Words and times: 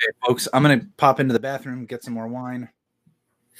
Okay, 0.00 0.12
folks, 0.26 0.48
I'm 0.52 0.62
gonna 0.62 0.86
pop 0.96 1.18
into 1.18 1.32
the 1.32 1.40
bathroom, 1.40 1.84
get 1.84 2.04
some 2.04 2.14
more 2.14 2.28
wine. 2.28 2.68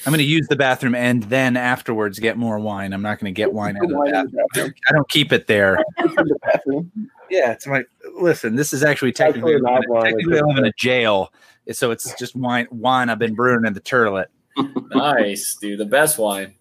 I'm 0.06 0.12
gonna 0.12 0.22
use 0.22 0.46
the 0.46 0.56
bathroom 0.56 0.94
and 0.94 1.24
then 1.24 1.56
afterwards 1.56 2.20
get 2.20 2.36
more 2.36 2.60
wine. 2.60 2.92
I'm 2.92 3.02
not 3.02 3.18
gonna 3.18 3.32
get 3.32 3.52
wine 3.52 3.76
out 3.76 3.84
of 3.84 3.90
the 3.90 4.44
bathroom. 4.54 4.74
I 4.88 4.92
don't 4.92 5.08
keep 5.08 5.32
it 5.32 5.48
there. 5.48 5.84
the 5.96 6.38
bathroom. 6.42 6.92
Yeah, 7.28 7.52
it's 7.52 7.66
my 7.66 7.82
listen. 8.14 8.54
This 8.54 8.72
is 8.72 8.84
actually 8.84 9.12
technically, 9.12 9.54
Actually 9.54 9.72
not 9.72 9.82
wine, 9.88 10.04
technically 10.04 10.38
I 10.38 10.42
live 10.42 10.58
in 10.58 10.64
a 10.66 10.72
jail, 10.78 11.32
so 11.72 11.90
it's 11.90 12.14
just 12.14 12.36
wine. 12.36 12.68
Wine 12.70 13.10
I've 13.10 13.18
been 13.18 13.34
brewing 13.34 13.66
in 13.66 13.72
the 13.72 13.80
turlet. 13.80 14.26
nice, 14.94 15.56
dude. 15.56 15.80
The 15.80 15.86
best 15.86 16.18
wine. 16.18 16.54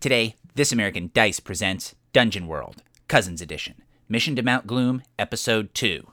Today, 0.00 0.36
This 0.54 0.72
American 0.72 1.10
Dice 1.14 1.40
presents 1.40 1.94
Dungeon 2.12 2.46
World, 2.46 2.82
Cousins 3.08 3.40
Edition, 3.40 3.76
Mission 4.08 4.36
to 4.36 4.42
Mount 4.42 4.66
Gloom, 4.66 5.02
Episode 5.18 5.72
2. 5.74 6.06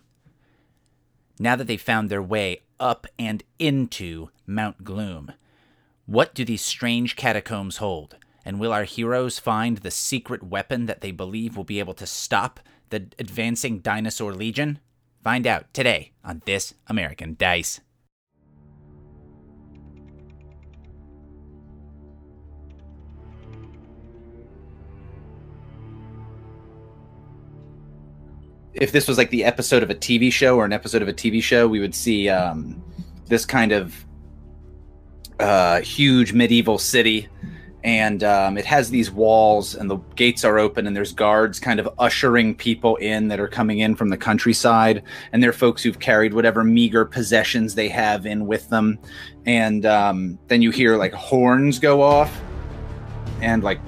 Now 1.40 1.56
that 1.56 1.68
they've 1.68 1.82
found 1.82 2.10
their 2.10 2.22
way 2.22 2.62
up 2.80 3.08
and 3.18 3.44
into 3.60 4.30
Mount 4.46 4.84
Gloom, 4.84 5.34
what 6.06 6.34
do 6.34 6.44
these 6.44 6.62
strange 6.62 7.16
catacombs 7.16 7.78
hold? 7.78 8.18
And 8.44 8.60
will 8.60 8.74
our 8.74 8.86
heroes 8.86 9.40
find 9.40 9.78
the 9.78 9.92
secret 9.92 10.44
weapon 10.44 10.88
that 10.88 11.02
they 11.02 11.12
believe 11.12 11.56
will 11.56 11.64
be 11.64 11.80
able 11.80 11.94
to 11.94 12.08
stop 12.08 12.60
the 12.90 13.08
advancing 13.20 13.80
dinosaur 13.80 14.34
legion? 14.34 14.80
Find 15.24 15.46
out 15.46 15.72
today 15.74 16.14
on 16.24 16.42
This 16.46 16.74
American 16.88 17.36
Dice. 17.38 17.82
If 28.82 28.92
this 28.92 29.08
was 29.08 29.16
like 29.16 29.30
the 29.30 29.44
episode 29.44 29.84
of 29.84 29.92
a 29.92 29.96
TV 29.96 30.34
show 30.34 30.58
or 30.58 30.66
an 30.66 30.74
episode 30.74 31.04
of 31.04 31.08
a 31.08 31.14
TV 31.14 31.42
show, 31.42 31.68
we 31.68 31.80
would 31.80 31.94
see 31.94 32.28
um, 32.30 32.84
this 33.28 33.46
kind 33.46 33.72
of 33.72 33.94
uh, 35.40 35.82
huge 35.82 36.34
medieval 36.34 36.80
city, 36.80 37.28
and 37.84 38.24
um, 38.24 38.58
it 38.58 38.66
has 38.66 38.90
these 38.90 39.12
walls, 39.12 39.76
and 39.76 39.88
the 39.88 39.98
gates 40.16 40.44
are 40.44 40.58
open, 40.58 40.88
and 40.88 40.96
there's 40.96 41.14
guards 41.14 41.60
kind 41.60 41.80
of 41.80 41.88
ushering 42.00 42.56
people 42.56 42.96
in 42.96 43.28
that 43.28 43.40
are 43.40 43.48
coming 43.48 43.78
in 43.78 43.96
from 43.96 44.10
the 44.10 44.18
countryside, 44.18 45.04
and 45.32 45.44
they're 45.44 45.54
folks 45.54 45.84
who've 45.84 46.00
carried 46.00 46.34
whatever 46.34 46.64
meager 46.64 47.06
possessions 47.06 47.76
they 47.76 47.88
have 47.88 48.26
in 48.26 48.48
with 48.48 48.68
them, 48.70 48.98
and 49.46 49.86
um, 49.86 50.40
then 50.48 50.64
you 50.64 50.72
hear 50.72 50.98
like 50.98 51.14
horns 51.14 51.78
go 51.78 52.02
off, 52.02 52.42
and 53.42 53.64
like 53.64 53.80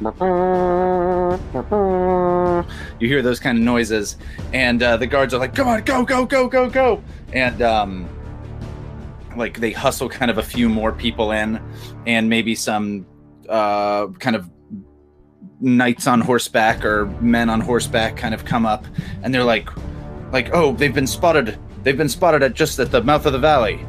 you 3.00 3.08
hear 3.08 3.22
those 3.22 3.40
kind 3.40 3.58
of 3.58 3.64
noises 3.64 4.18
and 4.54 4.82
uh, 4.82 4.98
the 4.98 5.08
guards 5.08 5.34
are 5.34 5.40
like 5.40 5.56
come 5.56 5.68
on 5.68 5.82
go 5.84 6.04
go 6.04 6.26
go 6.26 6.48
go 6.48 6.70
go! 6.70 7.04
And 7.32 7.62
um, 7.62 8.10
like 9.38 9.60
they 9.60 9.72
hustle 9.72 10.10
kind 10.10 10.30
of 10.30 10.38
a 10.38 10.44
few 10.44 10.70
more 10.70 10.92
people 10.92 11.32
in 11.32 11.62
and 12.06 12.30
maybe 12.30 12.56
some 12.56 13.06
uh, 13.50 14.08
kind 14.20 14.36
of 14.36 14.50
knights 15.60 16.08
on 16.08 16.20
horseback 16.22 16.84
or 16.84 17.06
men 17.22 17.50
on 17.50 17.62
horseback 17.62 18.18
kind 18.18 18.34
of 18.34 18.44
come 18.44 18.66
up 18.66 18.86
and 19.22 19.34
they're 19.34 19.44
like 19.44 19.70
like 20.32 20.50
oh 20.54 20.74
they've 20.74 20.94
been 20.94 21.08
spotted. 21.08 21.58
They've 21.84 21.98
been 21.98 22.10
spotted 22.10 22.44
at 22.44 22.54
just 22.54 22.80
at 22.80 22.92
the 22.92 23.04
mouth 23.04 23.26
of 23.26 23.34
the 23.34 23.40
valley. 23.40 23.86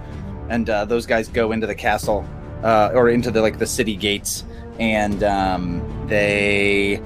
And 0.49 0.69
uh, 0.69 0.85
those 0.85 1.07
guys 1.07 1.29
go 1.29 1.53
into 1.53 1.67
the 1.67 1.75
castle 1.75 2.29
uh, 2.63 2.91
or 2.93 3.09
into 3.09 3.31
the 3.31 3.41
like 3.41 3.59
the 3.59 3.67
city 3.67 3.97
gates 3.97 4.45
and 4.79 5.23
um, 5.23 6.07
they 6.09 7.01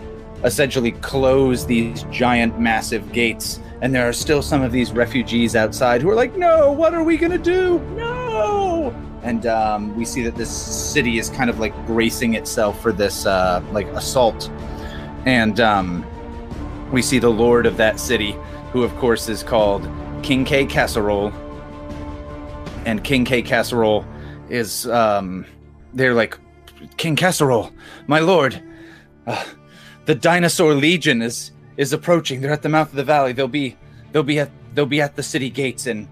essentially 0.44 0.92
close 0.92 1.66
these 1.66 2.04
giant 2.04 2.58
massive 2.60 3.12
gates 3.12 3.60
and 3.80 3.94
there 3.94 4.08
are 4.08 4.12
still 4.12 4.42
some 4.42 4.62
of 4.62 4.72
these 4.72 4.92
refugees 4.92 5.54
outside 5.56 6.02
who 6.02 6.10
are 6.10 6.14
like 6.14 6.36
no 6.36 6.72
what 6.72 6.94
are 6.94 7.02
we 7.02 7.16
gonna 7.16 7.38
do? 7.38 7.78
No! 7.94 8.94
And 9.22 9.46
um, 9.46 9.96
we 9.96 10.04
see 10.04 10.22
that 10.22 10.36
this 10.36 10.50
city 10.50 11.18
is 11.18 11.28
kind 11.28 11.50
of 11.50 11.58
like 11.58 11.74
bracing 11.86 12.34
itself 12.34 12.80
for 12.80 12.92
this 12.92 13.26
uh, 13.26 13.62
like 13.72 13.86
assault. 13.88 14.48
And 15.26 15.60
um, 15.60 16.06
we 16.92 17.02
see 17.02 17.18
the 17.18 17.28
lord 17.28 17.66
of 17.66 17.76
that 17.76 18.00
city 18.00 18.36
who 18.72 18.82
of 18.82 18.94
course 18.96 19.28
is 19.28 19.42
called 19.42 19.88
king 20.22 20.44
k. 20.44 20.64
Casserole. 20.64 21.32
And 22.86 23.02
king 23.04 23.24
k. 23.24 23.42
Casserole 23.42 24.06
is 24.48 24.86
um, 24.86 25.44
they're 25.94 26.14
like 26.14 26.38
king 26.96 27.16
casserole 27.16 27.72
my 28.06 28.18
lord. 28.18 28.62
Uh, 29.26 29.44
the 30.06 30.14
dinosaur 30.14 30.74
legion 30.74 31.20
is 31.22 31.52
is 31.76 31.92
approaching. 31.92 32.40
They're 32.40 32.52
at 32.52 32.62
the 32.62 32.68
mouth 32.68 32.88
of 32.88 32.96
the 32.96 33.04
valley. 33.04 33.32
They'll 33.32 33.48
be 33.48 33.76
they'll 34.12 34.22
be 34.22 34.38
at 34.40 34.50
they'll 34.74 34.86
be 34.86 35.00
at 35.00 35.16
the 35.16 35.22
city 35.22 35.50
gates 35.50 35.86
and 35.86 36.08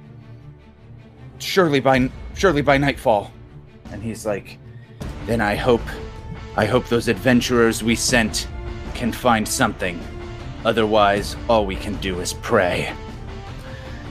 surely 1.38 1.81
by 1.81 2.10
surely 2.34 2.62
by 2.62 2.78
nightfall. 2.78 3.32
And 3.91 4.03
he's 4.03 4.27
like 4.27 4.59
then 5.27 5.41
i 5.41 5.56
hope 5.56 5.82
i 6.56 6.65
hope 6.65 6.87
those 6.88 7.09
adventurers 7.09 7.83
we 7.83 7.97
sent 7.97 8.48
can 8.94 9.12
find 9.12 9.47
something. 9.47 10.00
Otherwise 10.65 11.37
all 11.48 11.66
we 11.66 11.77
can 11.77 11.97
do 11.97 12.21
is 12.21 12.33
pray. 12.34 12.94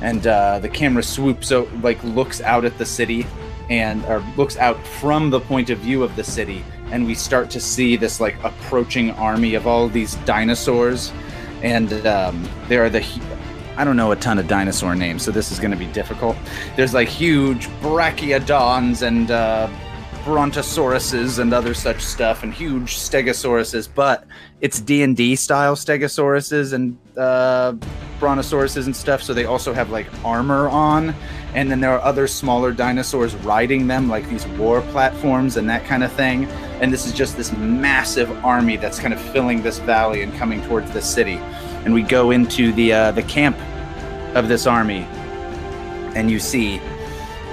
And 0.02 0.28
uh, 0.28 0.60
the 0.60 0.70
camera 0.70 1.04
swoops 1.04 1.52
out 1.52 1.68
like 1.82 2.04
looks 2.04 2.42
out 2.42 2.66
at 2.66 2.78
the 2.78 2.86
city 2.86 3.26
and 3.70 4.06
or 4.06 4.24
looks 4.38 4.58
out 4.58 4.86
from 4.86 5.30
the 5.30 5.40
point 5.40 5.70
of 5.70 5.80
view 5.80 6.04
of 6.04 6.16
the 6.16 6.24
city 6.24 6.64
and 6.92 7.06
we 7.06 7.16
start 7.16 7.50
to 7.50 7.60
see 7.60 7.96
this 7.96 8.20
like 8.20 8.36
approaching 8.44 9.12
army 9.12 9.56
of 9.56 9.68
all 9.68 9.88
these 9.88 10.16
dinosaurs. 10.26 11.12
And 11.64 11.92
um, 12.06 12.48
there 12.68 12.84
are 12.84 12.90
the 12.90 13.04
I 13.78 13.84
don't 13.84 13.98
know 13.98 14.12
a 14.12 14.16
ton 14.16 14.40
of 14.40 14.48
dinosaur 14.48 14.96
names 14.96 15.24
so 15.24 15.32
this 15.32 15.52
is 15.52 15.60
going 15.60 15.72
to 15.72 15.78
be 15.78 15.88
difficult. 15.88 16.38
There's 16.76 16.94
like 16.94 17.08
huge 17.08 17.68
brachioodons 17.82 19.02
and 19.02 19.32
uh, 19.32 19.70
brontosauruses 20.24 21.40
and 21.40 21.54
other 21.54 21.74
such 21.74 22.02
stuff 22.02 22.44
and 22.44 22.52
huge 22.52 22.96
stegosauruses 22.96 23.88
but 23.94 24.26
it's 24.60 24.80
d&d 24.80 25.36
style 25.36 25.76
stegosauruses 25.76 26.74
and 26.74 26.98
uh, 27.18 27.74
brontosauruses 28.20 28.86
and 28.86 28.96
stuff 28.96 29.22
so 29.22 29.34
they 29.34 29.46
also 29.46 29.74
have 29.74 29.90
like 29.90 30.08
armor 30.24 30.70
on. 30.70 31.14
And 31.54 31.72
then 31.72 31.80
there 31.80 31.92
are 31.92 32.02
other 32.02 32.28
smaller 32.28 32.74
dinosaurs 32.74 33.34
riding 33.36 33.88
them 33.88 34.10
like 34.10 34.28
these 34.30 34.46
war 34.50 34.82
platforms 34.82 35.56
and 35.56 35.70
that 35.70 35.86
kind 35.86 36.04
of 36.04 36.12
thing. 36.12 36.46
And 36.82 36.92
this 36.92 37.06
is 37.06 37.14
just 37.14 37.38
this 37.38 37.52
massive 37.54 38.30
army 38.44 38.76
that's 38.76 39.00
kind 39.00 39.14
of 39.14 39.22
filling 39.22 39.62
this 39.62 39.80
valley 39.80 40.22
and 40.22 40.34
coming 40.36 40.62
towards 40.64 40.92
the 40.92 41.02
city. 41.02 41.38
And 41.86 41.94
we 41.94 42.02
go 42.02 42.32
into 42.32 42.74
the 42.74 42.92
uh, 42.92 43.12
the 43.12 43.24
camp 43.24 43.58
of 44.36 44.50
this 44.50 44.68
army. 44.68 45.08
And 46.16 46.30
you 46.30 46.40
see 46.40 46.82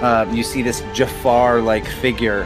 uh, 0.00 0.28
you 0.32 0.42
see 0.42 0.62
this 0.62 0.82
Jafar 0.92 1.60
like 1.60 1.86
figure 1.86 2.44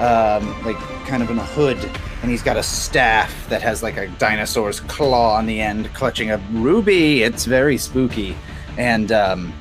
um, 0.00 0.64
like 0.64 0.78
kind 1.06 1.22
of 1.22 1.30
in 1.30 1.38
a 1.38 1.44
hood 1.44 1.78
and 2.26 2.32
he's 2.32 2.42
got 2.42 2.56
a 2.56 2.62
staff 2.64 3.48
that 3.48 3.62
has 3.62 3.84
like 3.84 3.96
a 3.96 4.08
dinosaur's 4.18 4.80
claw 4.80 5.36
on 5.36 5.46
the 5.46 5.60
end 5.60 5.94
clutching 5.94 6.32
a 6.32 6.38
ruby. 6.50 7.22
It's 7.22 7.44
very 7.44 7.78
spooky. 7.78 8.36
And 8.76 9.12
um, 9.12 9.54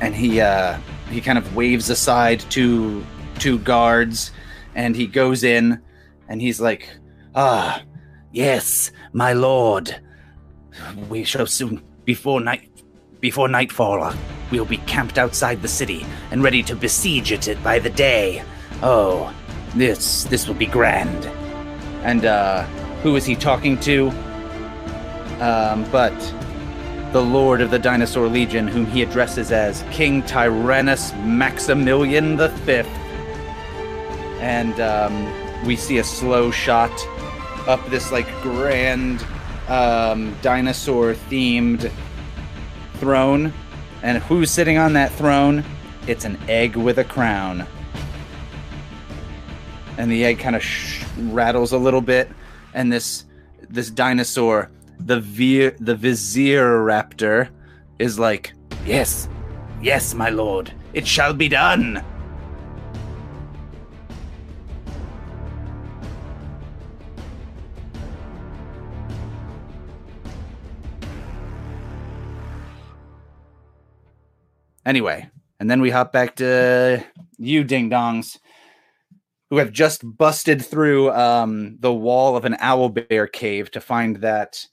and 0.00 0.16
he 0.16 0.40
uh, 0.40 0.80
he 1.12 1.20
kind 1.20 1.38
of 1.38 1.54
waves 1.54 1.90
aside 1.90 2.40
two 2.50 3.06
two 3.38 3.60
guards 3.60 4.32
and 4.74 4.96
he 4.96 5.06
goes 5.06 5.44
in 5.44 5.80
and 6.28 6.42
he's 6.42 6.60
like 6.60 6.88
ah 7.36 7.84
yes 8.32 8.90
my 9.12 9.32
lord. 9.32 9.94
We 11.08 11.22
shall 11.22 11.46
soon 11.46 11.84
before 12.04 12.40
night 12.40 12.68
before 13.20 13.46
nightfall 13.46 14.12
we'll 14.50 14.64
be 14.64 14.78
camped 14.78 15.18
outside 15.18 15.62
the 15.62 15.68
city 15.68 16.04
and 16.32 16.42
ready 16.42 16.64
to 16.64 16.74
besiege 16.74 17.30
it 17.30 17.62
by 17.62 17.78
the 17.78 17.90
day. 17.90 18.42
Oh 18.82 19.32
this 19.74 20.24
this 20.24 20.46
will 20.46 20.54
be 20.54 20.66
grand. 20.66 21.26
And 22.04 22.24
uh 22.24 22.64
who 23.02 23.16
is 23.16 23.24
he 23.24 23.34
talking 23.36 23.78
to? 23.80 24.10
Um 25.40 25.88
but 25.90 26.16
the 27.12 27.22
lord 27.22 27.62
of 27.62 27.70
the 27.70 27.78
dinosaur 27.78 28.28
legion 28.28 28.68
whom 28.68 28.84
he 28.84 29.02
addresses 29.02 29.50
as 29.50 29.82
king 29.90 30.22
tyrannus 30.22 31.12
maximilian 31.24 32.36
the 32.36 32.50
fifth. 32.50 32.88
And 34.40 34.78
um, 34.78 35.66
we 35.66 35.74
see 35.74 35.98
a 35.98 36.04
slow 36.04 36.50
shot 36.50 36.92
up 37.66 37.84
this 37.90 38.12
like 38.12 38.26
grand 38.40 39.24
um, 39.68 40.36
dinosaur 40.42 41.14
themed 41.14 41.90
throne. 42.94 43.52
And 44.02 44.22
who's 44.22 44.50
sitting 44.50 44.78
on 44.78 44.92
that 44.92 45.10
throne? 45.12 45.64
It's 46.06 46.24
an 46.24 46.38
egg 46.48 46.76
with 46.76 46.98
a 46.98 47.04
crown 47.04 47.66
and 49.98 50.10
the 50.10 50.24
egg 50.24 50.38
kind 50.38 50.56
of 50.56 50.62
sh- 50.62 51.04
rattles 51.18 51.72
a 51.72 51.78
little 51.78 52.00
bit 52.00 52.30
and 52.72 52.90
this 52.90 53.26
this 53.68 53.90
dinosaur 53.90 54.70
the 55.00 55.20
veer 55.20 55.76
the 55.80 55.94
vizier 55.94 56.78
raptor 56.78 57.50
is 57.98 58.18
like 58.18 58.52
yes 58.86 59.28
yes 59.82 60.14
my 60.14 60.30
lord 60.30 60.72
it 60.94 61.06
shall 61.06 61.34
be 61.34 61.48
done. 61.48 62.02
Anyway 74.86 75.28
And 75.60 75.70
then 75.70 75.82
we 75.82 75.90
hop 75.90 76.12
back 76.12 76.36
to 76.36 77.04
you, 77.36 77.62
ding 77.62 77.90
dongs, 77.90 78.38
who 79.50 79.56
have 79.56 79.72
just 79.72 80.02
busted 80.04 80.64
through 80.64 81.10
um, 81.12 81.76
the 81.80 81.92
wall 81.92 82.36
of 82.36 82.44
an 82.44 82.56
owl 82.60 82.88
bear 82.88 83.26
cave 83.26 83.70
to 83.70 83.80
find 83.80 84.16
that 84.16 84.66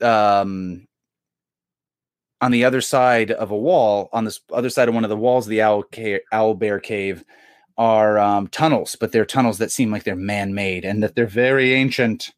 um, 0.00 0.86
on 2.40 2.52
the 2.52 2.64
other 2.64 2.80
side 2.80 3.30
of 3.32 3.50
a 3.50 3.56
wall, 3.56 4.08
on 4.12 4.24
this 4.24 4.40
other 4.52 4.70
side 4.70 4.88
of 4.88 4.94
one 4.94 5.04
of 5.04 5.10
the 5.10 5.16
walls 5.16 5.46
of 5.46 5.50
the 5.50 5.62
owl, 5.62 5.82
ca- 5.94 6.22
owl 6.32 6.54
bear 6.54 6.78
cave, 6.78 7.24
are 7.78 8.18
um, 8.18 8.46
tunnels, 8.48 8.96
but 9.00 9.12
they're 9.12 9.24
tunnels 9.24 9.58
that 9.58 9.72
seem 9.72 9.90
like 9.90 10.04
they're 10.04 10.14
man 10.14 10.54
made 10.54 10.84
and 10.84 11.02
that 11.02 11.14
they're 11.14 11.26
very 11.26 11.72
ancient. 11.72 12.30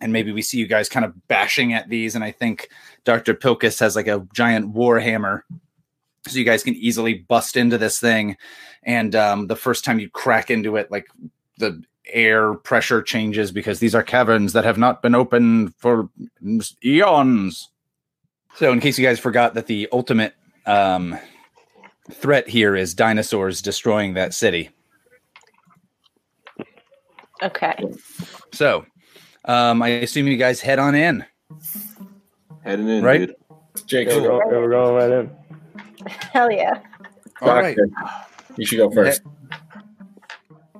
And 0.00 0.12
maybe 0.12 0.32
we 0.32 0.42
see 0.42 0.58
you 0.58 0.66
guys 0.66 0.88
kind 0.88 1.04
of 1.04 1.28
bashing 1.28 1.72
at 1.72 1.88
these. 1.88 2.14
And 2.14 2.24
I 2.24 2.30
think 2.30 2.68
Dr. 3.04 3.34
Pilkus 3.34 3.80
has 3.80 3.94
like 3.94 4.08
a 4.08 4.26
giant 4.32 4.68
war 4.70 4.98
hammer 4.98 5.44
so 6.28 6.38
you 6.38 6.44
guys 6.44 6.62
can 6.62 6.74
easily 6.74 7.14
bust 7.14 7.56
into 7.56 7.78
this 7.78 7.98
thing 7.98 8.36
and 8.86 9.14
um, 9.14 9.48
the 9.48 9.56
first 9.56 9.84
time 9.84 9.98
you 9.98 10.08
crack 10.08 10.50
into 10.50 10.76
it 10.76 10.90
like 10.90 11.06
the 11.58 11.82
air 12.12 12.54
pressure 12.54 13.02
changes 13.02 13.50
because 13.50 13.80
these 13.80 13.94
are 13.94 14.02
caverns 14.02 14.52
that 14.52 14.64
have 14.64 14.78
not 14.78 15.02
been 15.02 15.14
opened 15.14 15.74
for 15.76 16.08
eons 16.84 17.70
so 18.54 18.72
in 18.72 18.78
case 18.80 18.96
you 18.98 19.04
guys 19.04 19.18
forgot 19.18 19.54
that 19.54 19.66
the 19.66 19.88
ultimate 19.92 20.34
um, 20.66 21.18
threat 22.12 22.48
here 22.48 22.76
is 22.76 22.94
dinosaurs 22.94 23.60
destroying 23.60 24.14
that 24.14 24.32
city 24.32 24.70
Okay. 27.42 27.74
so 28.52 28.86
um, 29.44 29.82
i 29.82 29.88
assume 29.88 30.26
you 30.26 30.36
guys 30.36 30.60
head 30.60 30.78
on 30.78 30.94
in 30.94 31.24
Heading 32.64 32.88
in, 32.88 33.04
Right. 33.04 33.18
dude. 33.28 33.36
Jake, 33.86 34.08
Yeah, 34.08 34.16
we're, 34.16 34.28
go- 34.28 34.38
yeah, 34.50 34.58
we're 34.58 34.70
going 34.70 34.94
right 34.96 35.10
in. 35.20 35.30
Hell 36.32 36.50
yeah. 36.50 36.80
all 37.40 37.54
right 37.54 37.76
Doctor, 37.76 38.35
You 38.56 38.66
should 38.66 38.78
go 38.78 38.90
first. 38.90 39.22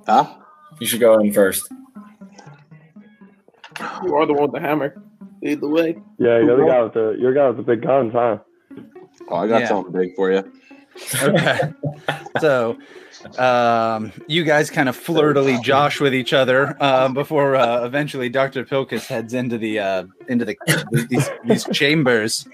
Huh? 0.05 0.35
You 0.79 0.87
should 0.87 0.99
go 0.99 1.19
in 1.19 1.31
first. 1.33 1.69
You 4.03 4.15
are 4.15 4.25
the 4.25 4.33
one 4.33 4.43
with 4.43 4.51
the 4.53 4.59
hammer. 4.59 5.01
Lead 5.41 5.61
the 5.61 5.67
way. 5.67 5.97
Yeah, 6.17 6.39
you're 6.39 6.57
the 6.57 6.65
guy 6.65 6.81
with 6.81 6.93
the 6.93 7.15
you're 7.19 7.33
the 7.33 7.39
guy 7.39 7.47
with 7.49 7.57
the 7.57 7.63
big 7.63 7.81
guns, 7.83 8.11
huh? 8.13 8.39
Oh, 9.29 9.35
I 9.35 9.47
got 9.47 9.61
Yeah. 9.61 9.67
something 9.67 9.91
big 9.93 10.15
for 10.15 10.31
you. 10.31 10.51
okay 11.21 11.59
so 12.39 12.75
um 13.37 14.11
you 14.27 14.43
guys 14.43 14.71
kind 14.71 14.89
of 14.89 14.95
flirtily 14.97 15.61
josh 15.61 15.99
with 16.01 16.11
each 16.15 16.33
other 16.33 16.75
um 16.81 17.13
before 17.13 17.55
uh, 17.55 17.85
eventually 17.85 18.29
dr 18.29 18.65
pilkus 18.65 19.05
heads 19.05 19.35
into 19.35 19.59
the 19.59 19.77
uh 19.77 20.05
into 20.27 20.43
the 20.43 20.57
these, 21.07 21.29
these 21.43 21.65
chambers 21.65 22.47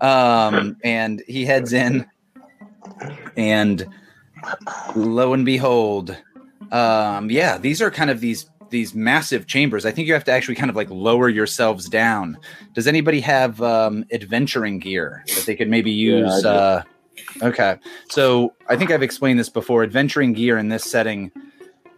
um 0.00 0.76
and 0.82 1.22
he 1.28 1.44
heads 1.44 1.72
in 1.72 2.04
and 3.36 3.86
lo 4.96 5.32
and 5.32 5.44
behold 5.44 6.16
um 6.70 7.30
yeah 7.30 7.58
these 7.58 7.82
are 7.82 7.90
kind 7.90 8.10
of 8.10 8.20
these 8.20 8.48
these 8.70 8.94
massive 8.94 9.46
chambers 9.46 9.84
i 9.84 9.90
think 9.90 10.08
you 10.08 10.14
have 10.14 10.24
to 10.24 10.32
actually 10.32 10.54
kind 10.54 10.70
of 10.70 10.76
like 10.76 10.88
lower 10.90 11.28
yourselves 11.28 11.88
down 11.88 12.38
does 12.72 12.86
anybody 12.86 13.20
have 13.20 13.60
um 13.62 14.04
adventuring 14.12 14.78
gear 14.78 15.22
that 15.34 15.44
they 15.46 15.54
could 15.54 15.68
maybe 15.68 15.90
use 15.90 16.42
do. 16.42 16.48
uh 16.48 16.82
Okay. 17.42 17.78
So 18.08 18.54
I 18.68 18.76
think 18.76 18.90
I've 18.90 19.02
explained 19.02 19.38
this 19.38 19.48
before. 19.48 19.82
Adventuring 19.82 20.32
gear 20.32 20.58
in 20.58 20.68
this 20.68 20.84
setting, 20.84 21.30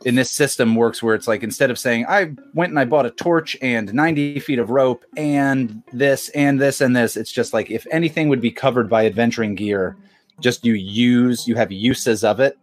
in 0.04 0.14
this 0.14 0.30
system, 0.30 0.74
works 0.74 1.02
where 1.02 1.14
it's 1.14 1.28
like 1.28 1.42
instead 1.42 1.70
of 1.70 1.78
saying, 1.78 2.06
I 2.08 2.32
went 2.54 2.70
and 2.70 2.78
I 2.78 2.84
bought 2.84 3.06
a 3.06 3.10
torch 3.10 3.56
and 3.62 3.92
90 3.92 4.40
feet 4.40 4.58
of 4.58 4.70
rope 4.70 5.04
and 5.16 5.82
this 5.92 6.28
and 6.30 6.60
this 6.60 6.80
and 6.80 6.96
this, 6.96 7.16
it's 7.16 7.32
just 7.32 7.52
like 7.52 7.70
if 7.70 7.86
anything 7.90 8.28
would 8.28 8.40
be 8.40 8.50
covered 8.50 8.88
by 8.88 9.06
adventuring 9.06 9.54
gear, 9.54 9.96
just 10.40 10.64
you 10.64 10.74
use, 10.74 11.46
you 11.46 11.54
have 11.54 11.70
uses 11.72 12.24
of 12.24 12.40
it. 12.40 12.58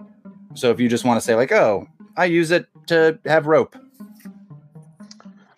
So 0.55 0.71
if 0.71 0.79
you 0.79 0.89
just 0.89 1.05
want 1.05 1.17
to 1.17 1.21
say, 1.21 1.35
like, 1.35 1.51
oh, 1.51 1.87
I 2.17 2.25
use 2.25 2.51
it 2.51 2.67
to 2.87 3.17
have 3.25 3.47
rope. 3.47 3.75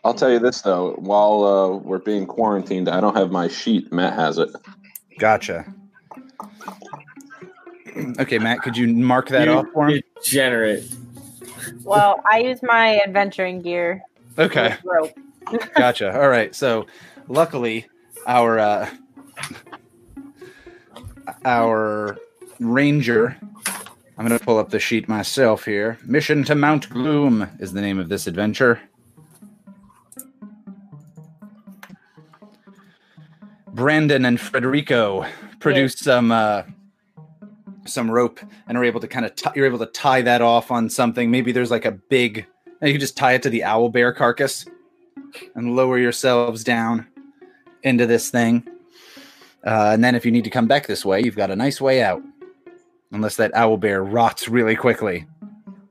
I'll 0.04 0.14
tell 0.14 0.32
you 0.32 0.40
this 0.40 0.62
though. 0.62 0.94
While 0.94 1.44
uh, 1.44 1.78
we're 1.78 2.00
being 2.00 2.26
quarantined, 2.26 2.90
I 2.90 3.00
don't 3.00 3.16
have 3.16 3.32
my 3.32 3.48
sheet. 3.48 3.92
Matt 3.92 4.14
has 4.14 4.38
it. 4.38 4.50
Gotcha. 5.18 5.66
Okay, 8.20 8.40
Matt, 8.40 8.62
could 8.62 8.76
you 8.76 8.88
mark 8.88 9.30
that 9.30 9.46
You 9.46 9.54
off 9.54 9.68
for 9.74 9.90
him? 9.90 10.02
Degenerate. 10.24 10.84
Well, 11.84 12.22
I 12.30 12.40
use 12.40 12.60
my 12.64 13.00
adventuring 13.02 13.62
gear. 13.62 14.02
Okay. 14.38 14.76
Rope. 14.84 15.12
gotcha. 15.76 16.20
All 16.20 16.30
right. 16.30 16.54
So, 16.56 16.88
luckily, 17.28 17.86
our 18.26 18.60
uh, 18.60 18.90
our 21.46 22.18
ranger. 22.60 23.38
I'm 24.18 24.28
going 24.28 24.38
to 24.38 24.44
pull 24.44 24.58
up 24.58 24.70
the 24.70 24.80
sheet 24.80 25.10
myself 25.10 25.66
here. 25.66 25.98
Mission 26.06 26.44
to 26.46 26.56
Mount 26.56 26.90
Gloom 26.90 27.50
is 27.60 27.74
the 27.74 27.82
name 27.82 28.00
of 28.00 28.10
this 28.10 28.28
adventure. 28.28 28.80
Brandon 33.68 34.26
and 34.26 34.40
Federico 34.40 35.26
produced 35.60 36.00
some 36.00 36.32
uh, 36.32 36.64
some 37.86 38.10
rope 38.10 38.40
and 38.68 38.78
are 38.78 38.84
able 38.84 39.00
to 39.00 39.08
kind 39.08 39.26
of 39.26 39.36
t- 39.36 39.50
you're 39.56 39.66
able 39.66 39.80
to 39.80 39.88
tie 39.88 40.22
that 40.22 40.42
off 40.42 40.70
on 40.70 40.90
something. 40.90 41.32
Maybe 41.32 41.52
there's 41.52 41.72
like 41.72 41.86
a 41.86 41.92
big 41.92 42.46
and 42.84 42.90
you 42.90 42.94
can 42.94 43.00
just 43.00 43.18
tie 43.18 43.34
it 43.34 43.42
to 43.44 43.50
the 43.50 43.64
owl 43.64 43.90
bear 43.90 44.12
carcass 44.12 44.66
and 45.56 45.76
lower 45.76 45.98
yourselves 45.98 46.64
down 46.64 47.08
into 47.82 48.06
this 48.06 48.30
thing. 48.30 48.68
Uh, 49.66 49.92
and 49.94 50.04
then 50.04 50.16
if 50.16 50.26
you 50.26 50.32
need 50.32 50.44
to 50.44 50.50
come 50.50 50.68
back 50.68 50.88
this 50.88 51.06
way, 51.06 51.22
you've 51.24 51.36
got 51.36 51.52
a 51.52 51.56
nice 51.56 51.80
way 51.80 52.02
out. 52.04 52.22
Unless 53.12 53.36
that 53.38 53.54
owl 53.56 53.78
bear 53.78 54.04
rots 54.04 54.48
really 54.50 54.76
quickly. 54.76 55.26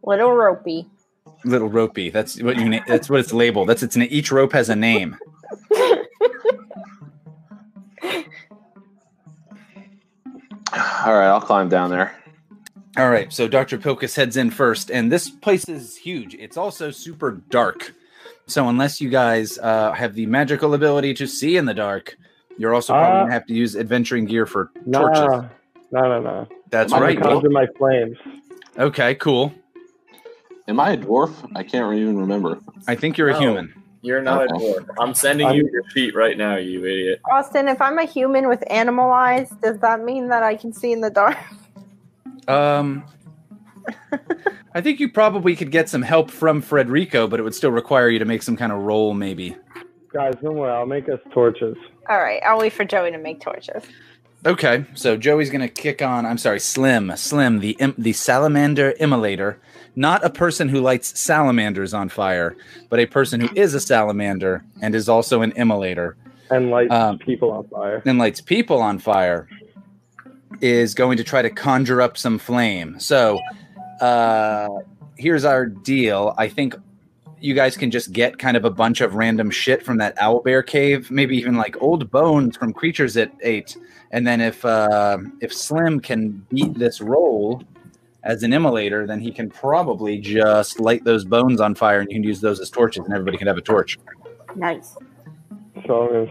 Little 0.05 0.33
ropey. 0.33 0.89
Little 1.45 1.69
ropey. 1.69 2.11
That's 2.11 2.41
what 2.43 2.57
you. 2.57 2.69
Na- 2.69 2.81
that's 2.87 3.09
what 3.09 3.21
it's 3.21 3.33
labeled. 3.33 3.69
That's 3.69 3.83
its. 3.83 3.97
na- 3.97 4.07
Each 4.11 4.31
rope 4.33 4.53
has 4.53 4.69
a 4.69 4.77
name. 4.77 5.17
All 10.73 11.13
right, 11.15 11.29
I'll 11.29 11.41
climb 11.41 11.69
down 11.69 11.91
there. 11.91 12.17
All 12.97 13.11
right. 13.11 13.33
So 13.33 13.49
Dr. 13.49 13.79
Pilkus 13.79 14.17
heads 14.17 14.37
in 14.37 14.51
first, 14.51 14.91
and 14.91 15.11
this 15.11 15.29
place 15.31 15.69
is 15.69 15.97
huge. 15.97 16.35
It's 16.35 16.57
also 16.57 16.91
super 16.91 17.33
dark. 17.51 17.93
So 18.47 18.69
unless 18.69 19.01
you 19.01 19.09
guys 19.09 19.59
uh, 19.59 19.93
have 19.93 20.15
the 20.15 20.27
magical 20.27 20.75
ability 20.75 21.15
to 21.15 21.27
see 21.27 21.57
in 21.57 21.65
the 21.65 21.75
dark, 21.75 22.17
you're 22.59 22.75
also 22.75 22.93
probably 22.93 23.19
Uh, 23.19 23.23
gonna 23.23 23.33
have 23.33 23.47
to 23.47 23.55
use 23.55 23.77
adventuring 23.77 24.25
gear 24.25 24.47
for 24.47 24.71
torches. 24.91 25.21
Nah, 25.23 25.45
no, 25.91 26.01
no, 26.09 26.21
no. 26.21 26.49
That's 26.71 26.93
I'm 26.93 27.03
right. 27.03 27.19
I 27.19 27.23
conjure 27.23 27.51
my 27.51 27.67
flames. 27.79 28.17
Okay. 28.79 29.15
Cool. 29.17 29.53
Am 30.69 30.79
I 30.81 30.93
a 30.93 30.97
dwarf? 30.97 31.33
I 31.57 31.63
can't 31.63 31.93
even 31.95 32.19
remember. 32.19 32.59
I 32.87 32.95
think 32.95 33.19
you're 33.19 33.29
a 33.29 33.39
human. 33.39 33.75
You're 34.01 34.23
not 34.23 34.45
a 34.45 34.47
dwarf. 34.49 34.87
I'm 34.99 35.13
sending 35.15 35.47
I'm- 35.47 35.57
you 35.57 35.69
your 35.73 35.83
sheet 35.91 36.15
right 36.15 36.37
now, 36.39 36.57
you 36.57 36.85
idiot. 36.85 37.21
Austin, 37.31 37.69
if 37.69 37.81
I'm 37.81 37.99
a 37.99 38.05
human 38.05 38.49
with 38.49 38.63
animal 38.71 39.11
eyes, 39.11 39.51
does 39.63 39.79
that 39.81 40.03
mean 40.03 40.29
that 40.29 40.43
I 40.43 40.55
can 40.57 40.73
see 40.73 40.93
in 40.93 41.01
the 41.01 41.11
dark? 41.11 41.37
Um, 42.49 43.05
I 44.75 44.81
think 44.81 44.99
you 45.01 45.11
probably 45.11 45.55
could 45.55 45.71
get 45.71 45.89
some 45.89 46.03
help 46.03 46.31
from 46.31 46.63
Frederico, 46.63 47.29
but 47.29 47.39
it 47.39 47.43
would 47.43 47.55
still 47.55 47.71
require 47.71 48.09
you 48.09 48.19
to 48.19 48.25
make 48.25 48.43
some 48.43 48.57
kind 48.57 48.73
of 48.73 48.83
roll, 48.83 49.15
maybe. 49.15 49.57
Guys, 50.13 50.35
don't 50.43 50.57
worry. 50.57 50.73
I'll 50.73 50.87
make 50.87 51.09
us 51.09 51.21
torches. 51.33 51.77
All 52.09 52.21
right, 52.21 52.43
I'll 52.45 52.59
wait 52.59 52.73
for 52.73 52.85
Joey 52.85 53.11
to 53.13 53.19
make 53.19 53.41
torches. 53.41 53.85
Okay, 54.45 54.85
so 54.95 55.17
Joey's 55.17 55.51
gonna 55.51 55.69
kick 55.69 56.03
on. 56.03 56.27
I'm 56.27 56.39
sorry, 56.39 56.59
Slim, 56.59 57.13
Slim, 57.17 57.61
the 57.61 57.71
im- 57.79 57.95
the 57.97 58.13
salamander 58.13 58.93
immolator, 59.01 59.57
not 59.95 60.25
a 60.25 60.31
person 60.31 60.69
who 60.69 60.81
lights 60.81 61.17
salamanders 61.19 61.95
on 61.95 62.09
fire, 62.09 62.57
but 62.89 62.99
a 62.99 63.07
person 63.07 63.41
who 63.41 63.49
is 63.55 63.73
a 63.75 63.81
salamander 63.81 64.65
and 64.81 64.95
is 64.97 65.09
also 65.09 65.43
an 65.43 65.53
immolator 65.53 66.15
and 66.51 66.71
light 66.71 66.91
Um, 66.91 67.19
people 67.19 67.53
on 67.53 67.65
fire. 67.69 68.03
and 68.05 68.19
lights 68.19 68.41
people 68.41 68.81
on 68.83 68.99
fire. 68.99 69.49
Is 70.61 70.95
going 70.95 71.17
to 71.17 71.25
try 71.25 71.41
to 71.43 71.51
conjure 71.51 72.01
up 72.03 72.17
some 72.19 72.39
flame. 72.39 73.01
So, 73.01 73.41
uh, 74.01 74.69
here's 75.17 75.45
our 75.45 75.67
deal. 75.67 76.35
I 76.39 76.47
think 76.49 76.77
you 77.43 77.55
guys 77.55 77.77
can 77.77 77.91
just 77.91 78.13
get 78.13 78.39
kind 78.39 78.57
of 78.57 78.65
a 78.65 78.71
bunch 78.71 79.01
of 79.01 79.15
random 79.15 79.51
shit 79.51 79.83
from 79.83 79.99
that 79.99 80.15
owl 80.21 80.41
bear 80.41 80.63
cave, 80.63 81.11
maybe 81.11 81.37
even 81.37 81.57
like 81.57 81.81
old 81.83 82.11
bones 82.11 82.57
from 82.57 82.73
creatures 82.73 83.17
it 83.17 83.33
ate. 83.43 83.77
And 84.13 84.27
then 84.27 84.41
if 84.41 84.65
uh, 84.65 85.19
if 85.41 85.53
Slim 85.53 86.01
can 86.01 86.47
beat 86.51 86.75
this 86.75 87.01
roll 87.01 87.63
as 88.23 88.43
an 88.43 88.53
immolator, 88.53 89.07
then 89.07 89.21
he 89.21 89.33
can 89.33 89.51
probably 89.51 90.19
just 90.19 90.79
light 90.79 91.03
those 91.05 91.25
bones 91.25 91.61
on 91.61 91.75
fire, 91.75 92.01
and 92.01 92.11
you 92.11 92.17
can 92.17 92.23
use 92.23 92.41
those 92.41 92.61
as 92.61 92.71
torches, 92.71 93.05
and 93.05 93.13
everybody 93.13 93.37
can 93.37 93.49
have 93.49 93.59
a 93.59 93.63
torch. 93.63 93.99
Nice. 94.55 94.97
So 95.87 96.23
if 96.23 96.31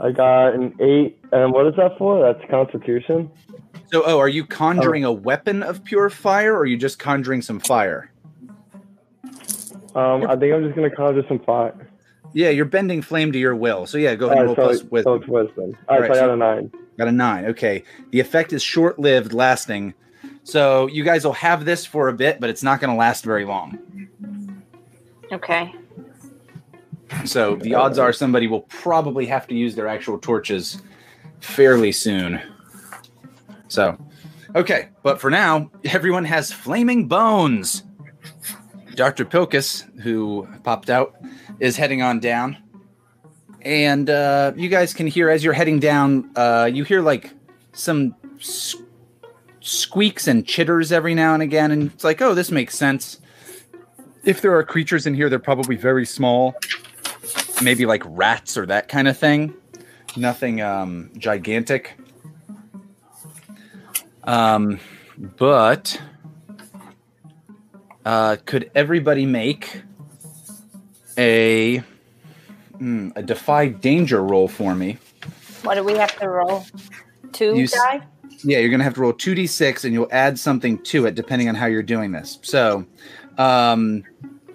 I 0.00 0.12
got 0.12 0.54
an 0.54 0.74
eight, 0.80 1.18
and 1.32 1.52
what 1.52 1.66
is 1.66 1.74
that 1.76 1.98
for? 1.98 2.20
That's 2.20 2.48
Constitution. 2.50 3.30
So, 3.92 4.04
oh, 4.06 4.18
are 4.18 4.28
you 4.28 4.46
conjuring 4.46 5.04
a 5.04 5.12
weapon 5.12 5.62
of 5.62 5.84
pure 5.84 6.08
fire, 6.08 6.54
or 6.54 6.60
are 6.60 6.66
you 6.66 6.78
just 6.78 6.98
conjuring 6.98 7.42
some 7.42 7.58
fire? 7.58 8.09
Um, 9.94 10.26
I 10.28 10.36
think 10.36 10.54
I'm 10.54 10.62
just 10.64 10.74
gonna 10.76 10.90
conjure 10.90 11.24
some 11.28 11.40
fire. 11.40 11.88
Yeah, 12.32 12.50
you're 12.50 12.64
bending 12.64 13.02
flame 13.02 13.32
to 13.32 13.38
your 13.38 13.56
will. 13.56 13.86
So 13.86 13.98
yeah, 13.98 14.14
go 14.14 14.26
ahead 14.26 14.38
and 14.38 14.46
roll 14.46 14.56
Alright, 14.56 14.68
plus 14.68 14.80
so, 14.80 14.86
with 14.90 15.04
so 15.04 15.14
it's 15.14 15.26
wisdom. 15.26 15.76
All 15.88 15.98
right, 15.98 16.04
Alright, 16.04 16.06
so 16.06 16.12
I 16.12 16.14
so- 16.14 16.26
got 16.26 16.32
a 16.32 16.36
nine. 16.36 16.72
got 16.96 17.08
a 17.08 17.12
nine. 17.12 17.44
Okay, 17.46 17.82
the 18.10 18.20
effect 18.20 18.52
is 18.52 18.62
short-lived, 18.62 19.32
lasting. 19.32 19.94
So 20.44 20.86
you 20.86 21.04
guys 21.04 21.24
will 21.24 21.32
have 21.34 21.64
this 21.64 21.84
for 21.84 22.08
a 22.08 22.12
bit, 22.12 22.40
but 22.40 22.50
it's 22.50 22.62
not 22.62 22.80
going 22.80 22.90
to 22.90 22.96
last 22.96 23.24
very 23.24 23.44
long. 23.44 23.78
Okay. 25.32 25.74
So 27.24 27.56
the 27.56 27.74
odds 27.74 27.98
are 27.98 28.12
somebody 28.12 28.46
will 28.46 28.62
probably 28.62 29.26
have 29.26 29.46
to 29.48 29.54
use 29.54 29.74
their 29.74 29.86
actual 29.88 30.18
torches 30.18 30.80
fairly 31.40 31.92
soon. 31.92 32.40
So, 33.68 33.98
okay, 34.54 34.88
but 35.02 35.20
for 35.20 35.30
now, 35.30 35.70
everyone 35.84 36.24
has 36.24 36.52
flaming 36.52 37.06
bones. 37.08 37.84
Dr. 39.00 39.24
Pilkus, 39.24 39.98
who 40.00 40.46
popped 40.62 40.90
out, 40.90 41.16
is 41.58 41.78
heading 41.78 42.02
on 42.02 42.20
down. 42.20 42.58
And 43.62 44.10
uh, 44.10 44.52
you 44.56 44.68
guys 44.68 44.92
can 44.92 45.06
hear 45.06 45.30
as 45.30 45.42
you're 45.42 45.54
heading 45.54 45.80
down, 45.80 46.30
uh, 46.36 46.68
you 46.70 46.84
hear 46.84 47.00
like 47.00 47.32
some 47.72 48.14
squeaks 49.60 50.28
and 50.28 50.46
chitters 50.46 50.92
every 50.92 51.14
now 51.14 51.32
and 51.32 51.42
again. 51.42 51.70
And 51.70 51.90
it's 51.90 52.04
like, 52.04 52.20
oh, 52.20 52.34
this 52.34 52.50
makes 52.50 52.76
sense. 52.76 53.22
If 54.22 54.42
there 54.42 54.54
are 54.54 54.62
creatures 54.62 55.06
in 55.06 55.14
here, 55.14 55.30
they're 55.30 55.38
probably 55.38 55.76
very 55.76 56.04
small 56.04 56.54
maybe 57.62 57.86
like 57.86 58.02
rats 58.04 58.58
or 58.58 58.66
that 58.66 58.88
kind 58.88 59.08
of 59.08 59.16
thing. 59.16 59.54
Nothing 60.14 60.60
um, 60.60 61.10
gigantic. 61.16 61.98
Um, 64.24 64.78
but 65.16 65.98
uh, 68.04 68.36
could 68.46 68.70
everybody 68.74 69.26
make 69.26 69.82
a 71.18 71.82
hmm, 72.78 73.10
a 73.16 73.22
defy 73.22 73.68
danger 73.68 74.22
roll 74.22 74.48
for 74.48 74.74
me? 74.74 74.98
What 75.62 75.74
do 75.74 75.84
we 75.84 75.94
have 75.96 76.18
to 76.18 76.28
roll? 76.28 76.64
Two 77.32 77.54
You 77.54 77.66
die? 77.66 78.02
Yeah, 78.42 78.58
you're 78.58 78.70
gonna 78.70 78.84
have 78.84 78.94
to 78.94 79.00
roll 79.00 79.12
two 79.12 79.34
d 79.34 79.46
six, 79.46 79.84
and 79.84 79.92
you'll 79.92 80.08
add 80.10 80.38
something 80.38 80.78
to 80.84 81.06
it 81.06 81.14
depending 81.14 81.48
on 81.48 81.54
how 81.54 81.66
you're 81.66 81.82
doing 81.82 82.12
this. 82.12 82.38
So, 82.42 82.86
um, 83.36 84.04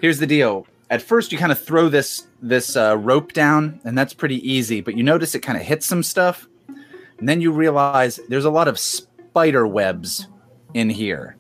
here's 0.02 0.20
the 0.20 0.28
deal. 0.28 0.66
At 0.90 1.02
first, 1.02 1.32
you 1.32 1.38
kind 1.38 1.52
of 1.52 1.60
throw 1.60 1.90
this 1.90 2.28
this 2.42 2.76
uh, 2.76 2.98
rope 2.98 3.34
down, 3.34 3.80
and 3.84 3.98
that's 3.98 4.14
pretty 4.14 4.38
easy. 4.50 4.82
But 4.82 4.98
you 4.98 5.04
notice 5.04 5.36
it 5.36 5.40
kind 5.40 5.58
of 5.58 5.64
hits 5.64 5.86
some 5.86 6.02
stuff, 6.02 6.48
and 7.20 7.30
then 7.30 7.42
you 7.42 7.52
realize 7.52 8.20
there's 8.28 8.46
a 8.46 8.50
lot 8.50 8.68
of 8.68 8.80
spider 8.80 9.68
webs 9.68 10.28
in 10.74 10.90
here. 10.90 11.35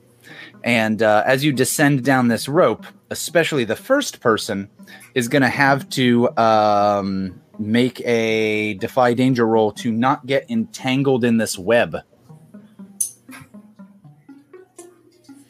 And 0.66 1.02
uh, 1.04 1.24
as 1.28 1.46
you 1.46 1.54
descend 1.54 2.04
down 2.04 2.28
this 2.28 2.50
rope, 2.50 2.86
especially 3.12 3.64
the 3.66 3.76
first 3.76 4.20
person 4.20 4.68
is 5.14 5.28
going 5.28 5.44
to 5.44 5.48
have 5.48 5.88
to 5.92 6.36
um, 6.38 7.40
make 7.60 8.02
a 8.02 8.74
defy 8.74 9.14
danger 9.14 9.46
roll 9.46 9.72
to 9.74 9.92
not 9.92 10.26
get 10.26 10.50
entangled 10.50 11.24
in 11.24 11.38
this 11.38 11.58
web. 11.58 11.98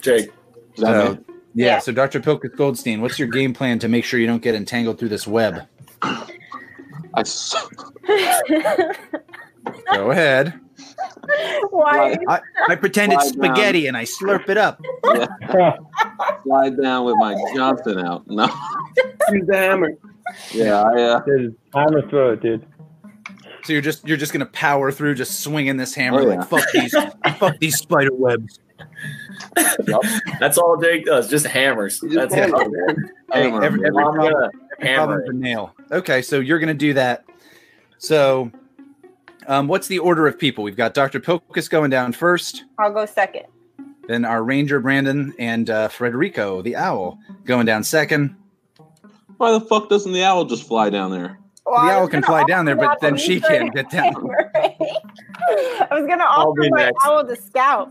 Jake, 0.01 0.29
So, 0.75 1.17
yeah, 1.53 1.65
Yeah. 1.65 1.79
So, 1.79 1.93
Dr. 1.93 2.19
Pilkus 2.19 2.55
Goldstein, 2.55 3.01
what's 3.01 3.17
your 3.17 3.29
game 3.29 3.53
plan 3.53 3.79
to 3.79 3.87
make 3.87 4.03
sure 4.03 4.19
you 4.19 4.27
don't 4.27 4.43
get 4.43 4.53
entangled 4.53 4.99
through 4.99 5.09
this 5.09 5.25
web? 5.25 5.65
I 6.03 7.21
s- 7.21 7.55
Go 9.93 10.11
ahead. 10.11 10.59
Why? 11.71 12.15
I, 12.27 12.41
I 12.69 12.75
pretend 12.75 13.13
it's 13.13 13.29
Slide 13.31 13.41
down. 13.47 13.55
spaghetti 13.55 13.87
and 13.87 13.97
I 13.97 14.03
slurp 14.03 14.49
it 14.49 14.57
up. 14.57 14.81
slide 16.43 16.77
down 16.81 17.05
with 17.05 17.15
my 17.17 17.35
Johnson 17.55 17.99
out. 17.99 18.25
No. 18.27 18.45
Use 19.31 19.47
the 19.47 19.57
hammer. 19.57 19.91
Yeah, 20.53 20.81
I, 20.81 21.01
uh, 21.01 21.19
Dude, 21.21 21.55
hammer 21.73 22.07
through 22.09 22.31
it, 22.33 22.41
dude. 22.41 22.65
So 23.63 23.73
you're 23.73 23.81
just 23.81 24.07
you're 24.07 24.17
just 24.17 24.31
gonna 24.31 24.45
power 24.45 24.91
through, 24.91 25.15
just 25.15 25.39
swinging 25.41 25.77
this 25.77 25.95
hammer 25.95 26.19
Oh, 26.21 26.29
yeah. 26.29 26.35
like 26.39 26.47
fuck 26.47 26.63
these 26.71 26.95
fuck 27.39 27.57
these 27.59 27.77
spider 27.77 28.11
webs. 28.13 28.59
that's 30.39 30.57
all 30.57 30.77
Jake 30.77 31.05
does, 31.05 31.29
just 31.29 31.45
hammers. 31.47 31.99
That's 31.99 32.33
it. 32.33 32.37
hammer, 32.37 32.69
man. 32.69 33.11
Hey, 33.31 33.43
hammer, 33.43 33.63
every- 33.63 33.79
man. 33.81 33.87
every 33.89 34.03
I'm 34.03 34.13
problem- 34.13 34.33
gonna 34.33 34.49
hammer 34.79 35.05
Problem's 35.21 35.29
it. 35.29 35.35
a 35.35 35.37
nail. 35.37 35.75
Okay, 35.91 36.21
so 36.21 36.39
you're 36.39 36.59
gonna 36.59 36.73
do 36.73 36.93
that. 36.93 37.25
So, 37.97 38.51
um, 39.47 39.67
what's 39.67 39.87
the 39.87 39.99
order 39.99 40.27
of 40.27 40.37
people? 40.39 40.63
We've 40.63 40.75
got 40.75 40.93
Dr. 40.93 41.19
Pilkus 41.19 41.69
going 41.69 41.89
down 41.89 42.13
first, 42.13 42.63
I'll 42.79 42.91
go 42.93 43.05
second. 43.05 43.43
then 44.07 44.25
our 44.25 44.43
ranger 44.43 44.79
Brandon 44.79 45.33
and 45.39 45.69
uh, 45.69 45.87
Frederico 45.89 46.63
the 46.63 46.75
owl 46.75 47.19
going 47.45 47.65
down 47.65 47.83
second. 47.83 48.35
why 49.37 49.51
the 49.51 49.61
fuck 49.61 49.89
doesn't 49.89 50.11
the 50.13 50.23
owl 50.23 50.45
just 50.45 50.67
fly 50.67 50.89
down 50.89 51.11
there? 51.11 51.39
Well, 51.65 51.83
The 51.85 51.91
owl 51.93 52.07
can 52.07 52.21
fly 52.21 52.43
down 52.43 52.65
there, 52.65 52.75
but 52.75 52.99
then 53.01 53.17
she 53.17 53.39
can't 53.41 53.73
get 53.73 53.89
down. 53.89 54.13
I 54.55 55.87
was 55.91 56.05
gonna 56.07 56.23
I'll 56.23 56.49
offer 56.51 56.61
my 56.69 56.83
next. 56.85 57.05
owl 57.05 57.25
to 57.25 57.35
scout, 57.35 57.89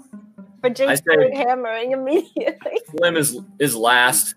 but 0.61 0.71
I 0.73 0.75
Jake 0.75 0.97
started 0.99 1.35
hammering 1.35 1.91
immediately. 1.93 2.81
Slim 2.91 3.17
is 3.17 3.39
is 3.59 3.75
last, 3.75 4.35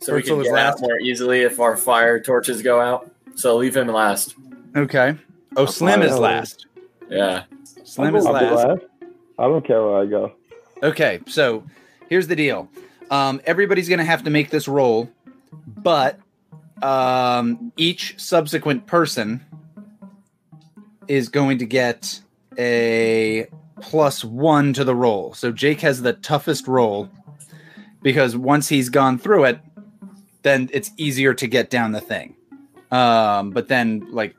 so 0.00 0.14
we 0.14 0.22
can 0.22 0.38
is 0.40 0.44
get 0.44 0.52
last. 0.54 0.74
out 0.74 0.80
more 0.82 0.98
easily 1.00 1.40
if 1.42 1.58
our 1.58 1.76
fire 1.76 2.20
torches 2.20 2.62
go 2.62 2.80
out. 2.80 3.10
So 3.34 3.56
leave 3.56 3.76
him 3.76 3.88
last. 3.88 4.34
Okay. 4.76 5.16
Oh, 5.56 5.66
Slim 5.66 6.02
is 6.02 6.18
last. 6.18 6.66
Yeah. 7.08 7.44
Slim 7.84 8.14
is 8.14 8.24
last. 8.24 8.54
last. 8.54 8.82
I 9.38 9.44
don't 9.44 9.64
care 9.64 9.82
where 9.82 9.98
I 9.98 10.06
go. 10.06 10.32
Okay, 10.82 11.20
so 11.26 11.64
here's 12.08 12.26
the 12.26 12.36
deal. 12.36 12.68
Um, 13.10 13.40
everybody's 13.46 13.88
going 13.88 13.98
to 13.98 14.04
have 14.04 14.24
to 14.24 14.30
make 14.30 14.50
this 14.50 14.68
roll, 14.68 15.10
but 15.66 16.18
um, 16.82 17.72
each 17.76 18.18
subsequent 18.18 18.86
person 18.86 19.44
is 21.08 21.28
going 21.28 21.58
to 21.58 21.66
get 21.66 22.20
a 22.58 23.46
plus 23.80 24.24
one 24.24 24.72
to 24.74 24.84
the 24.84 24.94
roll. 24.94 25.32
So 25.34 25.52
Jake 25.52 25.80
has 25.80 26.02
the 26.02 26.12
toughest 26.12 26.68
roll 26.68 27.08
because 28.02 28.36
once 28.36 28.68
he's 28.68 28.88
gone 28.88 29.18
through 29.18 29.44
it, 29.44 29.60
then 30.42 30.68
it's 30.72 30.90
easier 30.96 31.34
to 31.34 31.46
get 31.46 31.70
down 31.70 31.92
the 31.92 32.00
thing. 32.00 32.34
Um, 32.90 33.50
but 33.50 33.68
then, 33.68 34.06
like, 34.12 34.34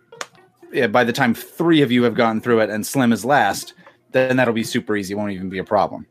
yeah, 0.71 0.88
by 0.88 1.03
the 1.03 1.13
time 1.13 1.33
three 1.33 1.81
of 1.81 1.91
you 1.91 2.03
have 2.03 2.15
gone 2.15 2.41
through 2.41 2.59
it 2.61 2.69
and 2.69 2.85
Slim 2.85 3.11
is 3.11 3.25
last, 3.25 3.73
then 4.11 4.38
that'll 4.38 4.53
be 4.53 4.63
super 4.63 4.95
easy. 4.95 5.13
It 5.13 5.17
won't 5.17 5.31
even 5.31 5.49
be 5.49 5.59
a 5.59 5.63
problem. 5.63 6.05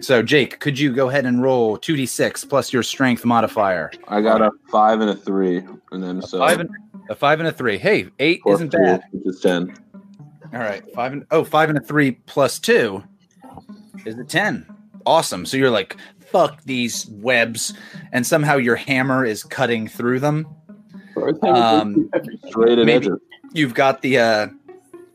So, 0.00 0.22
Jake, 0.22 0.60
could 0.60 0.78
you 0.78 0.94
go 0.94 1.10
ahead 1.10 1.26
and 1.26 1.42
roll 1.42 1.76
2d6 1.76 2.48
plus 2.48 2.72
your 2.72 2.82
strength 2.82 3.24
modifier? 3.24 3.90
I 4.08 4.22
got 4.22 4.40
a 4.40 4.50
five 4.70 5.00
and 5.00 5.10
a 5.10 5.14
three, 5.14 5.58
and 5.92 6.02
then 6.02 6.22
so 6.22 6.38
Five 6.38 6.60
and, 6.60 6.70
a 7.10 7.14
five 7.14 7.38
and 7.38 7.48
a 7.48 7.52
three. 7.52 7.76
Hey, 7.76 8.08
eight 8.18 8.40
plus 8.42 8.56
isn't 8.56 8.72
bad. 8.72 9.02
which 9.12 9.26
is 9.26 9.40
ten. 9.40 9.76
All 10.54 10.60
right, 10.60 10.82
five 10.94 11.12
and 11.12 11.26
oh, 11.30 11.44
five 11.44 11.68
and 11.68 11.76
a 11.76 11.82
three 11.82 12.12
plus 12.12 12.58
two 12.58 13.04
is 14.06 14.18
a 14.18 14.24
ten. 14.24 14.66
Awesome. 15.04 15.44
So 15.44 15.58
you're 15.58 15.70
like, 15.70 15.96
fuck 16.20 16.62
these 16.64 17.06
webs, 17.08 17.74
and 18.12 18.26
somehow 18.26 18.56
your 18.56 18.76
hammer 18.76 19.24
is 19.24 19.44
cutting 19.44 19.86
through 19.86 20.20
them. 20.20 20.46
First 21.14 21.40
time 21.42 21.54
Um, 21.54 22.10
Straight 22.48 22.78
at 22.78 22.86
Maybe- 22.86 23.06
edges. 23.06 23.18
You've 23.52 23.74
got 23.74 24.00
the 24.02 24.18
uh, 24.18 24.46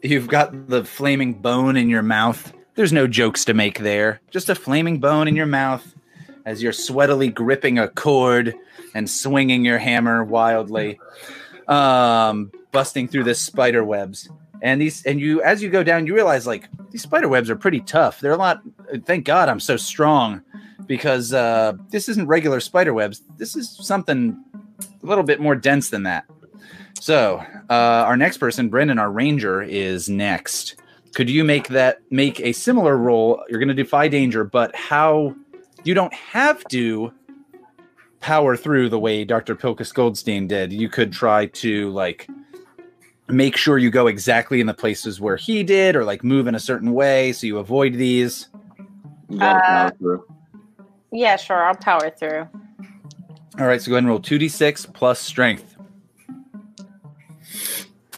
you've 0.01 0.27
got 0.27 0.67
the 0.67 0.83
flaming 0.83 1.33
bone 1.35 1.77
in 1.77 1.89
your 1.89 2.01
mouth. 2.03 2.51
There's 2.75 2.91
no 2.91 3.07
jokes 3.07 3.45
to 3.45 3.53
make 3.53 3.79
there. 3.79 4.19
Just 4.29 4.49
a 4.49 4.55
flaming 4.55 4.99
bone 4.99 5.27
in 5.29 5.35
your 5.37 5.45
mouth 5.45 5.95
as 6.45 6.61
you're 6.61 6.73
sweatily 6.73 7.33
gripping 7.33 7.79
a 7.79 7.87
cord 7.87 8.53
and 8.93 9.09
swinging 9.09 9.63
your 9.63 9.77
hammer 9.77 10.23
wildly, 10.23 10.99
um, 11.67 12.51
busting 12.71 13.07
through 13.07 13.23
the 13.23 13.33
spider 13.35 13.83
webs. 13.83 14.29
And 14.61 14.81
these, 14.81 15.05
and 15.05 15.19
you, 15.19 15.41
as 15.41 15.61
you 15.63 15.69
go 15.69 15.83
down, 15.83 16.07
you 16.07 16.13
realize 16.15 16.45
like 16.47 16.67
these 16.91 17.01
spider 17.03 17.27
webs 17.29 17.49
are 17.49 17.55
pretty 17.55 17.79
tough. 17.81 18.19
They're 18.19 18.31
a 18.33 18.37
lot. 18.37 18.61
Thank 19.05 19.25
God 19.25 19.47
I'm 19.49 19.59
so 19.59 19.77
strong 19.77 20.41
because 20.87 21.33
uh, 21.33 21.73
this 21.89 22.09
isn't 22.09 22.27
regular 22.27 22.59
spider 22.59 22.93
webs. 22.93 23.21
This 23.37 23.55
is 23.55 23.69
something 23.69 24.43
a 24.79 25.05
little 25.05 25.23
bit 25.23 25.39
more 25.39 25.55
dense 25.55 25.89
than 25.89 26.03
that. 26.03 26.25
So, 26.99 27.43
uh, 27.69 27.73
our 27.73 28.17
next 28.17 28.37
person, 28.37 28.69
Brendan, 28.69 28.99
our 28.99 29.11
ranger, 29.11 29.61
is 29.61 30.09
next. 30.09 30.75
Could 31.13 31.29
you 31.29 31.43
make 31.43 31.67
that 31.69 31.99
make 32.09 32.39
a 32.39 32.51
similar 32.51 32.97
roll? 32.97 33.43
You're 33.49 33.59
going 33.59 33.69
to 33.69 33.73
defy 33.73 34.07
danger, 34.07 34.43
but 34.43 34.75
how 34.75 35.35
you 35.83 35.93
don't 35.93 36.13
have 36.13 36.63
to 36.65 37.13
power 38.19 38.57
through 38.57 38.89
the 38.89 38.99
way 38.99 39.23
Dr. 39.23 39.55
Pilkus 39.55 39.93
Goldstein 39.93 40.47
did. 40.47 40.73
You 40.73 40.89
could 40.89 41.13
try 41.13 41.45
to 41.47 41.91
like 41.91 42.27
make 43.27 43.55
sure 43.55 43.77
you 43.77 43.89
go 43.91 44.07
exactly 44.07 44.59
in 44.59 44.67
the 44.67 44.73
places 44.73 45.21
where 45.21 45.37
he 45.37 45.63
did, 45.63 45.95
or 45.95 46.03
like 46.03 46.23
move 46.23 46.47
in 46.47 46.55
a 46.55 46.59
certain 46.59 46.91
way 46.93 47.33
so 47.33 47.45
you 47.47 47.59
avoid 47.59 47.93
these. 47.93 48.47
You 49.29 49.39
gotta 49.39 49.59
Uh, 49.59 49.61
power 49.61 49.91
through. 49.97 50.27
Yeah, 51.11 51.35
sure. 51.35 51.63
I'll 51.63 51.75
power 51.75 52.09
through. 52.09 52.47
All 53.57 53.65
right, 53.67 53.81
so 53.81 53.89
go 53.89 53.95
ahead 53.95 53.99
and 54.03 54.07
roll 54.09 54.19
two 54.19 54.37
d 54.37 54.49
six 54.49 54.85
plus 54.85 55.19
strength. 55.19 55.75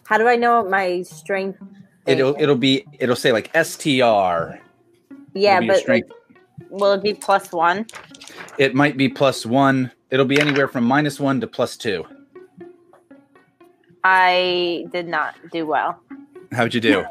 How 0.06 0.17
do 0.17 0.27
I 0.27 0.36
know 0.36 0.63
my 0.67 1.03
strength? 1.03 1.60
thing 1.60 2.17
It'll 2.17 2.36
it'll 2.39 2.56
be 2.56 2.86
it'll 3.00 3.15
say 3.15 3.32
like 3.32 3.51
STR. 3.56 4.58
yeah, 5.34 5.58
It'll 5.58 5.60
be 5.62 5.65
a 5.65 5.67
but 5.67 5.77
strength. 5.77 6.12
will 6.70 6.94
it 6.94 7.03
be 7.03 7.13
plus 7.13 7.51
one? 7.51 7.86
It 8.58 8.74
might 8.74 8.98
be 8.98 9.10
plus 9.10 9.46
one. 9.46 9.91
It'll 10.10 10.25
be 10.25 10.39
anywhere 10.39 10.67
from 10.67 10.86
minus 10.86 11.20
one 11.20 11.39
to 11.41 11.48
plus 11.48 11.77
two. 11.77 12.06
I 14.03 14.86
did 14.91 15.08
not 15.08 15.36
do 15.51 15.67
well. 15.67 16.00
How'd 16.53 16.74
you 16.74 16.79
do? 16.82 17.06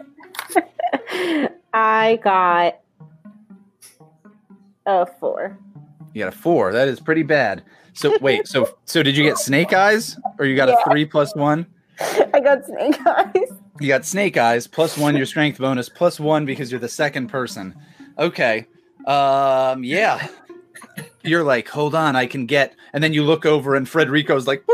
I 1.75 2.18
got 2.25 2.80
a 4.87 5.04
four. 5.04 5.59
You 6.14 6.25
got 6.25 6.33
a 6.33 6.37
four. 6.37 6.73
That 6.73 6.88
is 6.88 6.99
pretty 6.99 7.23
bad. 7.23 7.62
So 7.96 8.16
wait, 8.20 8.46
so 8.46 8.76
so 8.84 9.02
did 9.02 9.16
you 9.16 9.24
get 9.24 9.38
snake 9.38 9.72
eyes 9.72 10.18
or 10.38 10.44
you 10.46 10.54
got 10.54 10.68
Yeah. 10.68 10.76
a 10.86 10.90
three 10.90 11.04
plus 11.06 11.34
one? 11.34 11.66
I 12.34 12.40
got 12.40 12.64
snake 12.66 12.98
eyes. 13.06 13.52
You 13.80 13.88
got 13.88 14.04
snake 14.04 14.36
eyes 14.36 14.66
plus 14.66 14.98
one 14.98 15.16
your 15.16 15.24
strength 15.26 15.58
bonus 15.58 15.88
plus 15.88 16.20
one 16.20 16.44
because 16.44 16.70
you're 16.70 16.80
the 16.80 16.88
second 16.88 17.28
person. 17.28 17.74
Okay. 18.18 18.66
Um 19.06 19.82
yeah. 19.84 20.28
You're 21.22 21.44
like, 21.44 21.68
hold 21.68 21.94
on, 21.94 22.16
I 22.16 22.26
can 22.26 22.46
get 22.46 22.74
and 22.92 23.02
then 23.04 23.12
you 23.12 23.24
look 23.24 23.44
over 23.46 23.74
and 23.74 23.88
Frederico's 23.88 24.46
like. 24.46 24.64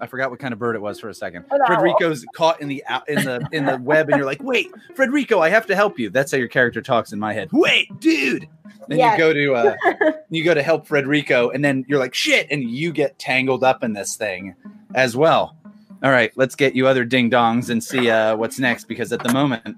I 0.00 0.06
forgot 0.08 0.30
what 0.30 0.38
kind 0.40 0.52
of 0.52 0.58
bird 0.58 0.76
it 0.76 0.82
was 0.82 0.98
for 1.00 1.08
a 1.08 1.14
second. 1.14 1.44
An 1.50 1.60
owl. 1.62 1.66
Frederico's 1.66 2.24
caught 2.34 2.60
in 2.60 2.68
the 2.68 2.82
in 3.08 3.24
the 3.24 3.48
in 3.52 3.64
the 3.64 3.76
web 3.78 4.08
and 4.08 4.16
you're 4.16 4.26
like, 4.26 4.42
wait, 4.42 4.70
Frederico, 4.94 5.40
I 5.40 5.48
have 5.50 5.66
to 5.66 5.76
help 5.76 5.98
you. 5.98 6.10
That's 6.10 6.32
how 6.32 6.38
your 6.38 6.48
character 6.48 6.82
talks 6.82 7.12
in 7.12 7.18
my 7.18 7.32
head. 7.32 7.48
Wait, 7.52 7.88
dude. 8.00 8.48
Then 8.88 8.98
Yes. 8.98 9.18
you 9.18 9.24
go 9.24 9.32
to 9.32 9.54
uh 9.54 9.76
you 10.30 10.44
go 10.44 10.54
to 10.54 10.62
help 10.62 10.86
Frederico, 10.86 11.52
and 11.54 11.64
then 11.64 11.84
you're 11.88 11.98
like, 11.98 12.14
shit, 12.14 12.46
and 12.50 12.62
you 12.68 12.92
get 12.92 13.18
tangled 13.18 13.64
up 13.64 13.82
in 13.82 13.92
this 13.94 14.16
thing 14.16 14.54
as 14.94 15.16
well. 15.16 15.56
All 16.02 16.10
right, 16.10 16.30
let's 16.36 16.54
get 16.54 16.76
you 16.76 16.86
other 16.86 17.04
ding 17.04 17.30
dongs 17.30 17.70
and 17.70 17.82
see 17.82 18.10
uh, 18.10 18.36
what's 18.36 18.58
next 18.58 18.84
because 18.84 19.12
at 19.12 19.22
the 19.22 19.32
moment, 19.32 19.76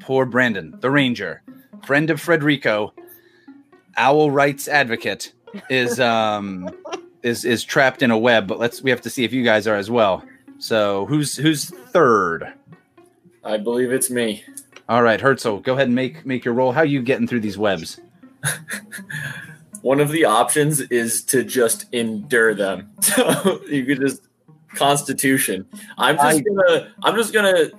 poor 0.00 0.24
Brandon, 0.24 0.74
the 0.80 0.90
ranger, 0.90 1.42
friend 1.84 2.08
of 2.10 2.20
Frederico, 2.20 2.90
owl 3.96 4.30
rights 4.30 4.68
advocate, 4.68 5.32
is 5.70 5.98
um 6.12 6.70
is 7.22 7.44
is 7.44 7.64
trapped 7.64 8.02
in 8.02 8.10
a 8.10 8.18
web. 8.18 8.46
But 8.46 8.58
let's 8.58 8.82
we 8.82 8.90
have 8.90 9.00
to 9.02 9.10
see 9.10 9.24
if 9.24 9.32
you 9.32 9.44
guys 9.44 9.66
are 9.66 9.76
as 9.76 9.90
well. 9.90 10.22
So 10.58 11.06
who's 11.06 11.36
who's 11.36 11.70
third? 11.70 12.52
I 13.44 13.58
believe 13.58 13.92
it's 13.92 14.10
me. 14.10 14.44
All 14.88 15.02
right, 15.02 15.20
Herzl, 15.20 15.62
go 15.62 15.74
ahead 15.74 15.86
and 15.86 15.94
make 15.94 16.24
make 16.26 16.44
your 16.44 16.54
roll. 16.54 16.72
How 16.72 16.82
you 16.82 17.02
getting 17.02 17.26
through 17.26 17.40
these 17.40 17.58
webs? 17.58 18.00
One 19.82 20.00
of 20.00 20.10
the 20.10 20.24
options 20.24 20.80
is 20.80 21.22
to 21.24 21.44
just 21.44 21.86
endure 21.92 22.54
them. 22.54 22.90
So 23.02 23.60
you 23.66 23.84
could 23.84 24.00
just 24.00 24.22
Constitution. 24.74 25.66
I'm 25.98 26.16
just 26.16 26.26
I- 26.26 26.40
gonna 26.40 26.94
I'm 27.02 27.16
just 27.16 27.32
gonna 27.32 27.70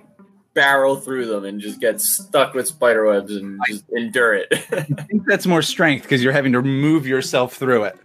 barrel 0.56 0.96
through 0.96 1.28
them 1.28 1.46
and 1.46 1.62
just 1.62 1.80
get 1.80 2.02
stuck 2.02 2.56
with 2.56 2.68
spider 2.68 3.06
webs 3.06 3.36
and 3.36 3.60
just 3.68 3.86
endure 3.96 4.34
it. 4.34 4.48
I 4.72 4.82
think 5.04 5.28
that's 5.28 5.46
more 5.46 5.62
strength 5.62 6.04
because 6.04 6.24
you're 6.24 6.34
having 6.34 6.54
to 6.54 6.64
move 6.64 7.06
yourself 7.06 7.56
through 7.56 7.84
it. 7.84 7.98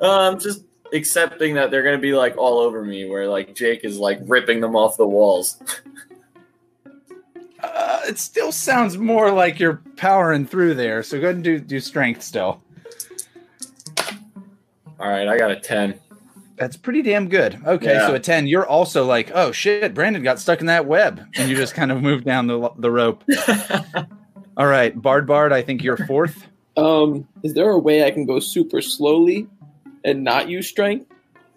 um, 0.00 0.38
just 0.38 0.62
accepting 0.92 1.54
that 1.54 1.70
they're 1.70 1.82
gonna 1.82 1.98
be 1.98 2.12
like 2.14 2.36
all 2.36 2.58
over 2.58 2.84
me, 2.84 3.08
where 3.08 3.26
like 3.26 3.54
Jake 3.56 3.84
is 3.84 3.98
like 3.98 4.20
ripping 4.22 4.60
them 4.60 4.76
off 4.76 4.96
the 4.96 5.08
walls. 5.08 5.60
Uh, 7.60 8.00
it 8.06 8.18
still 8.18 8.52
sounds 8.52 8.98
more 8.98 9.30
like 9.32 9.58
you're 9.58 9.80
powering 9.96 10.46
through 10.46 10.74
there. 10.74 11.02
So 11.02 11.18
go 11.18 11.26
ahead 11.26 11.36
and 11.36 11.44
do 11.44 11.58
do 11.58 11.80
strength 11.80 12.22
still. 12.22 12.60
All 15.00 15.08
right, 15.08 15.26
I 15.26 15.38
got 15.38 15.50
a 15.50 15.56
ten. 15.56 15.98
That's 16.56 16.76
pretty 16.76 17.02
damn 17.02 17.28
good. 17.28 17.60
Okay, 17.66 17.94
Yeah. 17.94 18.06
so 18.06 18.14
at 18.14 18.22
ten, 18.24 18.46
you're 18.46 18.66
also 18.66 19.04
like, 19.04 19.30
oh 19.34 19.52
shit, 19.52 19.94
Brandon 19.94 20.22
got 20.22 20.38
stuck 20.38 20.60
in 20.60 20.66
that 20.66 20.86
web, 20.86 21.20
and 21.36 21.48
you 21.50 21.56
just 21.56 21.74
kind 21.74 21.90
of 21.90 22.02
moved 22.02 22.24
down 22.24 22.46
the 22.46 22.70
the 22.78 22.90
rope. 22.90 23.24
All 24.56 24.66
right, 24.66 25.00
Bard 25.00 25.26
Bard, 25.26 25.52
I 25.52 25.62
think 25.62 25.82
you're 25.82 25.96
fourth. 25.96 26.46
Um, 26.76 27.26
is 27.42 27.54
there 27.54 27.70
a 27.70 27.78
way 27.78 28.04
I 28.04 28.10
can 28.10 28.26
go 28.26 28.38
super 28.38 28.80
slowly 28.82 29.46
and 30.04 30.22
not 30.24 30.48
use 30.48 30.68
strength? 30.68 31.06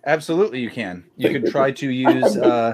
Absolutely, 0.05 0.59
you 0.59 0.69
can. 0.69 1.03
You 1.17 1.29
could 1.39 1.47
try 1.51 1.71
to 1.71 1.89
use 1.89 2.37
uh, 2.37 2.71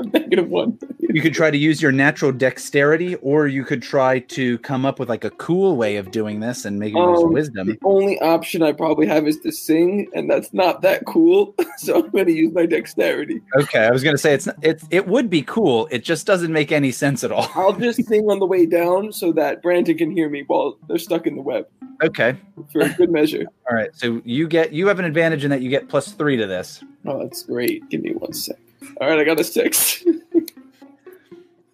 Negative 0.12 0.48
one. 0.48 0.78
you 1.00 1.20
could 1.20 1.34
try 1.34 1.50
to 1.50 1.58
use 1.58 1.82
your 1.82 1.90
natural 1.92 2.30
dexterity, 2.32 3.16
or 3.16 3.46
you 3.48 3.64
could 3.64 3.82
try 3.82 4.20
to 4.20 4.58
come 4.58 4.86
up 4.86 4.98
with 4.98 5.08
like 5.08 5.24
a 5.24 5.30
cool 5.30 5.76
way 5.76 5.96
of 5.96 6.10
doing 6.10 6.40
this 6.40 6.64
and 6.64 6.78
maybe 6.78 6.98
use 6.98 7.22
Um, 7.22 7.32
wisdom. 7.32 7.66
The 7.68 7.78
only 7.84 8.18
option 8.20 8.62
I 8.62 8.72
probably 8.72 9.06
have 9.06 9.26
is 9.26 9.38
to 9.40 9.50
sing, 9.52 10.08
and 10.14 10.30
that's 10.30 10.52
not 10.54 10.82
that 10.82 11.04
cool. 11.06 11.54
So 11.78 11.94
I'm 12.02 12.10
going 12.10 12.26
to 12.26 12.32
use 12.32 12.52
my 12.52 12.66
dexterity. 12.66 13.40
Okay, 13.60 13.78
I 13.86 13.90
was 13.92 14.02
gonna 14.02 14.18
say 14.18 14.34
it's 14.34 14.46
not- 14.46 14.56
it's 14.62 14.84
it 14.90 15.06
would 15.06 15.30
be 15.30 15.42
cool. 15.42 15.86
It 15.92 16.02
just 16.02 16.26
doesn't 16.26 16.52
make 16.52 16.72
any 16.72 16.90
sense 16.90 17.22
at 17.22 17.30
all. 17.30 17.48
I'll 17.54 17.72
just 17.72 18.02
sing 18.08 18.24
on 18.28 18.40
the 18.40 18.46
way 18.46 18.66
down 18.66 19.12
so 19.12 19.30
that 19.32 19.62
Brandon 19.62 19.96
can 19.96 20.10
hear 20.10 20.28
me 20.28 20.42
while 20.48 20.76
they're 20.88 20.98
stuck 20.98 21.26
in 21.28 21.36
the 21.36 21.42
web 21.42 21.66
Okay, 22.02 22.36
for 22.72 22.80
a 22.82 22.88
good 22.94 23.10
measure. 23.12 23.44
all 23.70 23.76
right. 23.76 23.90
So 23.94 24.20
you 24.24 24.48
get 24.48 24.72
you 24.72 24.88
have 24.88 24.98
an 24.98 25.04
advantage 25.04 25.44
in 25.44 25.50
that 25.50 25.60
you 25.62 25.70
get 25.70 25.88
plus 25.88 26.12
three 26.12 26.36
to 26.36 26.46
this. 26.48 26.82
Oh, 27.06 27.22
that's 27.22 27.44
great. 27.44 27.88
Give 27.88 28.02
me 28.02 28.12
one 28.12 28.32
sec. 28.32 28.56
All 29.00 29.08
right, 29.08 29.18
I 29.18 29.24
got 29.24 29.38
a 29.40 29.44
six. 29.44 30.04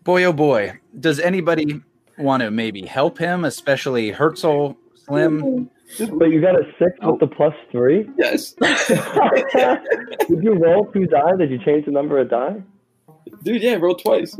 Boy, 0.02 0.24
oh 0.24 0.32
boy, 0.32 0.78
does 1.00 1.18
anybody 1.18 1.80
want 2.18 2.42
to 2.42 2.50
maybe 2.50 2.82
help 2.82 3.18
him, 3.18 3.44
especially 3.44 4.10
Herzl, 4.12 4.76
Slim? 5.06 5.70
But 5.98 6.26
you 6.30 6.40
got 6.40 6.56
a 6.56 6.64
six 6.78 6.92
with 7.02 7.20
the 7.20 7.26
plus 7.26 7.54
three. 7.70 8.08
yes. 8.18 8.52
Did 10.28 10.42
you 10.42 10.54
roll 10.54 10.86
two 10.92 11.06
die? 11.06 11.36
Did 11.38 11.50
you 11.50 11.58
change 11.64 11.86
the 11.86 11.92
number 11.92 12.18
of 12.18 12.28
die? 12.30 12.62
Dude, 13.42 13.62
yeah, 13.62 13.76
roll 13.76 13.94
twice. 13.94 14.38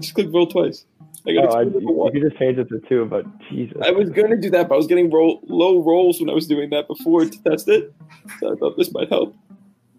Just 0.00 0.14
click 0.14 0.28
roll 0.32 0.46
twice. 0.46 0.84
I 1.26 1.32
got 1.34 1.46
Oh, 1.48 1.58
I, 1.58 1.62
a 1.62 1.64
two 1.64 1.70
and 1.70 1.76
a 1.76 1.80
you, 1.80 1.90
one. 1.92 2.14
you 2.14 2.22
just 2.28 2.38
change 2.38 2.56
it 2.58 2.68
to 2.68 2.78
two, 2.88 3.04
but 3.06 3.26
Jesus. 3.50 3.76
I 3.84 3.90
was 3.90 4.10
going 4.10 4.30
to 4.30 4.36
do 4.36 4.48
that, 4.50 4.68
but 4.68 4.76
I 4.76 4.78
was 4.78 4.86
getting 4.86 5.10
roll, 5.10 5.40
low 5.48 5.82
rolls 5.82 6.20
when 6.20 6.30
I 6.30 6.34
was 6.34 6.46
doing 6.46 6.70
that 6.70 6.86
before 6.86 7.24
to 7.24 7.42
test 7.42 7.68
it. 7.68 7.92
So 8.40 8.52
I 8.52 8.56
thought 8.56 8.76
this 8.78 8.92
might 8.92 9.08
help. 9.08 9.34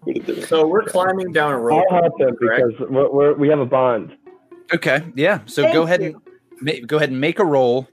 But 0.04 0.16
it 0.16 0.26
didn't. 0.26 0.46
So 0.46 0.66
we're 0.66 0.84
climbing 0.84 1.32
down 1.32 1.52
a 1.52 1.58
rope. 1.58 1.84
I'll 1.90 2.02
help 2.02 2.20
him 2.20 2.36
correct? 2.36 2.62
because 2.68 2.90
we're, 2.90 3.10
we're, 3.12 3.34
we 3.34 3.48
have 3.48 3.58
a 3.60 3.66
bond. 3.66 4.16
Okay, 4.72 5.02
yeah. 5.14 5.40
So 5.46 5.62
Thank 5.62 5.74
go 5.74 5.82
ahead 5.82 6.02
you. 6.02 6.22
and 6.60 6.62
ma- 6.62 6.86
go 6.86 6.96
ahead 6.98 7.10
and 7.10 7.20
make 7.20 7.38
a 7.38 7.44
roll, 7.44 7.88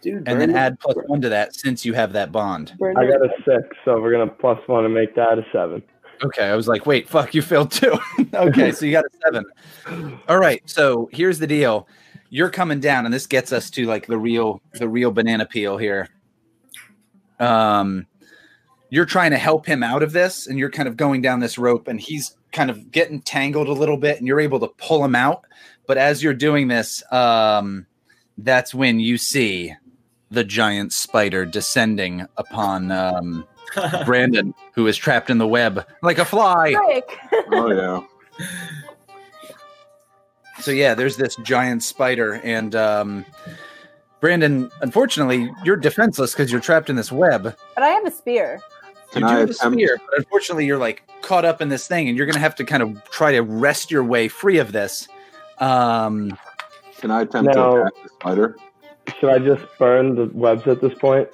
Dude, 0.00 0.14
and 0.16 0.26
then 0.26 0.36
Brandon- 0.52 0.56
add 0.56 0.80
plus 0.80 0.96
one 1.06 1.20
to 1.22 1.28
that 1.28 1.54
since 1.54 1.84
you 1.84 1.92
have 1.94 2.12
that 2.14 2.30
bond. 2.32 2.74
Brandon- 2.78 3.04
I 3.04 3.10
got 3.10 3.20
a 3.24 3.30
six, 3.44 3.76
so 3.84 4.00
we're 4.00 4.12
gonna 4.12 4.28
plus 4.28 4.58
one 4.66 4.84
and 4.84 4.94
make 4.94 5.14
that 5.16 5.38
a 5.38 5.44
seven. 5.52 5.82
Okay, 6.22 6.44
I 6.44 6.54
was 6.54 6.68
like, 6.68 6.84
wait, 6.86 7.08
fuck, 7.08 7.34
you 7.34 7.40
failed 7.42 7.70
too. 7.70 7.98
okay, 8.34 8.72
so 8.72 8.84
you 8.86 8.92
got 8.92 9.04
a 9.04 9.10
seven. 9.24 10.20
All 10.28 10.38
right, 10.38 10.62
so 10.68 11.08
here's 11.12 11.38
the 11.38 11.46
deal. 11.46 11.88
You're 12.28 12.50
coming 12.50 12.78
down, 12.78 13.06
and 13.06 13.12
this 13.12 13.26
gets 13.26 13.52
us 13.52 13.70
to 13.70 13.86
like 13.86 14.06
the 14.06 14.18
real 14.18 14.60
the 14.74 14.88
real 14.88 15.10
banana 15.10 15.46
peel 15.46 15.76
here. 15.78 16.08
Um 17.38 18.06
you're 18.90 19.06
trying 19.06 19.30
to 19.30 19.38
help 19.38 19.66
him 19.66 19.82
out 19.82 20.02
of 20.02 20.12
this, 20.12 20.46
and 20.46 20.58
you're 20.58 20.70
kind 20.70 20.88
of 20.88 20.96
going 20.96 21.22
down 21.22 21.40
this 21.40 21.56
rope, 21.56 21.88
and 21.88 22.00
he's 22.00 22.36
kind 22.52 22.70
of 22.70 22.90
getting 22.90 23.22
tangled 23.22 23.68
a 23.68 23.72
little 23.72 23.96
bit, 23.96 24.18
and 24.18 24.26
you're 24.26 24.40
able 24.40 24.60
to 24.60 24.68
pull 24.78 25.04
him 25.04 25.14
out. 25.14 25.44
But 25.86 25.96
as 25.96 26.22
you're 26.22 26.34
doing 26.34 26.68
this, 26.68 27.02
um, 27.12 27.86
that's 28.36 28.74
when 28.74 29.00
you 29.00 29.16
see 29.16 29.74
the 30.30 30.44
giant 30.44 30.92
spider 30.92 31.44
descending 31.44 32.26
upon 32.36 32.90
um, 32.90 33.46
Brandon, 34.04 34.54
who 34.74 34.86
is 34.86 34.96
trapped 34.96 35.30
in 35.30 35.38
the 35.38 35.46
web 35.46 35.86
like 36.02 36.18
a 36.18 36.24
fly. 36.24 36.74
Oh 37.52 37.70
yeah. 37.70 38.46
So 40.60 40.70
yeah, 40.72 40.94
there's 40.94 41.16
this 41.16 41.36
giant 41.36 41.82
spider, 41.82 42.34
and 42.44 42.74
um, 42.74 43.24
Brandon, 44.20 44.70
unfortunately, 44.82 45.50
you're 45.64 45.76
defenseless 45.76 46.32
because 46.32 46.52
you're 46.52 46.60
trapped 46.60 46.90
in 46.90 46.96
this 46.96 47.10
web. 47.10 47.42
But 47.74 47.82
I 47.82 47.88
have 47.88 48.06
a 48.06 48.10
spear. 48.10 48.60
Can 49.12 49.22
you 49.22 49.26
I 49.28 49.30
do 49.32 49.36
have 49.40 49.48
a 49.48 49.52
attempt? 49.52 49.76
spear, 49.76 49.96
but 50.08 50.18
unfortunately, 50.18 50.66
you're 50.66 50.78
like 50.78 51.02
caught 51.22 51.44
up 51.44 51.60
in 51.60 51.68
this 51.68 51.86
thing, 51.88 52.08
and 52.08 52.16
you're 52.16 52.26
gonna 52.26 52.38
have 52.38 52.54
to 52.56 52.64
kind 52.64 52.82
of 52.82 53.02
try 53.10 53.32
to 53.32 53.40
wrest 53.40 53.90
your 53.90 54.04
way 54.04 54.28
free 54.28 54.58
of 54.58 54.72
this. 54.72 55.08
Um, 55.58 56.38
Can 56.98 57.10
I 57.10 57.22
attempt 57.22 57.54
No. 57.54 57.70
to 57.74 57.80
attack 57.82 57.92
the 58.02 58.08
spider? 58.10 58.56
Should 59.18 59.30
I 59.30 59.38
just 59.38 59.62
burn 59.78 60.14
the 60.14 60.30
webs 60.32 60.66
at 60.66 60.80
this 60.80 60.94
point? 60.94 61.28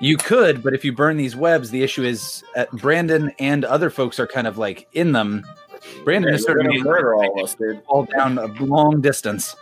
you 0.00 0.16
could, 0.16 0.62
but 0.62 0.74
if 0.74 0.84
you 0.84 0.92
burn 0.92 1.16
these 1.16 1.34
webs, 1.34 1.70
the 1.70 1.82
issue 1.82 2.02
is 2.04 2.44
uh, 2.56 2.66
Brandon 2.74 3.32
and 3.38 3.64
other 3.64 3.88
folks 3.90 4.20
are 4.20 4.26
kind 4.26 4.46
of 4.46 4.58
like 4.58 4.86
in 4.92 5.12
them. 5.12 5.44
Brandon 6.04 6.30
Yeah, 6.30 6.36
is 6.36 6.44
they're 6.44 6.54
certainly 6.56 6.78
gonna 6.78 6.90
murder 6.90 7.14
all 7.14 7.38
of 7.38 7.44
us, 7.44 7.54
dude. 7.54 7.82
fall 7.84 8.04
down 8.04 8.38
a 8.38 8.46
long 8.62 9.00
distance. 9.00 9.56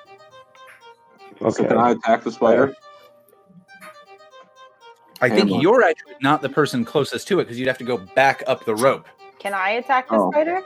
So 1.39 1.47
Okay. 1.47 1.67
can 1.69 1.79
I 1.79 1.91
attack 1.93 2.25
the 2.25 2.33
spider? 2.33 2.75
I 5.21 5.29
think 5.29 5.49
Hamlet. 5.49 5.63
you're 5.63 5.83
actually 5.83 6.15
not 6.23 6.43
the 6.43 6.49
person 6.49 6.85
closest 6.85 7.29
to 7.29 7.41
it 7.41 7.45
because 7.45 7.59
you'd 7.59 7.69
have 7.69 7.79
to 7.79 7.85
go 7.85 7.99
back 7.99 8.43
up 8.47 8.65
the 8.65 8.75
rope. 8.75 9.07
Can 9.39 9.55
I 9.55 9.71
attack 9.71 10.09
the 10.09 10.17
Oh. 10.17 10.31
spider? 10.31 10.61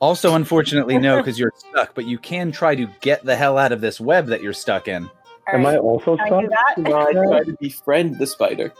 Also, 0.00 0.34
unfortunately, 0.34 0.96
no, 0.98 1.16
because 1.20 1.38
you're 1.38 1.52
stuck. 1.56 1.94
But 1.94 2.04
you 2.06 2.18
can 2.18 2.52
try 2.52 2.74
to 2.76 2.86
get 3.00 3.24
the 3.24 3.34
hell 3.36 3.58
out 3.58 3.72
of 3.72 3.80
this 3.80 4.00
web 4.00 4.26
that 4.26 4.42
you're 4.42 4.52
stuck 4.52 4.86
in. 4.88 5.04
All 5.04 5.54
Am 5.54 5.66
I 5.66 5.76
also 5.78 6.16
Can 6.16 6.24
I 6.24 6.26
stuck? 6.28 6.40
do 6.42 6.48
that? 6.48 6.78
No, 6.90 6.98
I 6.98 7.12
try 7.28 7.42
to 7.44 7.56
befriend 7.58 8.18
the 8.18 8.26
spider. 8.26 8.72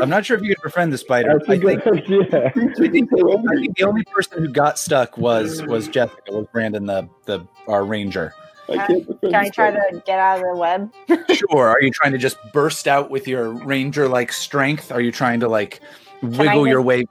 I'm 0.00 0.08
not 0.08 0.24
sure 0.24 0.36
if 0.36 0.42
you 0.44 0.54
could 0.54 0.62
befriend 0.62 0.92
the 0.92 0.98
spider. 0.98 1.36
That's 1.38 1.48
I 1.50 1.54
a 1.54 1.58
good 1.58 1.82
think, 1.82 1.96
idea. 2.04 2.46
I 2.46 2.50
think 2.50 2.80
I 2.80 2.88
think 2.88 3.10
the 3.10 3.84
only 3.84 4.04
person 4.04 4.38
who 4.38 4.48
got 4.48 4.78
stuck 4.78 5.18
was 5.18 5.62
was 5.64 5.88
Jessica, 5.88 6.22
was 6.32 6.46
Brandon, 6.52 6.86
the 6.86 7.08
the 7.26 7.44
our 7.66 7.84
ranger. 7.84 8.32
I 8.68 8.74
uh, 8.74 8.86
can't 8.86 9.06
befriend 9.06 9.34
Can 9.34 9.34
I 9.34 9.48
try 9.48 9.70
to 9.70 10.02
get 10.04 10.18
out 10.18 10.38
of 10.38 10.44
the 10.44 10.56
web? 10.56 10.92
Sure. 11.34 11.68
Are 11.68 11.80
you 11.80 11.90
trying 11.90 12.12
to 12.12 12.18
just 12.18 12.36
burst 12.52 12.86
out 12.88 13.10
with 13.10 13.26
your 13.28 13.50
ranger 13.50 14.08
like 14.08 14.32
strength? 14.32 14.90
Are 14.92 15.00
you 15.00 15.12
trying 15.12 15.40
to 15.40 15.48
like 15.48 15.80
I 16.22 16.26
wiggle 16.26 16.66
your 16.66 16.80
just- 16.80 16.86
way? 16.86 17.04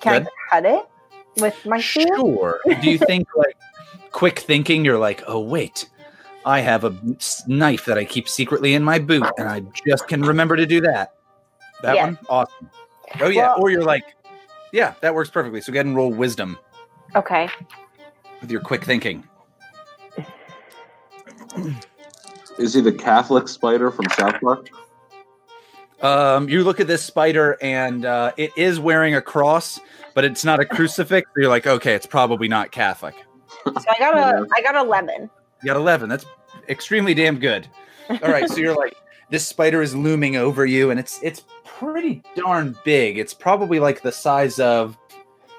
Can 0.00 0.22
Good. 0.22 0.28
I 0.28 0.50
cut 0.50 0.66
it 0.66 0.86
with 1.40 1.66
my 1.66 1.78
shield? 1.80 2.16
Sure. 2.16 2.60
Do 2.82 2.90
you 2.90 2.98
think 2.98 3.26
like 3.36 3.56
quick 4.12 4.38
thinking? 4.40 4.84
You're 4.84 4.98
like, 4.98 5.22
oh 5.26 5.40
wait, 5.40 5.88
I 6.44 6.60
have 6.60 6.84
a 6.84 6.94
knife 7.46 7.86
that 7.86 7.96
I 7.98 8.04
keep 8.04 8.28
secretly 8.28 8.74
in 8.74 8.82
my 8.84 8.98
boot, 8.98 9.26
and 9.38 9.48
I 9.48 9.62
just 9.86 10.06
can 10.06 10.22
remember 10.22 10.54
to 10.56 10.66
do 10.66 10.80
that. 10.82 11.14
That 11.82 11.94
Yeah. 11.96 12.04
one, 12.04 12.18
awesome. 12.28 12.70
Oh 13.20 13.28
yeah. 13.28 13.48
Well- 13.54 13.62
or 13.62 13.70
you're 13.70 13.84
like, 13.84 14.04
yeah, 14.72 14.94
that 15.00 15.14
works 15.14 15.30
perfectly. 15.30 15.60
So 15.62 15.72
go 15.72 15.78
ahead 15.78 15.86
and 15.86 15.96
roll 15.96 16.10
wisdom 16.12 16.58
Okay. 17.14 17.48
with 18.40 18.50
your 18.50 18.60
quick 18.60 18.84
thinking. 18.84 19.24
Is 22.58 22.74
he 22.74 22.80
the 22.80 22.92
Catholic 22.92 23.48
spider 23.48 23.90
from 23.90 24.06
South 24.10 24.40
Park? 24.40 24.68
Um, 26.02 26.48
you 26.48 26.62
look 26.62 26.80
at 26.80 26.86
this 26.86 27.02
spider, 27.02 27.56
and 27.62 28.04
uh, 28.04 28.32
it 28.36 28.52
is 28.56 28.78
wearing 28.78 29.14
a 29.14 29.22
cross, 29.22 29.80
but 30.14 30.24
it's 30.24 30.44
not 30.44 30.60
a 30.60 30.64
crucifix. 30.64 31.28
So 31.28 31.40
you're 31.40 31.50
like, 31.50 31.66
okay, 31.66 31.94
it's 31.94 32.06
probably 32.06 32.48
not 32.48 32.70
Catholic. 32.70 33.14
So 33.64 33.72
I 33.88 33.98
got 33.98 34.16
a 34.16 34.46
I 34.56 34.62
got 34.62 34.76
eleven. 34.76 35.30
You 35.62 35.72
got 35.72 35.76
11. 35.76 36.08
That's 36.08 36.26
extremely 36.68 37.14
damn 37.14 37.38
good. 37.38 37.66
All 38.08 38.30
right, 38.30 38.48
so 38.48 38.56
you're 38.56 38.76
like 38.76 38.94
this 39.30 39.46
spider 39.46 39.82
is 39.82 39.94
looming 39.94 40.36
over 40.36 40.64
you 40.64 40.90
and 40.90 41.00
it's 41.00 41.18
it's 41.22 41.44
pretty 41.64 42.22
darn 42.36 42.76
big. 42.84 43.18
It's 43.18 43.34
probably 43.34 43.80
like 43.80 44.02
the 44.02 44.12
size 44.12 44.60
of 44.60 44.96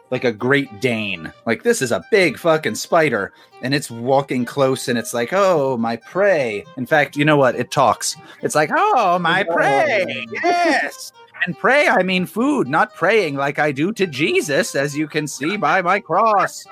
like 0.09 0.23
a 0.23 0.31
Great 0.31 0.79
Dane. 0.79 1.31
Like 1.45 1.63
this 1.63 1.81
is 1.81 1.91
a 1.91 2.03
big 2.11 2.37
fucking 2.37 2.75
spider 2.75 3.33
and 3.61 3.73
it's 3.73 3.89
walking 3.91 4.45
close 4.45 4.87
and 4.87 4.97
it's 4.97 5.13
like, 5.13 5.29
"Oh, 5.33 5.77
my 5.77 5.95
prey." 5.97 6.63
In 6.77 6.85
fact, 6.85 7.15
you 7.17 7.25
know 7.25 7.37
what? 7.37 7.55
It 7.55 7.71
talks. 7.71 8.15
It's 8.41 8.55
like, 8.55 8.69
"Oh, 8.73 9.19
my 9.19 9.43
prey." 9.43 10.25
Yes. 10.31 11.11
And 11.45 11.57
pray, 11.57 11.87
I 11.87 12.01
mean 12.03 12.25
food, 12.25 12.67
not 12.67 12.95
praying 12.95 13.35
like 13.35 13.59
I 13.59 13.71
do 13.71 13.91
to 13.93 14.07
Jesus, 14.07 14.75
as 14.75 14.97
you 14.97 15.07
can 15.07 15.27
see 15.27 15.55
by 15.57 15.81
my 15.81 15.99
cross. 15.99 16.65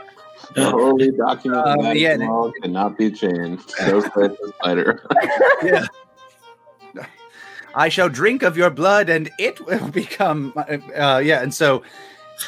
The 0.56 0.70
holy 0.72 1.12
document 1.12 1.68
Um, 1.68 1.86
of 1.86 1.96
yeah, 1.96 2.16
law 2.20 2.52
cannot 2.62 2.98
be 2.98 3.12
changed. 3.12 3.70
So 3.72 4.00
saith 4.16 4.38
the 4.42 4.54
spider. 4.60 5.04
Yeah. 5.64 5.86
I 7.78 7.90
shall 7.90 8.08
drink 8.08 8.42
of 8.42 8.56
your 8.56 8.70
blood 8.70 9.10
and 9.10 9.30
it 9.38 9.60
will 9.66 9.88
become 9.90 10.54
uh 10.96 11.18
yeah 11.24 11.42
and 11.42 11.54
so 11.54 11.84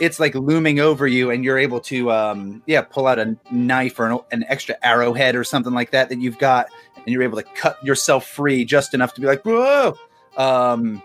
it's 0.02 0.20
like 0.20 0.36
looming 0.36 0.80
over 0.80 1.08
you 1.08 1.32
and 1.32 1.44
you're 1.44 1.58
able 1.58 1.80
to 1.80 2.12
um 2.12 2.62
yeah 2.66 2.82
pull 2.82 3.08
out 3.08 3.20
a 3.20 3.38
knife 3.52 4.00
or 4.00 4.08
an, 4.10 4.20
an 4.32 4.46
extra 4.48 4.76
arrowhead 4.84 5.36
or 5.36 5.44
something 5.44 5.74
like 5.74 5.92
that 5.92 6.10
that 6.10 6.20
you've 6.20 6.38
got 6.38 6.68
and 6.96 7.08
you're 7.08 7.24
able 7.24 7.38
to 7.38 7.44
cut 7.44 7.84
yourself 7.84 8.28
free 8.28 8.66
just 8.66 8.94
enough 8.94 9.14
to 9.14 9.22
be 9.22 9.28
like 9.28 9.44
whoa! 9.44 9.98
Um 10.36 11.02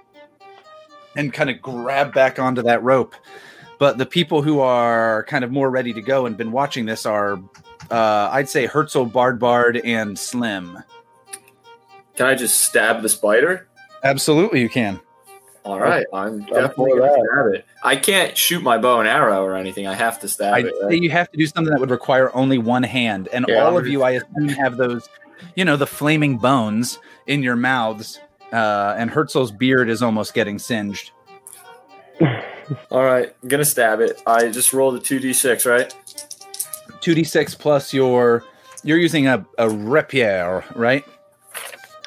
and 1.16 1.32
kind 1.32 1.50
of 1.50 1.60
grab 1.60 2.14
back 2.14 2.38
onto 2.38 2.62
that 2.62 2.82
rope. 2.82 3.14
But 3.78 3.98
the 3.98 4.06
people 4.06 4.42
who 4.42 4.60
are 4.60 5.24
kind 5.24 5.44
of 5.44 5.50
more 5.50 5.70
ready 5.70 5.92
to 5.92 6.00
go 6.00 6.26
and 6.26 6.36
been 6.36 6.52
watching 6.52 6.86
this 6.86 7.06
are 7.06 7.34
uh 7.90 8.28
I'd 8.32 8.48
say 8.48 8.66
Herzl 8.66 9.04
Bardbard 9.04 9.80
and 9.84 10.18
Slim. 10.18 10.78
Can 12.16 12.26
I 12.26 12.34
just 12.34 12.60
stab 12.62 13.02
the 13.02 13.08
spider? 13.08 13.68
absolutely 14.04 14.60
you 14.60 14.68
can 14.68 15.00
All 15.64 15.78
right, 15.78 16.04
I'm 16.12 16.42
I'm 16.42 16.46
definitely 16.46 16.98
gonna 16.98 17.12
stab 17.12 17.54
it. 17.54 17.64
I 17.84 17.94
can't 17.94 18.36
shoot 18.36 18.62
my 18.62 18.78
bow 18.78 18.98
and 18.98 19.08
arrow 19.08 19.44
or 19.44 19.54
anything. 19.54 19.86
I 19.86 19.94
have 19.94 20.18
to 20.20 20.28
stab 20.28 20.54
I'd 20.54 20.66
it. 20.66 20.74
Right? 20.82 21.00
you 21.00 21.10
have 21.10 21.30
to 21.30 21.38
do 21.38 21.46
something 21.46 21.72
that 21.72 21.78
would 21.78 21.90
require 21.90 22.34
only 22.34 22.58
one 22.58 22.82
hand, 22.82 23.28
and 23.32 23.44
Yeah, 23.48 23.64
all 23.64 23.78
of 23.78 23.86
you, 23.86 24.02
I 24.02 24.12
assume, 24.12 24.48
have 24.48 24.76
those, 24.76 25.08
you 25.54 25.64
know, 25.64 25.76
the 25.76 25.86
flaming 25.86 26.38
bones 26.38 26.98
in 27.26 27.42
your 27.42 27.56
mouths. 27.56 28.18
Uh, 28.52 28.94
and 28.98 29.10
Herzl's 29.10 29.50
beard 29.50 29.88
is 29.88 30.02
almost 30.02 30.34
getting 30.34 30.58
singed. 30.58 31.12
All 32.90 33.02
right, 33.02 33.34
I'm 33.42 33.48
gonna 33.48 33.64
stab 33.64 34.00
it. 34.00 34.20
I 34.26 34.48
just 34.48 34.72
rolled 34.72 34.96
a 34.96 35.00
two 35.00 35.18
d 35.18 35.32
six, 35.32 35.64
right? 35.64 35.94
Two 37.00 37.14
d 37.14 37.24
six 37.24 37.54
plus 37.54 37.94
your, 37.94 38.44
you're 38.82 38.98
using 38.98 39.26
a 39.26 39.46
a 39.58 39.70
rapier, 39.70 40.64
right? 40.74 41.04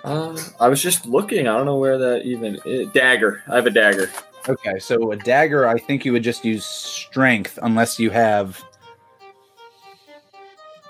Uh, 0.06 0.38
I 0.60 0.70
was 0.70 0.84
just 0.84 1.08
looking. 1.08 1.48
I 1.48 1.58
don't 1.58 1.66
know 1.66 1.78
where 1.78 1.98
that 1.98 2.26
even 2.26 2.60
is. 2.64 2.88
dagger. 2.92 3.44
I 3.48 3.56
have 3.56 3.66
a 3.66 3.72
dagger. 3.72 4.12
Okay, 4.48 4.78
so 4.78 5.12
a 5.12 5.16
dagger, 5.16 5.68
I 5.68 5.80
think 5.80 6.06
you 6.06 6.14
would 6.14 6.22
just 6.22 6.46
use 6.46 6.64
strength, 6.64 7.58
unless 7.64 8.00
you 8.00 8.12
have. 8.12 8.64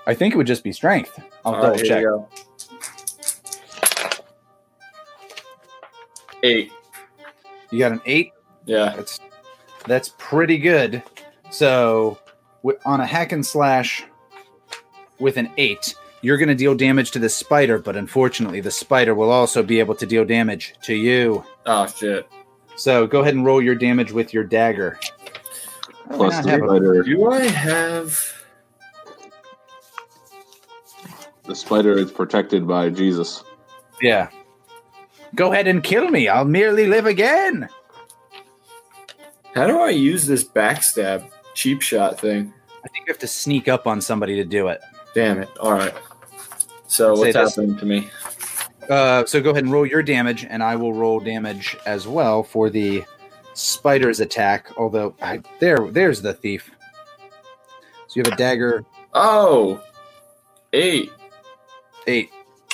I 0.06 0.12
think 0.12 0.34
it 0.34 0.36
would 0.36 0.46
just 0.46 0.62
be 0.62 0.70
strength. 0.70 1.18
I'll 1.46 1.54
All 1.54 1.62
double 1.62 1.76
right, 1.76 1.86
check. 1.86 2.02
go. 2.04 2.28
Eight. 6.42 6.70
You 7.70 7.78
got 7.78 7.92
an 7.92 8.02
eight. 8.04 8.32
Yeah. 8.66 8.92
That's 8.96 9.18
that's 9.86 10.12
pretty 10.18 10.58
good. 10.58 11.02
So 11.50 12.18
on 12.84 13.00
a 13.00 13.06
hack 13.06 13.32
and 13.32 13.44
slash 13.44 14.04
with 15.18 15.38
an 15.38 15.50
eight, 15.56 15.94
you're 16.26 16.38
going 16.38 16.48
to 16.48 16.54
deal 16.56 16.74
damage 16.74 17.12
to 17.12 17.20
the 17.20 17.28
spider, 17.28 17.78
but 17.78 17.94
unfortunately, 17.94 18.60
the 18.60 18.70
spider 18.72 19.14
will 19.14 19.30
also 19.30 19.62
be 19.62 19.78
able 19.78 19.94
to 19.94 20.04
deal 20.06 20.24
damage 20.24 20.74
to 20.82 20.94
you. 20.94 21.44
Oh 21.66 21.86
shit. 21.86 22.28
So 22.76 23.06
go 23.06 23.20
ahead 23.20 23.34
and 23.34 23.46
roll 23.46 23.62
your 23.62 23.76
damage 23.76 24.10
with 24.10 24.34
your 24.34 24.42
dagger. 24.42 24.98
Plus 26.10 26.44
the 26.44 26.50
have 26.50 26.62
a- 26.62 26.66
spider. 26.66 27.02
Do 27.04 27.30
I 27.30 27.44
have? 27.46 28.32
The 31.44 31.54
spider 31.54 31.92
is 31.96 32.10
protected 32.10 32.66
by 32.66 32.90
Jesus. 32.90 33.44
Yeah. 34.02 34.30
Go 35.36 35.52
ahead 35.52 35.68
and 35.68 35.80
kill 35.82 36.08
me. 36.08 36.26
I'll 36.26 36.44
merely 36.44 36.86
live 36.86 37.06
again. 37.06 37.68
How 39.54 39.68
do 39.68 39.78
I 39.78 39.90
use 39.90 40.26
this 40.26 40.42
backstab 40.44 41.30
cheap 41.54 41.82
shot 41.82 42.18
thing? 42.18 42.52
I 42.84 42.88
think 42.88 43.06
you 43.06 43.12
have 43.12 43.18
to 43.20 43.28
sneak 43.28 43.68
up 43.68 43.86
on 43.86 44.00
somebody 44.00 44.34
to 44.36 44.44
do 44.44 44.66
it. 44.68 44.80
Damn 45.14 45.38
it. 45.38 45.48
All 45.58 45.72
right. 45.72 45.94
So 46.86 47.12
what's 47.14 47.34
this. 47.34 47.56
happening 47.56 47.76
to 47.78 47.84
me? 47.86 48.08
Uh, 48.88 49.24
so 49.26 49.40
go 49.40 49.50
ahead 49.50 49.64
and 49.64 49.72
roll 49.72 49.84
your 49.86 50.02
damage, 50.02 50.44
and 50.48 50.62
I 50.62 50.76
will 50.76 50.92
roll 50.92 51.18
damage 51.18 51.76
as 51.86 52.06
well 52.06 52.42
for 52.42 52.70
the 52.70 53.04
spider's 53.54 54.20
attack. 54.20 54.68
Although 54.76 55.16
I, 55.20 55.42
there, 55.58 55.78
there's 55.90 56.22
the 56.22 56.32
thief. 56.34 56.70
So 58.06 58.12
you 58.14 58.22
have 58.24 58.32
a 58.32 58.36
dagger 58.36 58.84
Oh, 59.12 59.82
eight. 60.72 61.10
eight, 62.06 62.30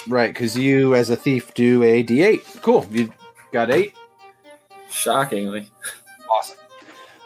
right? 0.09 0.33
Because 0.33 0.57
you, 0.59 0.95
as 0.95 1.09
a 1.09 1.17
thief, 1.17 1.55
do 1.55 1.83
a 1.83 2.05
d8. 2.05 2.61
Cool. 2.63 2.87
You 2.91 3.13
got 3.53 3.71
eight. 3.71 3.95
Shockingly. 4.91 5.71
Awesome. 6.31 6.59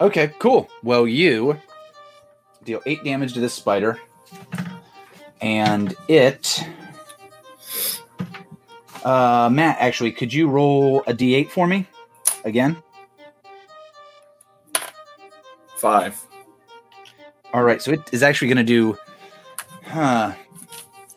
Okay, 0.01 0.33
cool. 0.39 0.69
Well, 0.85 1.09
you 1.09 1.59
deal 2.63 2.81
eight 2.87 3.03
damage 3.03 3.33
to 3.35 3.41
this 3.41 3.55
spider, 3.55 3.99
and 5.41 5.97
it. 6.09 6.63
Uh, 9.07 9.49
Matt, 9.49 9.77
actually, 9.79 10.11
could 10.11 10.33
you 10.33 10.49
roll 10.49 11.05
a 11.07 11.15
d8 11.15 11.49
for 11.49 11.69
me 11.69 11.87
again? 12.45 12.77
Five. 15.77 16.21
All 17.55 17.63
right, 17.63 17.81
so 17.81 17.93
it 17.93 18.01
is 18.13 18.25
actually 18.25 18.49
going 18.49 18.57
to 18.57 18.65
do. 18.65 18.99
Huh. 19.85 20.35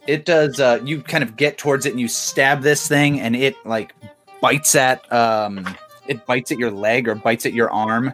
It 0.06 0.25
does. 0.25 0.60
Uh, 0.60 0.80
you 0.84 1.02
kind 1.02 1.23
of 1.23 1.36
get 1.36 1.58
towards 1.58 1.88
it 1.88 1.91
and 1.91 1.99
you 1.99 2.08
stab 2.08 2.62
this 2.62 2.88
thing, 2.88 3.19
and 3.19 3.36
it 3.36 3.56
like 3.65 3.95
bites 4.39 4.75
at. 4.75 5.12
Um, 5.12 5.67
it 6.08 6.23
bites 6.28 6.52
at 6.52 6.60
your 6.60 6.69
leg 6.69 7.08
or 7.08 7.15
bites 7.15 7.47
at 7.47 7.54
your 7.54 7.71
arm, 7.71 8.13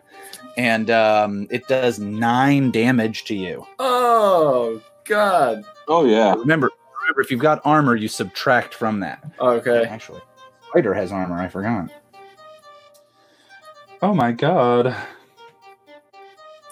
and 0.56 0.90
um, 0.90 1.48
it 1.52 1.68
does 1.68 2.00
nine 2.00 2.72
damage 2.72 3.26
to 3.26 3.36
you. 3.36 3.68
Oh 3.80 4.82
God. 5.04 5.66
Oh 5.90 6.06
yeah. 6.06 6.34
Remember, 6.36 6.72
remember, 7.06 7.22
if 7.22 7.32
you've 7.32 7.40
got 7.40 7.62
armor, 7.66 7.96
you 7.96 8.08
subtract 8.08 8.74
from 8.74 9.00
that. 9.02 9.24
Okay. 9.40 9.84
Actually, 9.86 10.22
spider 10.70 10.94
has 10.94 11.12
armor. 11.12 11.40
I 11.40 11.48
forgot. 11.48 11.90
Oh 14.02 14.14
my 14.14 14.32
god. 14.32 14.96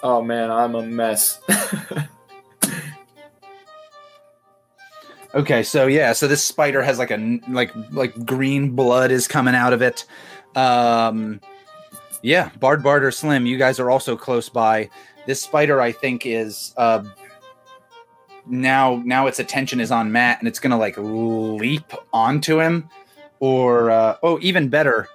Oh 0.02 0.22
man, 0.22 0.50
I'm 0.50 0.74
a 0.74 0.82
mess. 0.82 1.40
Okay, 5.34 5.64
so 5.64 5.88
yeah, 5.88 6.12
so 6.12 6.28
this 6.28 6.44
spider 6.44 6.80
has 6.80 6.98
like 6.98 7.10
a 7.10 7.40
like 7.48 7.72
like 7.90 8.24
green 8.24 8.70
blood 8.70 9.10
is 9.10 9.26
coming 9.26 9.54
out 9.54 9.72
of 9.72 9.82
it. 9.82 10.04
Um 10.54 11.40
yeah, 12.22 12.50
Bard 12.60 12.82
Bard 12.84 13.04
or 13.04 13.10
Slim, 13.10 13.44
you 13.44 13.58
guys 13.58 13.80
are 13.80 13.90
also 13.90 14.16
close 14.16 14.48
by. 14.48 14.88
This 15.26 15.42
spider 15.42 15.80
I 15.80 15.90
think 15.90 16.24
is 16.24 16.72
uh 16.76 17.02
now 18.46 19.02
now 19.04 19.26
its 19.26 19.38
attention 19.38 19.80
is 19.80 19.90
on 19.90 20.12
Matt 20.12 20.38
and 20.38 20.48
it's 20.48 20.58
going 20.58 20.70
to 20.70 20.76
like 20.76 20.94
leap 20.98 21.92
onto 22.12 22.60
him 22.60 22.88
or 23.40 23.90
uh 23.90 24.16
oh, 24.22 24.38
even 24.42 24.68
better. 24.68 25.08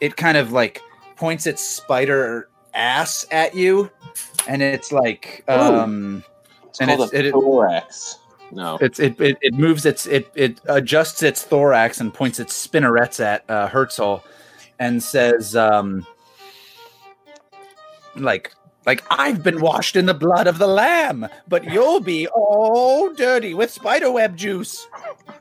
It 0.00 0.16
kind 0.16 0.36
of 0.36 0.52
like 0.52 0.80
points 1.16 1.46
its 1.46 1.62
spider 1.62 2.48
ass 2.74 3.24
at 3.30 3.54
you 3.54 3.90
and 4.48 4.60
it's 4.62 4.90
like 4.92 5.44
um 5.48 6.24
It's 6.68 6.80
And 6.80 6.88
called 6.90 7.12
it's- 7.14 7.24
a 7.24 7.28
it- 7.28 7.32
thorax. 7.32 8.18
No. 8.52 8.78
it's 8.80 9.00
it, 9.00 9.20
it 9.20 9.36
it 9.40 9.54
moves 9.54 9.84
its 9.84 10.06
it 10.06 10.30
it 10.36 10.60
adjusts 10.66 11.22
its 11.24 11.42
thorax 11.42 12.00
and 12.00 12.14
points 12.14 12.38
its 12.38 12.54
spinnerets 12.54 13.18
at 13.18 13.42
uh, 13.48 13.66
Herzl, 13.68 14.22
and 14.78 15.02
says, 15.02 15.56
um, 15.56 16.06
like 18.16 18.52
Like 18.86 19.02
I've 19.10 19.42
been 19.42 19.60
washed 19.60 19.96
in 19.96 20.06
the 20.06 20.14
blood 20.14 20.46
of 20.46 20.58
the 20.58 20.66
lamb, 20.66 21.28
but 21.48 21.64
you'll 21.64 22.00
be 22.00 22.28
all 22.28 23.12
dirty 23.14 23.54
with 23.54 23.70
spiderweb 23.70 24.36
juice. 24.36 24.86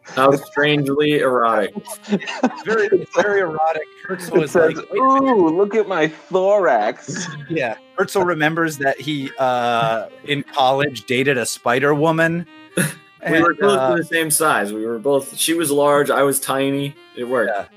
How 0.03 0.31
strangely 0.31 1.19
erotic. 1.19 1.73
Very, 2.65 3.07
very 3.15 3.39
erotic. 3.39 3.83
Herzl 4.07 4.37
It 4.37 4.43
is 4.43 4.51
says, 4.51 4.75
like, 4.75 4.93
"Ooh, 4.93 5.49
look 5.49 5.75
at 5.75 5.87
my 5.87 6.07
thorax." 6.07 7.27
yeah. 7.49 7.77
Herzl 7.97 8.21
remembers 8.21 8.77
that 8.79 8.99
he 8.99 9.31
uh, 9.39 10.07
in 10.25 10.43
college 10.43 11.05
dated 11.05 11.37
a 11.37 11.45
spider 11.45 11.93
woman. 11.93 12.47
We 13.31 13.41
were 13.41 13.53
both 13.53 13.79
uh, 13.79 13.95
the 13.95 14.03
same 14.03 14.29
size. 14.29 14.73
We 14.73 14.85
were 14.85 14.99
both. 14.99 15.37
She 15.37 15.53
was 15.53 15.71
large. 15.71 16.09
I 16.09 16.23
was 16.23 16.41
tiny. 16.41 16.93
It 17.15 17.23
worked. 17.23 17.53
Yeah. 17.55 17.67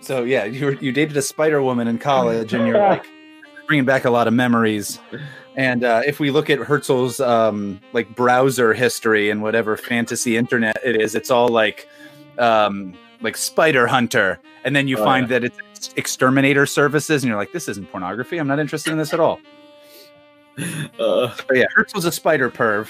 So 0.00 0.24
yeah, 0.24 0.44
you 0.44 0.64
were, 0.64 0.72
you 0.72 0.90
dated 0.90 1.14
a 1.18 1.20
spider 1.20 1.60
woman 1.62 1.86
in 1.86 1.98
college, 1.98 2.54
and 2.54 2.66
you're 2.66 2.78
like 2.78 3.04
bringing 3.66 3.84
back 3.84 4.04
a 4.04 4.10
lot 4.10 4.26
of 4.28 4.34
memories. 4.34 4.98
And 5.56 5.84
uh, 5.84 6.02
if 6.06 6.20
we 6.20 6.30
look 6.30 6.50
at 6.50 6.58
Herzl's 6.58 7.18
um, 7.20 7.80
like 7.92 8.14
browser 8.14 8.74
history 8.74 9.30
and 9.30 9.42
whatever 9.42 9.76
fantasy 9.76 10.36
internet 10.36 10.76
it 10.84 11.00
is, 11.00 11.14
it's 11.14 11.30
all 11.30 11.48
like 11.48 11.88
um, 12.38 12.94
like 13.22 13.36
Spider 13.36 13.86
Hunter, 13.86 14.38
and 14.64 14.76
then 14.76 14.86
you 14.88 14.98
Oh, 14.98 15.04
find 15.04 15.28
that 15.30 15.44
it's 15.44 15.58
exterminator 15.96 16.66
services, 16.66 17.22
and 17.22 17.28
you're 17.28 17.38
like, 17.38 17.52
this 17.52 17.68
isn't 17.68 17.90
pornography. 17.90 18.36
I'm 18.38 18.46
not 18.48 18.58
interested 18.58 18.90
in 18.92 18.98
this 18.98 19.12
at 19.14 19.20
all. 19.20 19.40
Uh, 20.98 21.34
But 21.46 21.58
yeah, 21.58 21.66
Herzl's 21.74 22.06
a 22.06 22.12
spider 22.12 22.50
perv. 22.50 22.88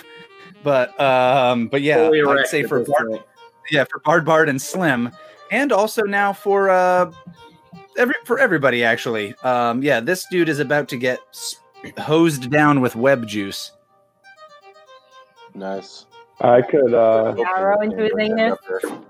But 0.62 0.98
um, 1.00 1.66
but 1.66 1.82
yeah, 1.82 2.08
I'd 2.08 2.46
say 2.46 2.62
for 2.62 2.84
Bart, 2.84 3.26
yeah 3.72 3.84
for 3.90 3.98
Bard 4.00 4.24
Bard 4.24 4.48
and 4.48 4.62
Slim, 4.62 5.10
and 5.50 5.72
also 5.72 6.02
now 6.02 6.32
for 6.32 6.70
uh 6.70 7.10
every 7.98 8.14
for 8.24 8.38
everybody 8.38 8.84
actually. 8.84 9.34
Um, 9.42 9.82
yeah, 9.82 10.00
this 10.00 10.26
dude 10.30 10.48
is 10.48 10.58
about 10.58 10.88
to 10.88 10.96
get 10.96 11.18
hosed 11.98 12.50
down 12.50 12.80
with 12.80 12.96
web 12.96 13.26
juice. 13.26 13.72
Nice. 15.54 16.06
I 16.40 16.60
could. 16.62 16.92
uh 16.92 17.34
Arrow 17.56 17.80
into 17.80 17.96
his 18.02 18.12
anus. 18.18 18.58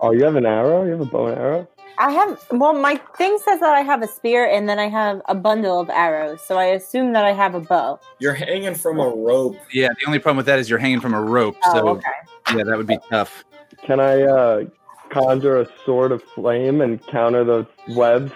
Oh, 0.00 0.12
you 0.12 0.24
have 0.24 0.36
an 0.36 0.46
arrow? 0.46 0.84
You 0.84 0.92
have 0.92 1.00
a 1.00 1.06
bow 1.06 1.26
and 1.26 1.38
arrow? 1.38 1.68
I 1.98 2.10
have 2.12 2.40
well, 2.50 2.74
my 2.74 2.96
thing 3.16 3.38
says 3.42 3.58
that 3.60 3.74
I 3.74 3.80
have 3.80 4.02
a 4.02 4.06
spear 4.06 4.46
and 4.46 4.68
then 4.68 4.78
I 4.78 4.88
have 4.88 5.22
a 5.26 5.34
bundle 5.34 5.80
of 5.80 5.88
arrows, 5.90 6.42
so 6.42 6.58
I 6.58 6.66
assume 6.66 7.12
that 7.14 7.24
I 7.24 7.32
have 7.32 7.54
a 7.54 7.60
bow. 7.60 7.98
You're 8.20 8.34
hanging 8.34 8.74
from 8.74 9.00
a 9.00 9.08
rope. 9.08 9.56
Yeah, 9.72 9.88
the 9.98 10.06
only 10.06 10.18
problem 10.18 10.36
with 10.36 10.46
that 10.46 10.58
is 10.58 10.68
you're 10.68 10.78
hanging 10.78 11.00
from 11.00 11.14
a 11.14 11.22
rope, 11.22 11.56
Oh, 11.64 11.72
so 11.72 11.88
okay. 11.88 12.08
yeah, 12.54 12.64
that 12.64 12.76
would 12.76 12.86
be 12.86 12.98
tough. 13.10 13.44
Can 13.82 13.98
I 13.98 14.22
uh 14.22 14.64
conjure 15.08 15.60
a 15.60 15.66
sword 15.84 16.12
of 16.12 16.22
flame 16.22 16.80
and 16.82 17.04
counter 17.06 17.44
the 17.44 17.66
webs? 17.88 18.32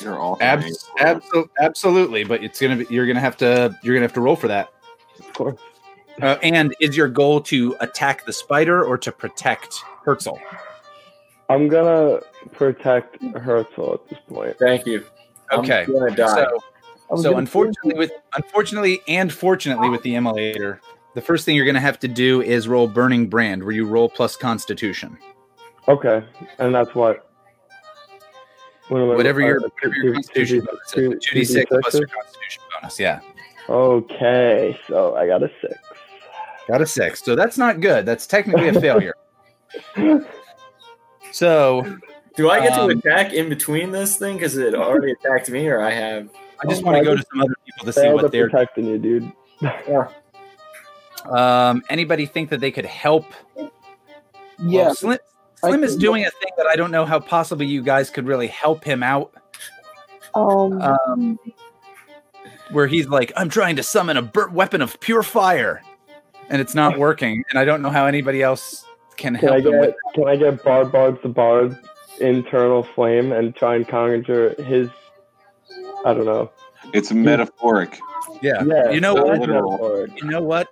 You're 0.00 0.18
all 0.18 0.38
Abs- 0.40 0.88
abso- 0.98 1.48
absolutely, 1.60 2.24
but 2.24 2.42
it's 2.42 2.60
gonna 2.60 2.76
be 2.76 2.86
you're 2.90 3.06
gonna 3.06 3.20
have 3.20 3.36
to 3.38 3.76
you're 3.82 3.94
gonna 3.94 4.04
have 4.06 4.12
to 4.14 4.20
roll 4.20 4.36
for 4.36 4.48
that. 4.48 4.68
Of 5.18 5.32
course. 5.34 5.58
Uh, 6.20 6.36
and 6.42 6.74
is 6.80 6.96
your 6.96 7.08
goal 7.08 7.40
to 7.42 7.74
attack 7.80 8.24
the 8.26 8.32
spider 8.32 8.84
or 8.84 8.98
to 8.98 9.10
protect 9.12 9.74
Herzl? 10.04 10.36
I'm 11.48 11.68
gonna 11.68 12.20
protect 12.52 13.22
Herzl 13.22 13.94
at 13.94 14.08
this 14.08 14.18
point. 14.28 14.58
Thank 14.58 14.86
you. 14.86 15.04
Okay, 15.52 15.84
I'm 15.86 15.92
gonna 15.92 16.10
die. 16.16 16.26
so 16.34 16.44
I 17.10 17.14
was 17.14 17.22
So 17.22 17.30
gonna- 17.30 17.38
unfortunately, 17.38 17.94
with 17.98 18.12
unfortunately 18.36 19.02
and 19.08 19.32
fortunately 19.32 19.88
with 19.90 20.02
the 20.02 20.14
immolator, 20.14 20.78
the 21.14 21.20
first 21.20 21.44
thing 21.44 21.54
you're 21.56 21.66
going 21.66 21.74
to 21.74 21.80
have 21.80 21.98
to 22.00 22.08
do 22.08 22.40
is 22.40 22.68
roll 22.68 22.88
Burning 22.88 23.26
Brand, 23.26 23.62
where 23.62 23.72
you 23.74 23.84
roll 23.84 24.08
plus 24.08 24.34
Constitution. 24.34 25.18
Okay, 25.88 26.24
and 26.58 26.74
that's 26.74 26.94
what. 26.94 27.28
What- 28.88 29.16
Whatever 29.16 29.40
your 29.40 29.60
whatever 29.60 29.94
your 29.94 30.04
two- 30.04 30.12
Constitution 30.14 30.60
two- 30.60 30.66
bonus 30.66 30.90
two- 30.90 31.12
is, 31.12 31.24
two 31.24 31.34
d 31.34 31.44
six 31.44 31.70
two 31.70 31.80
plus 31.80 31.94
your 31.94 32.06
Constitution 32.08 32.62
bonus. 32.80 33.00
Yeah, 33.00 33.20
Okay, 33.68 34.78
so 34.88 35.14
I 35.16 35.26
got 35.26 35.42
a 35.42 35.50
six. 35.60 35.74
got 36.68 36.80
a 36.82 36.86
six. 36.86 37.22
So 37.24 37.34
that's 37.36 37.56
not 37.58 37.80
good. 37.80 38.04
That's 38.06 38.26
technically 38.26 38.68
a 38.68 38.80
failure. 38.80 39.14
So 41.32 41.82
Do 42.36 42.50
I 42.50 42.60
get 42.60 42.72
Um, 42.78 42.90
to 42.90 42.98
attack 42.98 43.32
in 43.32 43.48
between 43.48 43.90
this 43.90 44.16
thing 44.16 44.36
because 44.36 44.56
it 44.56 44.74
already 44.74 45.12
attacked 45.24 45.48
me, 45.50 45.66
or 45.68 45.80
I 45.82 45.90
have? 45.90 46.28
I 46.62 46.66
just 46.68 46.82
Oh, 46.82 46.86
want 46.86 46.96
I 46.96 47.00
to 47.00 47.04
go 47.06 47.16
to 47.16 47.22
some 47.30 47.40
other 47.42 47.54
people 47.64 47.86
to 47.86 47.92
see 47.92 48.08
what 48.10 48.30
they're. 48.32 48.48
protecting 48.50 48.86
you, 48.86 48.98
dude. 48.98 49.32
Um, 51.24 51.82
anybody 51.88 52.26
think 52.26 52.50
that 52.50 52.58
they 52.60 52.72
could 52.72 52.84
help? 52.84 53.26
yeah, 54.58 54.86
Well, 54.86 54.94
Slim, 54.96 55.18
I 55.22 55.31
Slim 55.64 55.84
is 55.84 55.92
think- 55.92 56.00
doing 56.00 56.24
a 56.24 56.30
thing 56.30 56.50
that 56.56 56.66
I 56.66 56.76
don't 56.76 56.90
know 56.90 57.04
how 57.04 57.20
possibly 57.20 57.66
you 57.66 57.82
guys 57.82 58.10
could 58.10 58.26
really 58.26 58.48
help 58.48 58.84
him 58.84 59.02
out. 59.02 59.32
Um, 60.34 60.80
um, 60.80 61.38
where 62.70 62.86
he's 62.86 63.08
like, 63.08 63.32
"I'm 63.36 63.48
trying 63.50 63.76
to 63.76 63.82
summon 63.82 64.16
a 64.16 64.22
bur- 64.22 64.48
weapon 64.48 64.80
of 64.80 64.98
pure 65.00 65.22
fire," 65.22 65.82
and 66.48 66.60
it's 66.60 66.74
not 66.74 66.98
working, 67.06 67.44
and 67.50 67.58
I 67.58 67.64
don't 67.64 67.82
know 67.82 67.90
how 67.90 68.06
anybody 68.06 68.42
else 68.42 68.86
can 69.16 69.36
Can 69.36 69.48
I 69.50 69.52
help 69.60 69.66
him 69.66 69.80
with. 69.80 69.90
get 69.90 70.14
can 70.14 70.28
I 70.28 70.36
get 70.36 70.64
Bard 70.64 70.90
Bard 70.90 71.18
the 71.22 71.28
Bard 71.28 71.78
internal 72.20 72.82
flame 72.82 73.30
and 73.32 73.54
try 73.54 73.74
and 73.76 73.86
conjure 73.86 74.54
his 74.62 74.88
I 76.06 76.14
don't 76.14 76.24
know. 76.24 76.50
It's 76.94 77.12
metaphoric. 77.12 77.98
Yeah, 78.40 78.64
Yeah, 78.64 78.90
you 78.90 79.00
know 79.00 79.14
so 79.14 79.24
what? 79.24 79.38
that's. 80.08 80.22
You 80.22 80.28
know 80.30 80.42
what? 80.42 80.68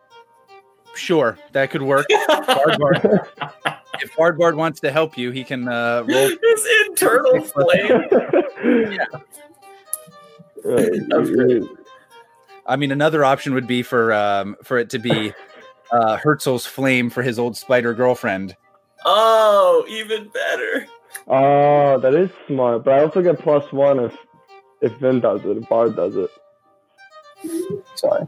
Sure, 0.94 1.38
that 1.52 1.70
could 1.70 1.82
work. 1.82 2.06
Bardbard, 2.28 3.28
if 4.02 4.14
Bardbard 4.16 4.56
wants 4.56 4.80
to 4.80 4.90
help 4.90 5.16
you, 5.16 5.30
he 5.30 5.44
can 5.44 5.68
uh, 5.68 6.04
roll. 6.06 6.28
His 6.42 6.66
internal 6.86 7.42
flame. 7.44 8.02
Uh, 10.64 11.66
I 12.66 12.76
mean, 12.76 12.92
another 12.92 13.24
option 13.24 13.54
would 13.54 13.66
be 13.66 13.82
for 13.82 14.12
um, 14.12 14.56
for 14.62 14.78
it 14.78 14.90
to 14.90 14.98
be 14.98 15.32
uh, 15.90 16.16
Herzl's 16.18 16.66
flame 16.66 17.10
for 17.10 17.22
his 17.22 17.38
old 17.38 17.56
spider 17.56 17.94
girlfriend. 17.94 18.56
Oh, 19.04 19.84
even 19.88 20.28
better. 20.28 20.86
Oh, 21.26 21.98
that 21.98 22.14
is 22.14 22.30
smart. 22.46 22.84
But 22.84 22.94
I 22.94 23.02
also 23.02 23.22
get 23.22 23.38
plus 23.38 23.70
one 23.72 23.98
if 24.00 24.16
if 24.80 24.92
Vin 24.94 25.20
does 25.20 25.44
it, 25.44 25.56
if 25.56 25.68
Bard 25.68 25.96
does 25.96 26.16
it. 26.16 26.30
sorry, 27.94 28.26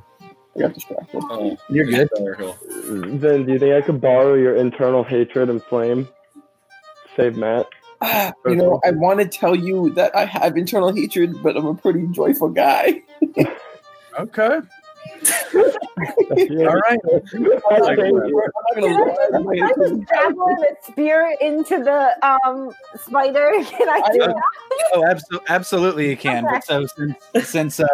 I 0.57 0.61
got 0.61 0.75
distracted. 0.75 1.23
Oh, 1.31 1.57
You're 1.69 1.87
good. 1.87 2.11
better, 2.15 2.35
Hill. 2.35 2.57
Vin, 2.71 3.47
do 3.47 3.53
you 3.53 3.59
think 3.59 3.75
I 3.75 3.81
could 3.81 4.01
borrow 4.01 4.35
your 4.35 4.57
internal 4.57 5.03
hatred 5.05 5.49
and 5.49 5.63
flame? 5.63 6.09
Save 7.17 7.37
Matt. 7.37 7.67
Ah, 8.03 8.33
you 8.47 8.57
know, 8.57 8.81
I 8.85 8.91
want 8.91 9.21
to 9.21 9.27
tell 9.29 9.55
you 9.55 9.91
that 9.91 10.15
I 10.17 10.25
have 10.25 10.57
internal 10.57 10.93
hatred, 10.95 11.43
but 11.43 11.57
I'm 11.57 11.67
a 11.67 11.75
pretty 11.75 12.07
joyful 12.09 12.49
guy. 12.49 13.03
Okay. 14.19 14.45
All 15.55 15.61
right. 16.77 16.99
I'm 17.33 17.43
not 17.43 17.97
gonna. 17.97 18.31
Can 18.75 19.63
I 19.63 19.73
just 19.79 20.01
dabble 20.07 20.49
a 20.51 20.85
spear 20.85 21.35
into 21.41 21.83
the 21.83 22.27
um 22.27 22.73
spider? 23.01 23.53
Can 23.65 23.89
I 23.89 24.03
do 24.13 24.23
I- 24.23 24.27
that? 24.27 24.43
Oh, 24.93 25.01
abso- 25.03 25.43
absolutely, 25.49 26.11
you 26.11 26.17
can. 26.19 26.45
But 26.45 26.63
so 26.65 26.85
since 26.87 27.17
since 27.49 27.81
uh, 27.81 27.87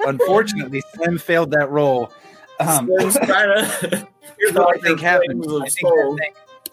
unfortunately 0.00 0.82
Slim 0.94 1.18
failed 1.18 1.50
that 1.52 1.70
role. 1.70 2.10
um, 2.60 2.86
Slim's 2.86 3.18
trying 3.18 3.48
to. 3.64 4.08
Here's 4.38 4.52
what 4.52 4.76
I 4.76 4.80
think 4.80 5.00
your 5.00 5.08
happened. 5.08 5.44
I 5.46 5.68
think, 5.68 5.80
that 5.80 6.16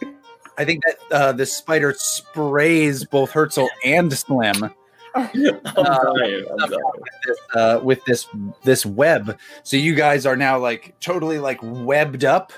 thing- 0.02 0.16
I 0.58 0.66
think 0.66 0.84
that 0.86 0.98
uh, 1.16 1.32
the 1.32 1.46
spider 1.46 1.94
sprays 1.98 3.06
both 3.06 3.32
Herzl 3.32 3.68
and 3.86 4.12
Slim 4.14 4.72
I'm 5.16 5.32
dying. 5.34 6.46
I'm 6.52 6.70
dying. 6.70 6.82
this, 7.28 7.38
uh, 7.56 7.80
with 7.84 8.04
this 8.06 8.28
this 8.64 8.84
web. 8.86 9.38
So 9.62 9.78
you 9.78 9.94
guys 9.94 10.26
are 10.26 10.36
now 10.36 10.58
like 10.58 10.96
totally 11.00 11.38
like 11.40 11.60
webbed 11.62 12.26
up, 12.26 12.52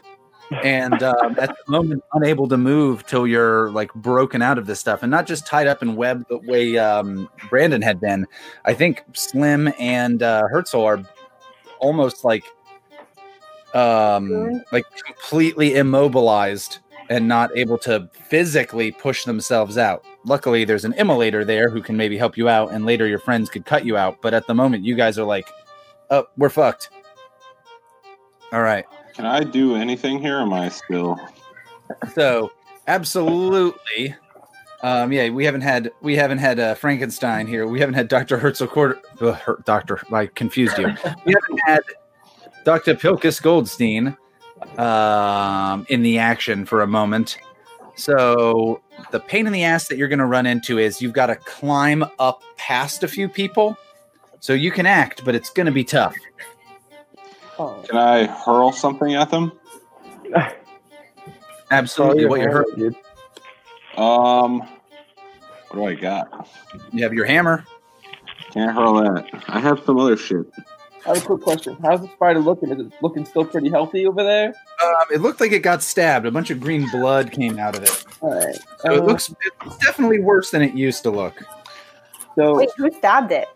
and 0.51 1.01
um, 1.01 1.35
at 1.39 1.49
the 1.49 1.71
moment 1.71 2.03
unable 2.13 2.47
to 2.47 2.57
move 2.57 3.05
till 3.05 3.25
you're 3.25 3.71
like 3.71 3.93
broken 3.93 4.41
out 4.41 4.57
of 4.57 4.65
this 4.65 4.79
stuff, 4.79 5.03
and 5.03 5.11
not 5.11 5.25
just 5.25 5.45
tied 5.45 5.67
up 5.67 5.81
in 5.81 5.95
web 5.95 6.25
the 6.29 6.37
way 6.37 6.77
um, 6.77 7.29
Brandon 7.49 7.81
had 7.81 7.99
been. 7.99 8.25
I 8.65 8.73
think 8.73 9.03
Slim 9.13 9.73
and 9.79 10.21
uh, 10.21 10.43
Herzl 10.51 10.81
are 10.81 11.03
almost 11.79 12.23
like 12.23 12.45
um 13.73 14.63
like 14.71 14.85
completely 15.05 15.75
immobilized 15.75 16.79
and 17.09 17.27
not 17.27 17.55
able 17.55 17.77
to 17.77 18.09
physically 18.13 18.91
push 18.91 19.25
themselves 19.25 19.77
out. 19.77 20.03
Luckily, 20.25 20.65
there's 20.65 20.85
an 20.85 20.93
immolator 20.93 21.45
there 21.45 21.69
who 21.69 21.81
can 21.81 21.95
maybe 21.95 22.17
help 22.17 22.37
you 22.37 22.49
out, 22.49 22.71
and 22.71 22.85
later 22.85 23.07
your 23.07 23.19
friends 23.19 23.49
could 23.49 23.65
cut 23.65 23.85
you 23.85 23.95
out. 23.97 24.21
But 24.21 24.33
at 24.33 24.47
the 24.47 24.55
moment, 24.55 24.85
you 24.85 24.95
guys 24.95 25.19
are 25.19 25.25
like, 25.25 25.47
"Oh, 26.09 26.25
we're 26.37 26.49
fucked." 26.49 26.89
All 28.51 28.61
right, 28.61 28.85
Can 29.15 29.25
I 29.25 29.41
do 29.43 29.75
anything 29.75 30.19
here? 30.19 30.39
Am 30.39 30.51
I 30.53 30.69
still? 30.69 31.17
so 32.13 32.51
absolutely, 32.87 34.15
um, 34.83 35.11
yeah, 35.11 35.29
we 35.29 35.45
haven't 35.45 35.61
had 35.61 35.91
we 36.01 36.15
haven't 36.15 36.39
had 36.39 36.59
uh, 36.59 36.75
Frankenstein 36.75 37.47
here. 37.47 37.65
We 37.67 37.79
haven't 37.79 37.95
had 37.95 38.07
Doctor 38.07 38.37
Herzl 38.37 38.65
Quarter. 38.65 38.99
Uh, 39.21 39.33
Her- 39.33 39.61
Doctor, 39.65 40.01
I 40.11 40.25
confused 40.27 40.77
you. 40.77 40.87
we 41.25 41.33
haven't 41.33 41.59
had 41.65 41.81
Doctor 42.65 42.93
Pilkus 42.95 43.41
Goldstein 43.41 44.17
um, 44.77 45.85
in 45.89 46.01
the 46.03 46.17
action 46.17 46.65
for 46.65 46.81
a 46.81 46.87
moment. 46.87 47.37
So 47.95 48.81
the 49.11 49.21
pain 49.21 49.47
in 49.47 49.53
the 49.53 49.63
ass 49.63 49.87
that 49.87 49.97
you're 49.97 50.09
going 50.09 50.19
to 50.19 50.25
run 50.25 50.45
into 50.45 50.77
is 50.77 51.01
you've 51.01 51.13
got 51.13 51.27
to 51.27 51.35
climb 51.37 52.03
up 52.19 52.43
past 52.57 53.03
a 53.03 53.07
few 53.07 53.29
people. 53.29 53.77
So 54.41 54.51
you 54.53 54.69
can 54.69 54.85
act, 54.85 55.23
but 55.23 55.33
it's 55.33 55.49
going 55.49 55.65
to 55.65 55.71
be 55.71 55.83
tough. 55.85 56.13
Oh, 57.57 57.81
Can 57.87 57.97
I 57.97 58.25
hurl 58.25 58.71
something 58.71 59.13
at 59.15 59.29
them? 59.31 59.51
Absolutely. 61.71 62.25
What 62.25 62.41
you 62.41 62.49
heard? 62.49 62.65
dude. 62.75 62.95
Um, 63.97 64.59
what 65.69 65.73
do 65.73 65.85
I 65.85 65.93
got? 65.95 66.49
You 66.91 67.03
have 67.03 67.13
your 67.13 67.25
hammer. 67.25 67.65
Can't 68.51 68.73
hurl 68.75 68.93
that. 68.95 69.25
I 69.47 69.59
have 69.59 69.81
some 69.85 69.97
other 69.99 70.17
shit. 70.17 70.45
I 71.05 71.09
have 71.09 71.17
a 71.17 71.25
quick 71.25 71.41
question. 71.41 71.77
How's 71.81 72.01
the 72.01 72.07
spider 72.09 72.39
looking? 72.39 72.71
Is 72.71 72.79
it 72.79 72.91
looking 73.01 73.25
still 73.25 73.45
pretty 73.45 73.69
healthy 73.69 74.05
over 74.07 74.23
there? 74.23 74.47
Um, 74.83 74.93
it 75.13 75.21
looked 75.21 75.39
like 75.39 75.51
it 75.51 75.59
got 75.59 75.83
stabbed. 75.83 76.25
A 76.25 76.31
bunch 76.31 76.49
of 76.49 76.59
green 76.59 76.89
blood 76.89 77.31
came 77.31 77.59
out 77.59 77.75
of 77.77 77.83
it. 77.83 78.05
All 78.21 78.33
right. 78.33 78.55
So 78.79 78.93
it 78.93 79.01
Uh, 79.01 79.03
looks 79.05 79.33
it's 79.63 79.77
definitely 79.77 80.19
worse 80.19 80.49
than 80.51 80.61
it 80.61 80.73
used 80.73 81.03
to 81.03 81.11
look. 81.11 81.35
so. 82.35 82.55
Wait, 82.57 82.69
who 82.77 82.91
stabbed 82.91 83.31
it? 83.31 83.47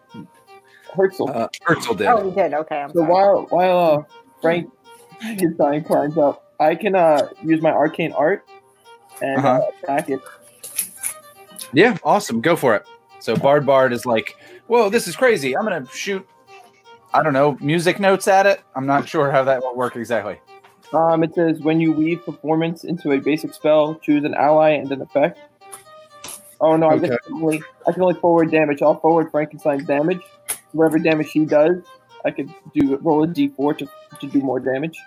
Herzl. 0.96 1.30
Uh, 1.30 1.48
Herzl 1.66 1.94
did. 1.94 2.08
Oh, 2.08 2.30
he 2.30 2.36
did. 2.36 2.54
Okay, 2.54 2.78
I'm 2.78 2.90
So 2.90 3.00
sorry. 3.02 3.12
while 3.12 3.46
while 3.50 3.80
uh, 3.80 4.04
Frank 4.42 4.72
Frankenstein 5.20 5.84
climbs 5.84 6.18
up, 6.18 6.44
I 6.60 6.76
can 6.76 6.96
uh, 6.96 7.28
use 7.44 7.62
my 7.62 7.72
arcane 7.72 8.12
art 8.14 8.46
and 9.22 9.46
uh 9.46 9.50
Uh-huh. 9.50 9.72
attack 9.84 10.10
it. 10.10 10.20
Yeah, 11.74 11.98
awesome. 12.04 12.42
Go 12.42 12.56
for 12.56 12.76
it. 12.76 12.84
So 13.20 13.36
Bard 13.36 13.66
Bard 13.66 13.94
is 13.94 14.06
like, 14.06 14.36
whoa, 14.68 14.90
this 14.90 15.08
is 15.08 15.16
crazy. 15.16 15.56
I'm 15.56 15.64
gonna 15.64 15.86
shoot. 15.92 16.26
I 17.14 17.22
don't 17.24 17.34
know 17.34 17.58
music 17.60 18.00
notes 18.00 18.28
at 18.28 18.46
it. 18.46 18.62
I'm 18.76 18.86
not 18.86 19.08
sure 19.10 19.32
how 19.32 19.44
that 19.44 19.62
will 19.62 19.76
work 19.76 19.96
exactly. 19.96 20.40
Um, 20.94 21.24
it 21.24 21.36
says 21.36 21.60
when 21.60 21.80
you 21.80 21.92
weave 21.92 22.24
performance 22.26 22.84
into 22.84 23.12
a 23.12 23.20
basic 23.20 23.54
spell, 23.54 23.96
choose 23.96 24.24
an 24.24 24.34
ally 24.34 24.72
and 24.72 24.92
an 24.92 25.02
effect. 25.02 25.40
Oh 26.62 26.76
no, 26.76 26.90
I 26.90 26.94
Okay. 26.96 27.06
I 27.06 27.18
can 27.28 27.34
only 27.34 27.62
I 27.88 27.92
can 27.92 28.02
only 28.02 28.16
forward 28.20 28.52
damage. 28.52 28.82
I'll 28.82 29.00
forward 29.00 29.30
Frankenstein's 29.32 29.86
damage. 29.86 30.22
Whatever 30.74 31.00
damage 31.00 31.32
he 31.32 31.46
does, 31.46 31.78
I 32.26 32.32
could 32.32 32.54
do 32.74 32.98
roll 32.98 33.24
a 33.24 33.28
d4 33.28 33.78
to, 33.80 33.90
to 34.20 34.28
do 34.28 34.40
more 34.42 34.60
damage. 34.60 34.98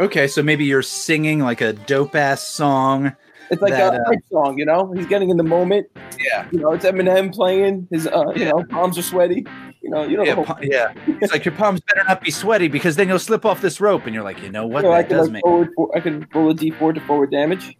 Okay, 0.00 0.26
so 0.26 0.42
maybe 0.42 0.64
you're 0.64 0.82
singing 0.82 1.40
like 1.40 1.60
a 1.60 1.72
dope 1.74 2.14
ass 2.14 2.46
song. 2.46 3.12
It's 3.50 3.60
like 3.60 3.72
That, 3.72 3.94
a 3.94 3.98
uh, 4.00 4.04
hype 4.06 4.20
song, 4.30 4.58
you 4.58 4.64
know. 4.64 4.90
He's 4.96 5.04
getting 5.06 5.28
in 5.28 5.36
the 5.36 5.42
moment. 5.42 5.86
Yeah. 6.18 6.46
You 6.50 6.60
know, 6.60 6.72
it's 6.72 6.86
Eminem 6.86 7.34
playing. 7.34 7.86
His, 7.90 8.06
uh, 8.06 8.32
you 8.34 8.44
Yeah. 8.44 8.50
know, 8.52 8.64
palms 8.70 8.96
are 8.96 9.02
sweaty. 9.02 9.44
You 9.82 9.90
know, 9.90 10.04
you 10.04 10.16
know. 10.16 10.22
Yeah, 10.22 10.34
the 10.36 10.58
yeah. 10.62 10.94
It's 11.20 11.32
like 11.32 11.44
your 11.44 11.54
palms 11.54 11.80
better 11.92 12.06
not 12.08 12.22
be 12.22 12.30
sweaty 12.30 12.68
because 12.68 12.96
then 12.96 13.08
you'll 13.08 13.18
slip 13.18 13.44
off 13.44 13.60
this 13.60 13.80
rope, 13.80 14.06
and 14.06 14.14
you're 14.14 14.24
like, 14.24 14.40
you 14.42 14.48
know 14.48 14.66
what? 14.66 14.82
so 14.82 14.92
I 14.92 15.02
That 15.02 15.08
can 15.08 15.16
does 15.18 15.26
like 15.26 15.32
make 15.34 15.42
forward. 15.42 15.68
For, 15.76 15.90
I 15.94 16.00
can 16.00 16.26
roll 16.34 16.50
a 16.50 16.54
d4 16.54 16.94
to 16.94 17.00
forward 17.02 17.30
damage. 17.30 17.76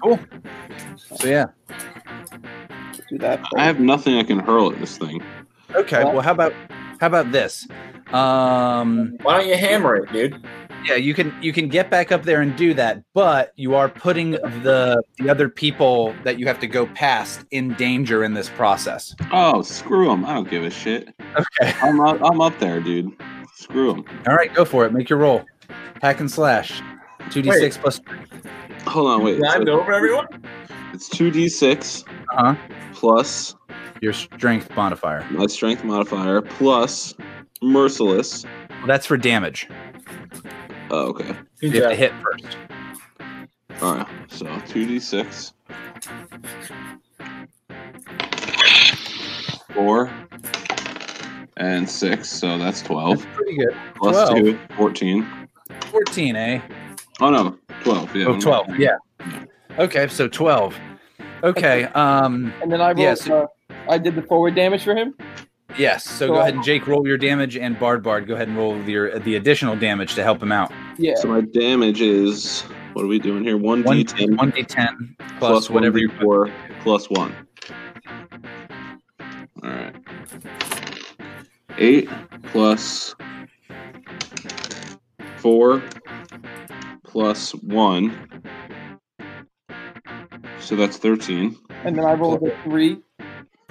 cool. 0.00 0.20
So 1.16 1.26
yeah. 1.26 1.46
Do 3.08 3.18
that. 3.18 3.44
I 3.56 3.64
have 3.64 3.80
nothing 3.80 4.16
I 4.18 4.22
can 4.22 4.38
hurl 4.38 4.70
at 4.72 4.78
this 4.78 4.96
thing. 4.98 5.22
Okay. 5.74 6.02
Well, 6.04 6.20
how 6.20 6.32
about 6.32 6.52
how 7.00 7.06
about 7.08 7.32
this? 7.32 7.66
Um, 8.12 9.16
Why 9.22 9.38
don't 9.38 9.48
you 9.48 9.56
hammer 9.56 9.96
it, 9.96 10.12
dude? 10.12 10.46
yeah, 10.84 10.94
you 10.94 11.12
can 11.14 11.34
you 11.42 11.52
can 11.52 11.68
get 11.68 11.90
back 11.90 12.12
up 12.12 12.22
there 12.22 12.40
and 12.40 12.54
do 12.56 12.72
that, 12.74 13.02
but 13.14 13.52
you 13.56 13.74
are 13.74 13.88
putting 13.88 14.32
the 14.32 15.02
the 15.18 15.28
other 15.28 15.48
people 15.48 16.14
that 16.22 16.38
you 16.38 16.46
have 16.46 16.60
to 16.60 16.66
go 16.66 16.86
past 16.86 17.44
in 17.50 17.74
danger 17.74 18.22
in 18.22 18.34
this 18.34 18.48
process. 18.48 19.14
Oh, 19.32 19.62
screw 19.62 20.06
them. 20.06 20.24
I 20.24 20.34
don't 20.34 20.48
give 20.48 20.62
a 20.64 20.70
shit. 20.70 21.08
Okay. 21.36 21.74
I'm 21.82 22.00
up, 22.00 22.20
I'm 22.22 22.40
up 22.40 22.58
there, 22.60 22.80
dude. 22.80 23.10
Screw 23.54 23.92
them. 23.92 24.04
All 24.28 24.34
right, 24.36 24.52
go 24.54 24.64
for 24.64 24.86
it. 24.86 24.92
Make 24.92 25.10
your 25.10 25.18
roll. 25.18 25.44
Hack 26.02 26.20
and 26.20 26.30
slash. 26.30 26.80
Two 27.30 27.42
d 27.42 27.50
six 27.52 27.76
plus. 27.76 28.00
Hold 28.86 29.08
on, 29.08 29.24
wait. 29.24 29.40
Climbed 29.40 29.66
So 29.66 29.80
over 29.80 29.92
everyone? 29.92 30.26
It's 30.96 31.08
2d6 31.10 32.04
Uh-huh. 32.32 32.54
plus 32.94 33.54
Your 34.00 34.14
strength 34.14 34.74
modifier. 34.74 35.26
my 35.30 35.46
strength 35.46 35.84
modifier 35.84 36.40
plus 36.40 37.14
merciless. 37.62 38.44
Well, 38.70 38.86
that's 38.86 39.04
for 39.06 39.16
damage. 39.18 39.68
Oh, 40.90 41.08
okay. 41.08 41.36
You 41.60 41.70
have 41.82 41.90
to 41.90 41.94
hit 41.96 42.12
first. 42.22 42.56
All 43.82 43.94
right. 43.96 44.06
So 44.28 44.46
2d6. 44.46 45.52
Four 49.74 50.10
and 51.58 51.88
six. 51.88 52.30
So 52.30 52.56
that's 52.56 52.80
12. 52.80 53.18
That's 53.18 53.36
pretty 53.36 53.56
good. 53.58 53.76
Plus 53.96 54.30
12. 54.30 54.44
two, 54.44 54.58
14. 54.76 55.48
14, 55.90 56.36
eh? 56.36 56.60
Oh, 57.20 57.28
no. 57.30 57.58
12. 57.82 58.16
Yeah. 58.16 58.26
Oh, 58.28 58.40
12. 58.40 58.78
Yeah. 58.78 58.96
Okay, 59.78 60.08
so 60.08 60.26
12. 60.28 60.78
Okay. 61.42 61.84
Um. 61.84 62.52
And 62.62 62.72
then 62.72 62.80
I 62.80 62.86
rolled. 62.88 62.98
Yeah, 62.98 63.14
so- 63.14 63.42
uh, 63.44 63.46
I 63.88 63.98
did 63.98 64.14
the 64.16 64.22
forward 64.22 64.54
damage 64.54 64.82
for 64.82 64.94
him. 64.96 65.14
Yes. 65.78 66.04
So 66.04 66.10
So 66.10 66.28
go 66.28 66.34
I- 66.36 66.42
ahead 66.42 66.54
and 66.54 66.64
Jake 66.64 66.86
roll 66.86 67.06
your 67.06 67.18
damage, 67.18 67.56
and 67.56 67.78
Bard 67.78 68.02
Bard 68.02 68.26
go 68.26 68.34
ahead 68.34 68.48
and 68.48 68.56
roll 68.56 68.76
your 68.82 69.18
the 69.18 69.36
additional 69.36 69.76
damage 69.76 70.14
to 70.14 70.22
help 70.22 70.42
him 70.42 70.50
out. 70.50 70.72
Yeah. 70.96 71.14
So 71.16 71.28
my 71.28 71.42
damage 71.42 72.00
is 72.00 72.62
what 72.94 73.04
are 73.04 73.08
we 73.08 73.18
doing 73.18 73.44
here? 73.44 73.56
One 73.58 73.82
One 73.82 73.98
d10 73.98 74.38
one 74.38 74.50
d10 74.52 75.16
plus, 75.18 75.38
plus 75.38 75.70
whatever 75.70 75.98
you 75.98 76.10
four 76.20 76.50
plus 76.80 77.08
one. 77.10 77.34
All 79.62 79.70
right. 79.70 79.94
Eight 81.78 82.08
plus 82.44 83.14
four 85.36 85.82
plus 87.04 87.54
one. 87.56 88.28
So 90.60 90.76
that's 90.76 90.96
thirteen. 90.96 91.56
And 91.84 91.96
then 91.96 92.04
I 92.04 92.14
rolled 92.14 92.42
a 92.42 92.56
three. 92.64 92.98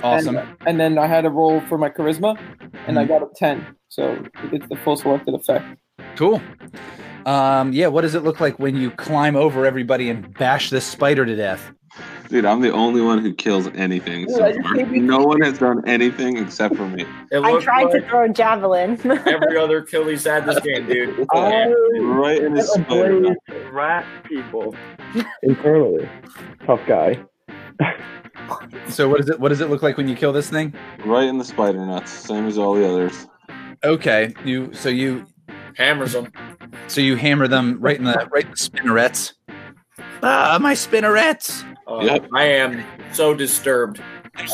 Awesome. 0.04 0.38
And, 0.38 0.58
and 0.68 0.80
then 0.80 0.98
I 0.98 1.08
had 1.08 1.26
a 1.26 1.30
roll 1.30 1.62
for 1.62 1.78
my 1.78 1.90
charisma, 1.90 2.38
and 2.88 2.96
Hmm. 2.96 2.98
I 2.98 3.06
got 3.06 3.22
a 3.22 3.28
ten. 3.36 3.66
So 3.90 4.12
it 4.44 4.52
gets 4.52 4.68
the 4.70 4.76
full 4.78 4.96
selected 4.98 5.34
effect. 5.34 5.66
Cool. 6.16 6.42
Um. 7.26 7.74
Yeah. 7.74 7.88
What 7.88 8.02
does 8.02 8.16
it 8.16 8.24
look 8.24 8.40
like 8.40 8.60
when 8.60 8.76
you 8.76 8.92
climb 8.92 9.36
over 9.36 9.66
everybody 9.66 10.10
and 10.10 10.34
bash 10.36 10.70
this 10.70 10.86
spider 10.86 11.26
to 11.26 11.36
death? 11.36 11.72
Dude, 12.30 12.46
I'm 12.46 12.62
the 12.62 12.72
only 12.72 13.02
one 13.02 13.20
who 13.20 13.34
kills 13.34 13.68
anything 13.76 14.28
so 14.30 14.52
far. 14.62 14.76
No 14.88 15.20
one 15.20 15.42
has 15.42 15.60
done 15.60 15.88
anything 15.88 16.38
except 16.38 16.76
for 16.76 16.88
me. 16.88 17.06
I 17.32 17.60
tried 17.62 17.84
like 17.86 17.92
to 17.94 18.10
throw 18.10 18.26
a 18.26 18.30
javelin. 18.30 19.00
every 19.28 19.58
other 19.58 19.82
kill 19.82 20.08
he's 20.08 20.26
had 20.26 20.46
this 20.46 20.60
game, 20.62 20.88
dude. 20.88 21.28
I 21.34 21.72
Right 22.00 22.42
in 22.42 22.56
his 22.56 22.72
spider. 22.72 23.20
blaze 23.20 23.38
rat 23.72 24.06
people 24.24 24.76
internally. 25.44 26.10
Tough 26.66 26.82
guy. 26.88 27.24
So 28.90 29.08
what 29.08 29.18
does 29.18 29.30
it 29.30 29.40
what 29.40 29.50
does 29.50 29.62
it 29.62 29.70
look 29.70 29.82
like 29.82 29.98
when 29.98 30.08
you 30.08 30.16
kill 30.16 30.34
this 30.34 30.50
thing? 30.50 30.74
Right 31.06 31.28
in 31.28 31.38
the 31.38 31.46
spider 31.46 31.86
nuts, 31.86 32.12
same 32.12 32.48
as 32.48 32.58
all 32.58 32.74
the 32.74 32.88
others. 32.88 33.28
Okay. 33.84 34.34
You 34.44 34.74
so 34.74 34.90
you 34.90 35.26
Hammers 35.76 36.14
them. 36.14 36.32
so 36.88 37.02
you 37.02 37.18
hammer 37.18 37.48
them 37.48 37.78
right 37.82 37.98
in 37.98 38.06
the 38.06 38.28
right 38.32 38.46
in 38.46 38.52
the 38.52 38.58
spinnerets. 38.58 39.34
Ah, 40.24 40.58
my 40.62 40.74
spinnerets. 40.74 41.64
Uh, 41.88 42.00
Yep. 42.02 42.28
I 42.34 42.46
am 42.46 42.84
so 43.14 43.34
disturbed. 43.34 44.02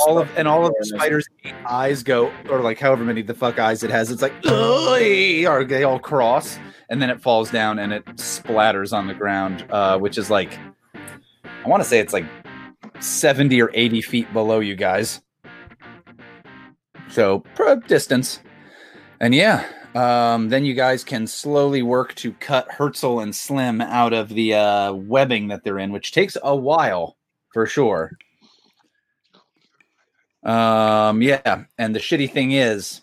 all 0.05 0.19
of 0.19 0.29
and 0.37 0.47
all 0.47 0.63
of 0.65 0.73
the 0.79 0.85
spiders' 0.85 1.27
eyes 1.65 2.03
go, 2.03 2.31
or 2.49 2.59
like 2.59 2.77
however 2.79 3.03
many 3.03 3.23
the 3.23 3.33
fuck 3.33 3.57
eyes 3.57 3.83
it 3.83 3.89
has. 3.89 4.11
It's 4.11 4.21
like, 4.21 4.33
"Oy," 4.47 5.47
or 5.47 5.63
they 5.63 5.83
all 5.83 5.97
cross, 5.99 6.59
and 6.89 7.01
then 7.01 7.09
it 7.09 7.19
falls 7.19 7.49
down 7.49 7.79
and 7.79 7.91
it 7.91 8.05
splatters 8.17 8.93
on 8.93 9.07
the 9.07 9.15
ground, 9.15 9.65
uh, 9.71 9.97
which 9.97 10.19
is 10.19 10.29
like, 10.29 10.59
I 10.93 11.67
want 11.67 11.81
to 11.81 11.89
say 11.89 11.97
it's 11.99 12.13
like 12.13 12.25
seventy 12.99 13.59
or 13.59 13.71
eighty 13.73 14.01
feet 14.03 14.31
below 14.33 14.59
you 14.59 14.75
guys. 14.75 15.21
So 17.09 17.39
pro 17.55 17.77
distance, 17.77 18.39
and 19.19 19.33
yeah. 19.33 19.65
Um, 19.93 20.47
then 20.49 20.63
you 20.63 20.73
guys 20.73 21.03
can 21.03 21.27
slowly 21.27 21.81
work 21.81 22.15
to 22.15 22.31
cut 22.33 22.71
Herzl 22.71 23.19
and 23.19 23.35
Slim 23.35 23.81
out 23.81 24.13
of 24.13 24.29
the 24.29 24.53
uh, 24.53 24.93
webbing 24.93 25.49
that 25.49 25.63
they're 25.63 25.79
in, 25.79 25.91
which 25.91 26.13
takes 26.13 26.37
a 26.41 26.55
while 26.55 27.17
for 27.53 27.65
sure. 27.65 28.11
Um, 30.43 31.21
yeah, 31.21 31.65
and 31.77 31.93
the 31.93 31.99
shitty 31.99 32.31
thing 32.31 32.53
is, 32.53 33.01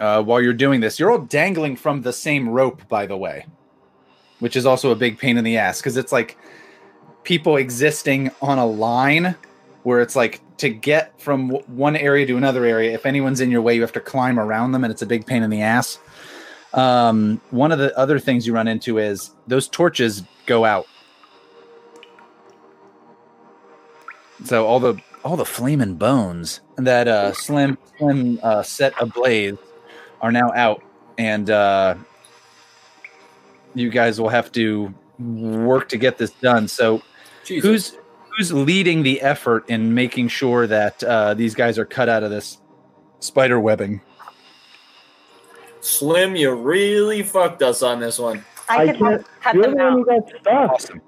uh, 0.00 0.22
while 0.22 0.42
you're 0.42 0.52
doing 0.52 0.80
this, 0.80 0.98
you're 0.98 1.10
all 1.10 1.18
dangling 1.18 1.76
from 1.76 2.02
the 2.02 2.12
same 2.12 2.48
rope, 2.48 2.88
by 2.88 3.06
the 3.06 3.16
way, 3.16 3.46
which 4.40 4.56
is 4.56 4.66
also 4.66 4.90
a 4.90 4.96
big 4.96 5.18
pain 5.18 5.38
in 5.38 5.44
the 5.44 5.56
ass 5.56 5.80
because 5.80 5.96
it's 5.96 6.12
like 6.12 6.36
people 7.22 7.56
existing 7.56 8.30
on 8.42 8.58
a 8.58 8.66
line 8.66 9.36
where 9.82 10.00
it's 10.00 10.16
like 10.16 10.40
to 10.58 10.68
get 10.68 11.18
from 11.20 11.48
w- 11.48 11.64
one 11.66 11.96
area 11.96 12.26
to 12.26 12.36
another 12.36 12.64
area. 12.64 12.92
If 12.92 13.06
anyone's 13.06 13.40
in 13.40 13.50
your 13.50 13.62
way, 13.62 13.74
you 13.74 13.80
have 13.80 13.92
to 13.92 14.00
climb 14.00 14.38
around 14.38 14.72
them, 14.72 14.84
and 14.84 14.90
it's 14.90 15.02
a 15.02 15.06
big 15.06 15.26
pain 15.26 15.42
in 15.42 15.50
the 15.50 15.62
ass. 15.62 15.98
Um, 16.72 17.40
one 17.50 17.72
of 17.72 17.78
the 17.78 17.96
other 17.98 18.18
things 18.18 18.46
you 18.46 18.52
run 18.52 18.68
into 18.68 18.98
is 18.98 19.34
those 19.46 19.68
torches 19.68 20.22
go 20.46 20.64
out. 20.64 20.86
So 24.44 24.66
all 24.66 24.80
the 24.80 25.00
all 25.24 25.36
the 25.36 25.44
flaming 25.44 25.96
bones 25.96 26.60
that 26.76 27.08
uh, 27.08 27.32
Slim 27.32 27.76
Slim 27.98 28.38
uh, 28.42 28.62
set 28.62 28.94
ablaze 29.00 29.56
are 30.20 30.32
now 30.32 30.52
out, 30.54 30.82
and 31.18 31.50
uh, 31.50 31.94
you 33.74 33.90
guys 33.90 34.20
will 34.20 34.28
have 34.28 34.50
to 34.52 34.94
work 35.18 35.88
to 35.90 35.98
get 35.98 36.18
this 36.18 36.30
done. 36.30 36.68
So 36.68 37.02
Jesus. 37.44 37.68
who's 37.68 37.99
who's 38.36 38.52
leading 38.52 39.02
the 39.02 39.20
effort 39.20 39.68
in 39.68 39.94
making 39.94 40.28
sure 40.28 40.66
that 40.66 41.02
uh, 41.04 41.34
these 41.34 41.54
guys 41.54 41.78
are 41.78 41.84
cut 41.84 42.08
out 42.08 42.22
of 42.22 42.30
this 42.30 42.58
spider 43.20 43.58
webbing? 43.60 44.00
Slim, 45.80 46.36
you 46.36 46.52
really 46.54 47.22
fucked 47.22 47.62
us 47.62 47.82
on 47.82 48.00
this 48.00 48.18
one. 48.18 48.44
I, 48.68 48.76
I 48.76 48.86
could 48.88 48.98
can't- 48.98 49.26
cut 49.40 49.54
You're 49.54 49.64
them 49.64 49.74
the 49.74 49.84
one 49.84 49.92
who 50.04 50.10
out. 50.12 50.44
got. 50.44 50.70
Awesome. 50.74 51.02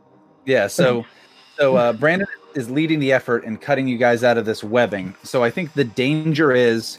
Yeah. 0.47 0.67
So, 0.67 1.05
so 1.59 1.77
uh, 1.77 1.93
Brandon 1.93 2.27
is 2.55 2.71
leading 2.71 2.99
the 2.99 3.13
effort 3.13 3.45
in 3.45 3.57
cutting 3.59 3.87
you 3.89 3.99
guys 3.99 4.25
out 4.25 4.39
of 4.39 4.45
this 4.45 4.65
webbing. 4.65 5.15
So 5.23 5.45
I 5.45 5.51
think 5.51 5.73
the 5.75 5.85
danger 5.85 6.53
is 6.53 6.99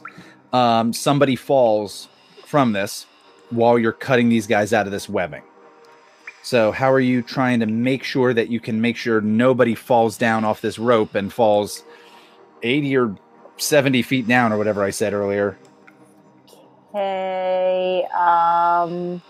um, 0.51 0.93
somebody 0.93 1.35
falls 1.35 2.07
from 2.45 2.73
this 2.73 3.05
while 3.49 3.77
you're 3.77 3.91
cutting 3.91 4.29
these 4.29 4.47
guys 4.47 4.73
out 4.73 4.85
of 4.85 4.91
this 4.91 5.09
webbing. 5.09 5.43
So 6.43 6.73
how 6.73 6.91
are 6.91 6.99
you 6.99 7.21
trying 7.21 7.61
to 7.61 7.65
make 7.65 8.03
sure 8.03 8.33
that 8.33 8.49
you 8.49 8.59
can 8.59 8.81
make 8.81 8.97
sure 8.97 9.21
nobody 9.21 9.75
falls 9.75 10.17
down 10.17 10.43
off 10.43 10.59
this 10.59 10.77
rope 10.77 11.15
and 11.15 11.31
falls 11.31 11.85
80 12.63 12.97
or 12.97 13.15
70 13.55 14.01
feet 14.01 14.27
down 14.27 14.51
or 14.51 14.57
whatever 14.57 14.83
I 14.83 14.89
said 14.89 15.13
earlier? 15.13 15.57
Okay. 16.89 18.05
Um, 18.13 19.21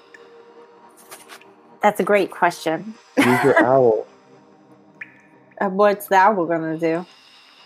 that's 1.84 2.00
a 2.00 2.04
great 2.04 2.32
question. 2.32 2.96
Use 3.18 3.44
your 3.44 3.60
owl. 3.64 4.08
Uh, 5.62 5.70
What's 5.70 6.08
the 6.08 6.16
owl 6.16 6.48
gonna 6.48 6.80
do? 6.80 7.06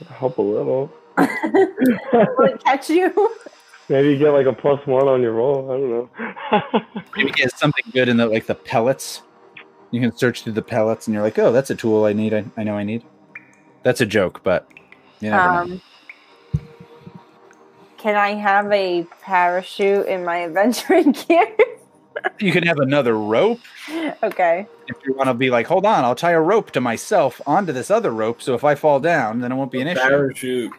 Help 0.09 0.37
a 0.39 0.41
little. 0.41 0.91
Catch 2.65 2.89
you? 2.89 3.31
Maybe 3.89 4.09
you 4.09 4.17
get 4.17 4.31
like 4.31 4.45
a 4.45 4.51
plus 4.51 4.85
one 4.85 5.07
on 5.07 5.21
your 5.21 5.31
roll. 5.31 5.71
I 5.71 5.77
don't 5.77 5.89
know. 5.89 6.99
Maybe 7.15 7.31
get 7.31 7.57
something 7.57 7.85
good 7.93 8.09
in 8.09 8.17
the 8.17 8.27
like 8.27 8.45
the 8.45 8.53
pellets. 8.53 9.21
You 9.91 10.01
can 10.01 10.15
search 10.15 10.43
through 10.43 10.53
the 10.53 10.61
pellets 10.61 11.07
and 11.07 11.13
you're 11.13 11.23
like, 11.23 11.39
oh, 11.39 11.51
that's 11.51 11.69
a 11.69 11.75
tool 11.75 12.05
I 12.05 12.13
need. 12.13 12.33
I, 12.33 12.45
I 12.57 12.63
know 12.63 12.75
I 12.75 12.83
need. 12.83 13.03
That's 13.83 14.01
a 14.01 14.05
joke, 14.05 14.41
but 14.43 14.67
you 15.19 15.31
never 15.31 15.51
know. 15.51 15.73
Um, 15.73 15.81
can 17.97 18.15
I 18.15 18.35
have 18.35 18.71
a 18.71 19.05
parachute 19.21 20.07
in 20.07 20.23
my 20.23 20.43
adventuring 20.45 21.13
gear? 21.13 21.55
You 22.39 22.51
can 22.51 22.63
have 22.63 22.79
another 22.79 23.17
rope 23.17 23.59
okay. 24.23 24.67
if 24.87 24.97
you 25.05 25.13
want 25.13 25.27
to 25.27 25.33
be 25.33 25.49
like, 25.49 25.67
hold 25.67 25.85
on, 25.85 26.03
I'll 26.03 26.15
tie 26.15 26.31
a 26.31 26.41
rope 26.41 26.71
to 26.71 26.81
myself 26.81 27.39
onto 27.45 27.71
this 27.71 27.91
other 27.91 28.11
rope, 28.11 28.41
so 28.41 28.55
if 28.55 28.63
I 28.63 28.75
fall 28.75 28.99
down, 28.99 29.39
then 29.39 29.51
it 29.51 29.55
won't 29.55 29.71
be 29.71 29.81
an 29.81 29.87
issue. 29.87 29.99
Parachute. 29.99 30.71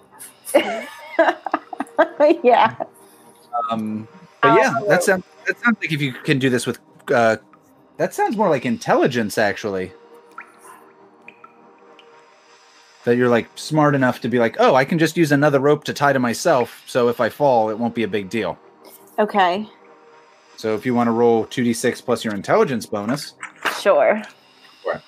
yeah. 2.45 2.77
Um, 3.71 4.09
but 4.41 4.59
yeah, 4.59 4.73
that 4.89 5.03
sounds 5.03 5.25
that 5.47 5.59
sounds 5.61 5.79
like 5.81 5.93
if 5.93 6.01
you 6.01 6.13
can 6.13 6.39
do 6.39 6.51
this 6.51 6.67
with, 6.67 6.79
uh, 7.13 7.37
that 7.99 8.15
sounds 8.15 8.37
more 8.37 8.49
like 8.49 8.65
intelligence 8.65 9.37
actually. 9.37 9.93
That 13.05 13.17
you're 13.17 13.29
like 13.29 13.49
smart 13.55 13.95
enough 13.95 14.21
to 14.23 14.29
be 14.29 14.39
like, 14.39 14.57
oh, 14.59 14.75
I 14.75 14.85
can 14.85 14.99
just 14.99 15.17
use 15.17 15.33
another 15.33 15.61
rope 15.61 15.85
to 15.85 15.93
tie 15.93 16.13
to 16.13 16.19
myself, 16.19 16.83
so 16.87 17.09
if 17.09 17.21
I 17.21 17.29
fall, 17.29 17.71
it 17.71 17.79
won't 17.79 17.95
be 17.95 18.03
a 18.03 18.09
big 18.09 18.29
deal. 18.31 18.59
Okay. 19.19 19.69
So 20.57 20.75
if 20.75 20.85
you 20.85 20.95
want 20.95 21.09
to 21.09 21.13
roll 21.13 21.45
two 21.45 21.65
d 21.65 21.73
six 21.73 22.01
plus 22.01 22.25
your 22.25 22.35
intelligence 22.35 22.87
bonus, 22.87 23.35
Sure. 23.81 24.23
Sure. 24.83 25.03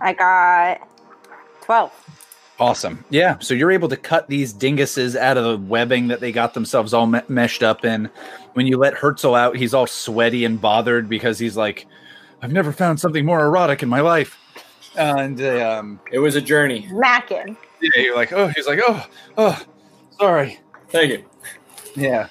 I 0.00 0.14
got 0.14 0.88
12. 1.62 2.09
Awesome. 2.60 3.02
Yeah. 3.08 3.38
So 3.38 3.54
you're 3.54 3.70
able 3.72 3.88
to 3.88 3.96
cut 3.96 4.28
these 4.28 4.52
dinguses 4.52 5.16
out 5.16 5.38
of 5.38 5.44
the 5.44 5.56
webbing 5.66 6.08
that 6.08 6.20
they 6.20 6.30
got 6.30 6.52
themselves 6.52 6.92
all 6.92 7.06
me- 7.06 7.22
meshed 7.26 7.62
up 7.62 7.86
in. 7.86 8.10
When 8.52 8.66
you 8.66 8.76
let 8.76 8.92
Herzl 8.94 9.34
out, 9.34 9.56
he's 9.56 9.72
all 9.72 9.86
sweaty 9.86 10.44
and 10.44 10.60
bothered 10.60 11.08
because 11.08 11.38
he's 11.38 11.56
like, 11.56 11.86
I've 12.42 12.52
never 12.52 12.70
found 12.70 13.00
something 13.00 13.24
more 13.24 13.42
erotic 13.44 13.82
in 13.82 13.88
my 13.88 14.00
life. 14.00 14.36
And 14.96 15.40
um, 15.40 16.00
It 16.12 16.18
was 16.18 16.36
a 16.36 16.40
journey. 16.42 16.86
Mackin. 16.92 17.56
yeah, 17.80 18.02
you're 18.02 18.16
like, 18.16 18.32
oh, 18.32 18.48
he's 18.48 18.66
like, 18.66 18.80
oh, 18.86 19.06
oh, 19.38 19.58
sorry. 20.18 20.60
Thank 20.90 21.12
you. 21.12 21.24
Yeah. 21.96 22.28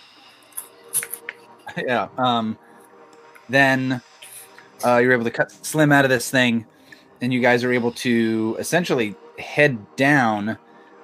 Yeah. 1.78 2.10
Um, 2.18 2.58
then 3.48 4.02
uh, 4.86 4.98
you're 4.98 5.14
able 5.14 5.24
to 5.24 5.32
cut 5.32 5.52
Slim 5.66 5.92
out 5.92 6.06
of 6.06 6.10
this 6.10 6.30
thing, 6.30 6.66
and 7.22 7.34
you 7.34 7.40
guys 7.42 7.64
are 7.64 7.72
able 7.74 7.92
to 7.94 8.56
essentially 8.60 9.16
head 9.40 9.96
down. 9.96 10.58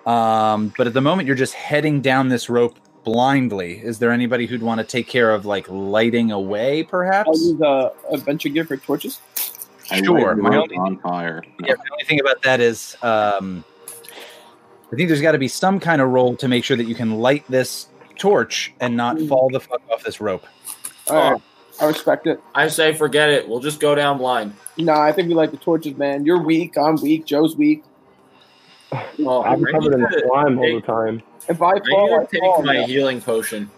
Um, 0.06 0.74
but 0.78 0.88
at 0.88 0.94
the 0.94 1.02
moment, 1.02 1.28
you're 1.28 1.36
just 1.36 1.54
heading 1.54 2.02
down 2.02 2.30
this 2.30 2.50
rope 2.50 2.78
blindly. 3.04 3.80
Is 3.80 4.00
there 4.00 4.12
anybody 4.12 4.46
who'd 4.46 4.62
want 4.62 4.80
to 4.80 4.86
take 4.86 5.08
care 5.08 5.32
of 5.32 5.46
like 5.46 5.68
lighting 5.70 6.32
away, 6.32 6.84
perhaps? 6.84 7.28
I'll 7.28 7.34
perhaps? 7.34 7.42
use 7.42 7.62
a 7.62 7.92
adventure 8.14 8.50
gear 8.50 8.66
for 8.66 8.78
torches. 8.78 9.20
Sure, 9.84 10.36
my 10.36 10.58
only- 10.58 10.76
on 10.78 10.98
fire. 11.00 11.44
No. 11.60 11.68
Yeah, 11.68 11.76
the 11.76 11.92
only 11.94 12.06
thing 12.06 12.20
about 12.20 12.42
that 12.42 12.60
is, 12.60 12.98
um, 13.04 13.64
I 14.92 14.96
think 14.96 15.10
there's 15.10 15.22
got 15.22 15.34
to 15.34 15.38
be 15.38 15.48
some 15.48 15.80
kind 15.80 16.02
of 16.02 16.10
roll 16.10 16.36
to 16.38 16.48
make 16.48 16.64
sure 16.64 16.78
that 16.78 16.86
you 16.86 16.96
can 16.96 17.20
light 17.20 17.44
this 17.50 17.88
torch 18.18 18.74
and 18.80 18.96
not 18.96 19.20
fall 19.22 19.50
the 19.52 19.60
fuck 19.60 19.82
off 19.92 20.04
this 20.04 20.20
rope. 20.22 20.46
All 21.10 21.32
right. 21.34 21.42
I 21.82 21.86
respect 21.86 22.26
it. 22.26 22.42
I 22.56 22.70
say 22.70 22.94
forget 22.94 23.30
it. 23.30 23.50
We'll 23.50 23.60
just 23.60 23.80
go 23.80 23.96
down 23.96 24.18
blind. 24.18 24.54
Nah, 24.78 25.02
I 25.02 25.12
think 25.12 25.28
we 25.28 25.36
like 25.36 25.52
the 25.52 25.58
torches, 25.58 25.98
man. 25.98 26.26
You're 26.26 26.42
weak. 26.42 26.78
I'm 26.78 26.96
weak. 26.96 27.26
Joe's 27.26 27.56
weak. 27.58 27.84
Well, 29.20 29.44
I'm 29.44 29.64
covered 29.66 29.94
in 29.94 30.00
to 30.02 30.24
slime 30.28 30.60
all 30.60 30.76
the 30.76 30.82
time. 30.82 31.22
If 31.50 31.62
I 31.62 31.72
I 31.72 31.80
fall, 31.90 32.10
to 32.10 32.16
I 32.22 32.26
take 32.26 32.40
fall. 32.42 32.64
my 32.64 32.80
yeah. 32.80 32.86
healing 32.86 33.22
potion. 33.22 33.70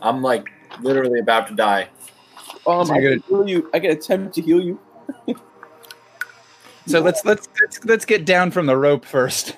I'm 0.00 0.22
like 0.22 0.50
literally 0.80 1.20
about 1.20 1.48
to 1.48 1.54
die. 1.54 1.88
Um, 2.66 2.86
So 2.86 2.94
I 2.94 2.98
you're 2.98 3.12
can 3.18 3.22
heal 3.28 3.48
you. 3.48 3.70
I 3.74 3.80
can 3.80 3.90
attempt 3.92 4.34
to 4.36 4.42
heal 4.42 4.60
you. 4.60 4.78
So 6.86 7.00
let's 7.00 7.24
let's 7.24 7.48
let's, 7.60 7.84
let's 7.84 8.04
get 8.04 8.24
down 8.24 8.50
from 8.50 8.66
the 8.66 8.76
rope 8.76 9.04
first. 9.04 9.56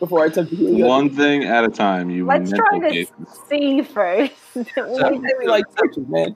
before 0.00 0.22
I 0.24 0.26
attempt 0.26 0.50
to 0.50 0.56
heal 0.56 0.70
you. 0.72 0.84
One 0.84 1.08
thing 1.10 1.44
at 1.44 1.64
a 1.64 1.68
time. 1.68 2.10
You 2.10 2.26
Let's 2.26 2.50
try 2.52 2.78
to 2.80 2.90
cases. 2.90 3.14
see 3.48 3.82
first. 3.82 4.32
I 4.76 4.80
really 4.80 5.46
like 5.46 5.64
man. 6.08 6.34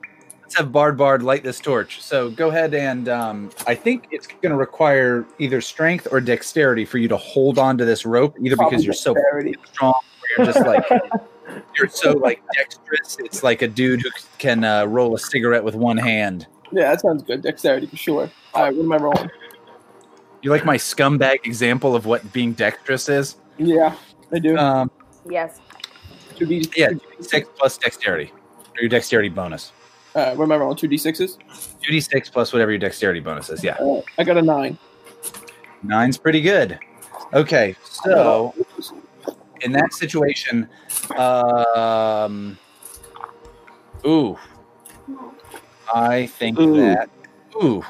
Let's 0.49 0.57
have 0.57 0.71
Bard 0.71 0.97
Bard 0.97 1.21
light 1.21 1.43
this 1.43 1.59
torch. 1.59 2.01
So 2.01 2.31
go 2.31 2.49
ahead 2.49 2.73
and 2.73 3.07
um, 3.07 3.51
I 3.67 3.75
think 3.75 4.07
it's 4.09 4.25
going 4.25 4.49
to 4.49 4.55
require 4.55 5.23
either 5.37 5.61
strength 5.61 6.07
or 6.11 6.19
dexterity 6.19 6.85
for 6.85 6.97
you 6.97 7.07
to 7.07 7.17
hold 7.17 7.59
on 7.59 7.77
to 7.77 7.85
this 7.85 8.03
rope, 8.03 8.35
either 8.41 8.55
because 8.55 8.83
you're 8.83 8.95
so 8.95 9.13
strong, 9.71 9.93
or 9.93 10.43
you're 10.43 10.47
just 10.47 10.65
like 10.65 10.83
you're 11.77 11.87
so 11.87 12.13
like 12.13 12.41
dexterous. 12.55 13.17
It's 13.19 13.43
like 13.43 13.61
a 13.61 13.67
dude 13.67 14.01
who 14.01 14.09
can 14.39 14.63
uh, 14.63 14.85
roll 14.85 15.13
a 15.13 15.19
cigarette 15.19 15.63
with 15.63 15.75
one 15.75 15.97
hand. 15.97 16.47
Yeah, 16.71 16.89
that 16.89 17.01
sounds 17.01 17.21
good. 17.21 17.43
Dexterity 17.43 17.85
for 17.85 17.97
sure. 17.97 18.31
All 18.55 18.63
right, 18.63 18.75
what 18.75 18.85
am 18.85 18.91
I 18.91 18.97
rolling? 18.97 19.29
You 20.41 20.49
like 20.49 20.65
my 20.65 20.77
scumbag 20.77 21.45
example 21.45 21.95
of 21.95 22.07
what 22.07 22.33
being 22.33 22.53
dexterous 22.53 23.07
is? 23.07 23.35
Yeah, 23.59 23.95
I 24.31 24.39
do. 24.39 24.57
Um, 24.57 24.89
yes. 25.29 25.59
Two 26.35 26.47
D. 26.47 26.67
yeah, 26.75 26.89
six 27.19 27.47
plus 27.55 27.77
dexterity, 27.77 28.33
or 28.75 28.81
your 28.81 28.89
dexterity 28.89 29.29
bonus. 29.29 29.73
Uh, 30.15 30.33
what 30.35 30.45
am 30.45 30.51
I 30.51 30.57
rolling? 30.57 30.75
Two 30.77 30.87
D 30.87 30.97
sixes. 30.97 31.37
Two 31.81 31.91
d 31.91 31.99
six 31.99 32.29
plus 32.29 32.51
whatever 32.51 32.71
your 32.71 32.79
dexterity 32.79 33.19
bonus 33.19 33.49
is. 33.49 33.63
Yeah, 33.63 33.75
Uh, 33.75 34.01
I 34.17 34.23
got 34.23 34.37
a 34.37 34.41
nine. 34.41 34.77
nine's 35.83 36.17
pretty 36.17 36.41
good. 36.41 36.79
Okay, 37.33 37.75
so 37.83 38.53
in 39.61 39.71
that 39.73 39.93
situation, 39.93 40.67
um, 41.15 42.57
ooh, 44.05 44.35
I 45.93 46.25
think 46.25 46.59
Ooh. 46.59 46.77
that 46.77 47.09
ooh, 47.61 47.85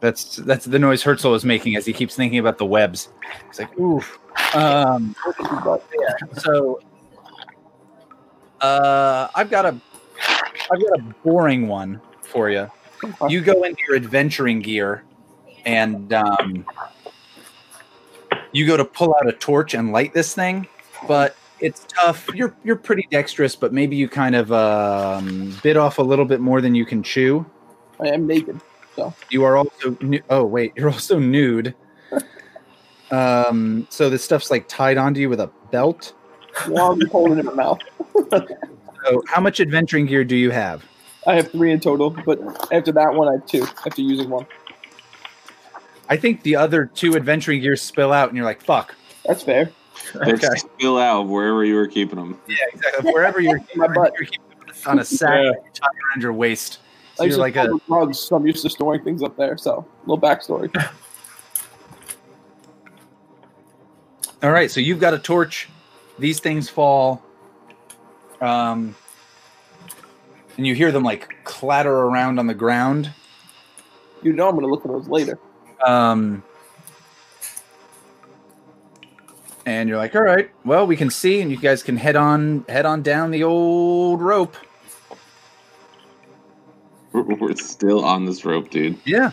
that's 0.00 0.36
that's 0.36 0.64
the 0.64 0.78
noise 0.78 1.02
Herzl 1.02 1.34
is 1.34 1.44
making 1.44 1.76
as 1.76 1.84
he 1.84 1.92
keeps 1.92 2.16
thinking 2.16 2.38
about 2.38 2.56
the 2.56 2.64
webs. 2.64 3.10
He's 3.48 3.58
like, 3.58 3.78
ooh, 3.78 4.00
um, 4.54 5.14
so 6.38 6.80
uh, 8.62 9.28
I've 9.34 9.50
got 9.50 9.66
a 9.66 9.78
I've 10.70 10.80
got 10.80 10.98
a 10.98 11.02
boring 11.24 11.68
one 11.68 12.00
for 12.22 12.50
you. 12.50 12.70
You 13.28 13.40
go 13.40 13.64
into 13.64 13.80
your 13.88 13.96
adventuring 13.96 14.60
gear, 14.60 15.04
and 15.64 16.12
um, 16.12 16.66
you 18.52 18.66
go 18.66 18.76
to 18.76 18.84
pull 18.84 19.14
out 19.14 19.28
a 19.28 19.32
torch 19.32 19.74
and 19.74 19.92
light 19.92 20.12
this 20.12 20.34
thing, 20.34 20.66
but 21.08 21.36
it's 21.60 21.86
tough. 21.88 22.28
You're 22.34 22.54
you're 22.62 22.76
pretty 22.76 23.06
dexterous, 23.10 23.56
but 23.56 23.72
maybe 23.72 23.96
you 23.96 24.08
kind 24.08 24.34
of 24.34 24.52
um, 24.52 25.56
bit 25.62 25.76
off 25.76 25.98
a 25.98 26.02
little 26.02 26.24
bit 26.24 26.40
more 26.40 26.60
than 26.60 26.74
you 26.74 26.84
can 26.84 27.02
chew. 27.02 27.46
I 28.00 28.08
am 28.08 28.26
naked. 28.26 28.60
You 29.30 29.44
are 29.44 29.56
also 29.56 29.96
nu- 30.00 30.22
oh 30.28 30.44
wait, 30.44 30.72
you're 30.76 30.90
also 30.90 31.18
nude. 31.18 31.74
Um, 33.12 33.88
so 33.90 34.08
this 34.08 34.22
stuff's 34.22 34.52
like 34.52 34.68
tied 34.68 34.96
onto 34.96 35.18
you 35.18 35.28
with 35.28 35.40
a 35.40 35.50
belt. 35.72 36.14
Well, 36.68 36.92
I'm 36.92 37.04
holding 37.08 37.38
it 37.38 37.40
in 37.40 37.46
my 37.46 37.54
mouth. 37.54 37.80
So 39.04 39.22
how 39.26 39.40
much 39.40 39.60
adventuring 39.60 40.06
gear 40.06 40.24
do 40.24 40.36
you 40.36 40.50
have? 40.50 40.84
I 41.26 41.34
have 41.34 41.50
three 41.50 41.70
in 41.72 41.80
total, 41.80 42.10
but 42.10 42.38
after 42.72 42.92
that 42.92 43.14
one, 43.14 43.28
I 43.28 43.32
have 43.32 43.46
two 43.46 43.62
after 43.86 44.02
using 44.02 44.28
one. 44.30 44.46
I 46.08 46.16
think 46.16 46.42
the 46.42 46.56
other 46.56 46.86
two 46.86 47.14
adventuring 47.16 47.60
gears 47.60 47.82
spill 47.82 48.12
out, 48.12 48.28
and 48.28 48.36
you're 48.36 48.44
like, 48.46 48.60
"Fuck." 48.62 48.94
That's 49.24 49.42
fair. 49.42 49.70
They 50.24 50.32
Okay. 50.32 50.48
spill 50.56 50.98
out 50.98 51.28
wherever 51.28 51.64
you 51.64 51.74
were 51.76 51.86
keeping 51.86 52.16
them. 52.16 52.38
Yeah, 52.48 52.56
exactly. 52.72 53.12
Wherever 53.12 53.40
you're, 53.40 53.60
My 53.76 53.86
butt. 53.88 54.12
you're 54.18 54.26
keeping 54.26 54.46
this 54.66 54.86
on 54.86 54.98
a 54.98 55.04
sack 55.04 55.28
Yeah. 55.44 55.50
that 55.52 55.62
you 55.64 55.70
tie 55.74 55.86
around 56.12 56.22
your 56.22 56.32
waist. 56.32 56.78
So 57.16 57.22
I 57.24 57.26
used 57.26 57.36
you're 57.36 57.44
like 57.46 57.56
a 57.56 57.64
like 57.64 57.86
drugs, 57.86 58.18
so 58.18 58.36
I'm 58.36 58.46
used 58.46 58.62
to 58.62 58.70
storing 58.70 59.04
things 59.04 59.22
up 59.22 59.36
there. 59.36 59.56
So, 59.58 59.86
little 60.06 60.20
backstory. 60.20 60.70
All 64.42 64.50
right, 64.50 64.70
so 64.70 64.80
you've 64.80 65.00
got 65.00 65.12
a 65.12 65.18
torch. 65.18 65.68
These 66.18 66.40
things 66.40 66.68
fall. 66.70 67.22
Um, 68.40 68.94
and 70.56 70.66
you 70.66 70.74
hear 70.74 70.92
them 70.92 71.02
like 71.02 71.34
clatter 71.44 71.92
around 71.92 72.38
on 72.38 72.46
the 72.46 72.54
ground. 72.54 73.12
You 74.22 74.32
know 74.32 74.48
I'm 74.48 74.54
gonna 74.54 74.66
look 74.66 74.82
for 74.82 74.88
those 74.88 75.08
later. 75.08 75.38
Um, 75.86 76.42
and 79.66 79.88
you're 79.88 79.98
like, 79.98 80.14
all 80.14 80.22
right, 80.22 80.50
well, 80.64 80.86
we 80.86 80.96
can 80.96 81.10
see, 81.10 81.40
and 81.40 81.50
you 81.50 81.56
guys 81.56 81.82
can 81.82 81.96
head 81.96 82.16
on 82.16 82.64
head 82.68 82.86
on 82.86 83.02
down 83.02 83.30
the 83.30 83.44
old 83.44 84.20
rope. 84.20 84.56
We're, 87.12 87.22
we're 87.36 87.56
still 87.56 88.04
on 88.04 88.24
this 88.24 88.44
rope, 88.44 88.70
dude. 88.70 88.98
Yeah. 89.04 89.32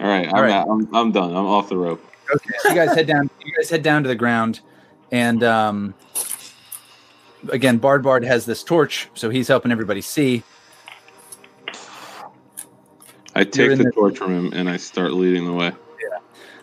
All 0.00 0.06
right, 0.08 0.26
I'm, 0.28 0.34
All 0.34 0.42
right. 0.42 0.52
out. 0.52 0.68
I'm, 0.68 0.94
I'm 0.94 1.12
done. 1.12 1.30
I'm 1.30 1.46
off 1.46 1.68
the 1.68 1.76
rope. 1.76 2.04
Okay. 2.34 2.50
So 2.60 2.70
you 2.70 2.74
guys 2.74 2.94
head 2.94 3.06
down. 3.06 3.30
You 3.44 3.52
guys 3.56 3.70
head 3.70 3.82
down 3.82 4.02
to 4.02 4.08
the 4.08 4.14
ground, 4.14 4.60
and 5.12 5.42
um, 5.44 5.94
again, 7.50 7.78
Bard 7.78 8.02
Bard 8.02 8.24
has 8.24 8.46
this 8.46 8.62
torch, 8.62 9.08
so 9.14 9.30
he's 9.30 9.48
helping 9.48 9.72
everybody 9.72 10.00
see. 10.00 10.42
I 13.34 13.44
take 13.44 13.70
the 13.70 13.76
the- 13.84 13.92
torch 13.92 14.18
from 14.18 14.32
him 14.32 14.52
and 14.52 14.68
I 14.68 14.76
start 14.76 15.12
leading 15.12 15.44
the 15.44 15.52
way. 15.52 15.72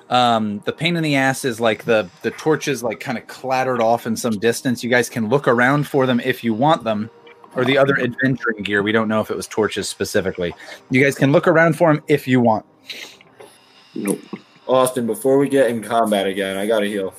Um, 0.10 0.60
the 0.66 0.74
pain 0.74 0.98
in 0.98 1.04
the 1.04 1.16
ass 1.16 1.46
is 1.46 1.62
like 1.62 1.86
the 1.86 2.10
the 2.22 2.32
torches 2.32 2.84
like 2.84 3.00
kind 3.00 3.18
of 3.18 3.28
clattered 3.28 3.82
off 3.82 4.06
in 4.06 4.18
some 4.18 4.34
distance. 4.40 4.84
You 4.84 4.90
guys 4.90 5.10
can 5.10 5.30
look 5.30 5.48
around 5.48 5.88
for 5.88 6.06
them 6.06 6.20
if 6.20 6.44
you 6.44 6.54
want 6.54 6.84
them, 6.84 7.10
or 7.56 7.64
the 7.64 7.78
other 7.78 7.98
adventuring 7.98 8.62
gear. 8.64 8.84
We 8.84 8.92
don't 8.92 9.08
know 9.08 9.22
if 9.22 9.32
it 9.32 9.38
was 9.38 9.48
torches 9.48 9.88
specifically. 9.88 10.54
You 10.90 11.02
guys 11.02 11.16
can 11.16 11.32
look 11.32 11.48
around 11.48 11.78
for 11.78 11.94
them 11.94 12.04
if 12.10 12.28
you 12.28 12.42
want. 12.42 12.66
Nope. 13.96 14.20
Austin, 14.68 15.08
before 15.08 15.38
we 15.38 15.48
get 15.48 15.70
in 15.70 15.82
combat 15.82 16.28
again, 16.28 16.58
I 16.58 16.68
gotta 16.68 16.88
heal. 16.88 17.14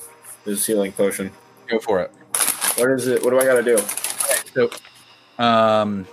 This 0.45 0.63
healing 0.63 0.91
potion. 0.91 1.31
Go 1.67 1.79
for 1.79 1.99
it. 2.01 2.11
What 2.77 2.89
is 2.91 3.07
it? 3.07 3.23
What 3.23 3.29
do 3.31 3.39
I 3.39 3.45
gotta 3.45 3.63
do? 3.63 3.77
So, 4.53 4.69
um, 5.43 6.05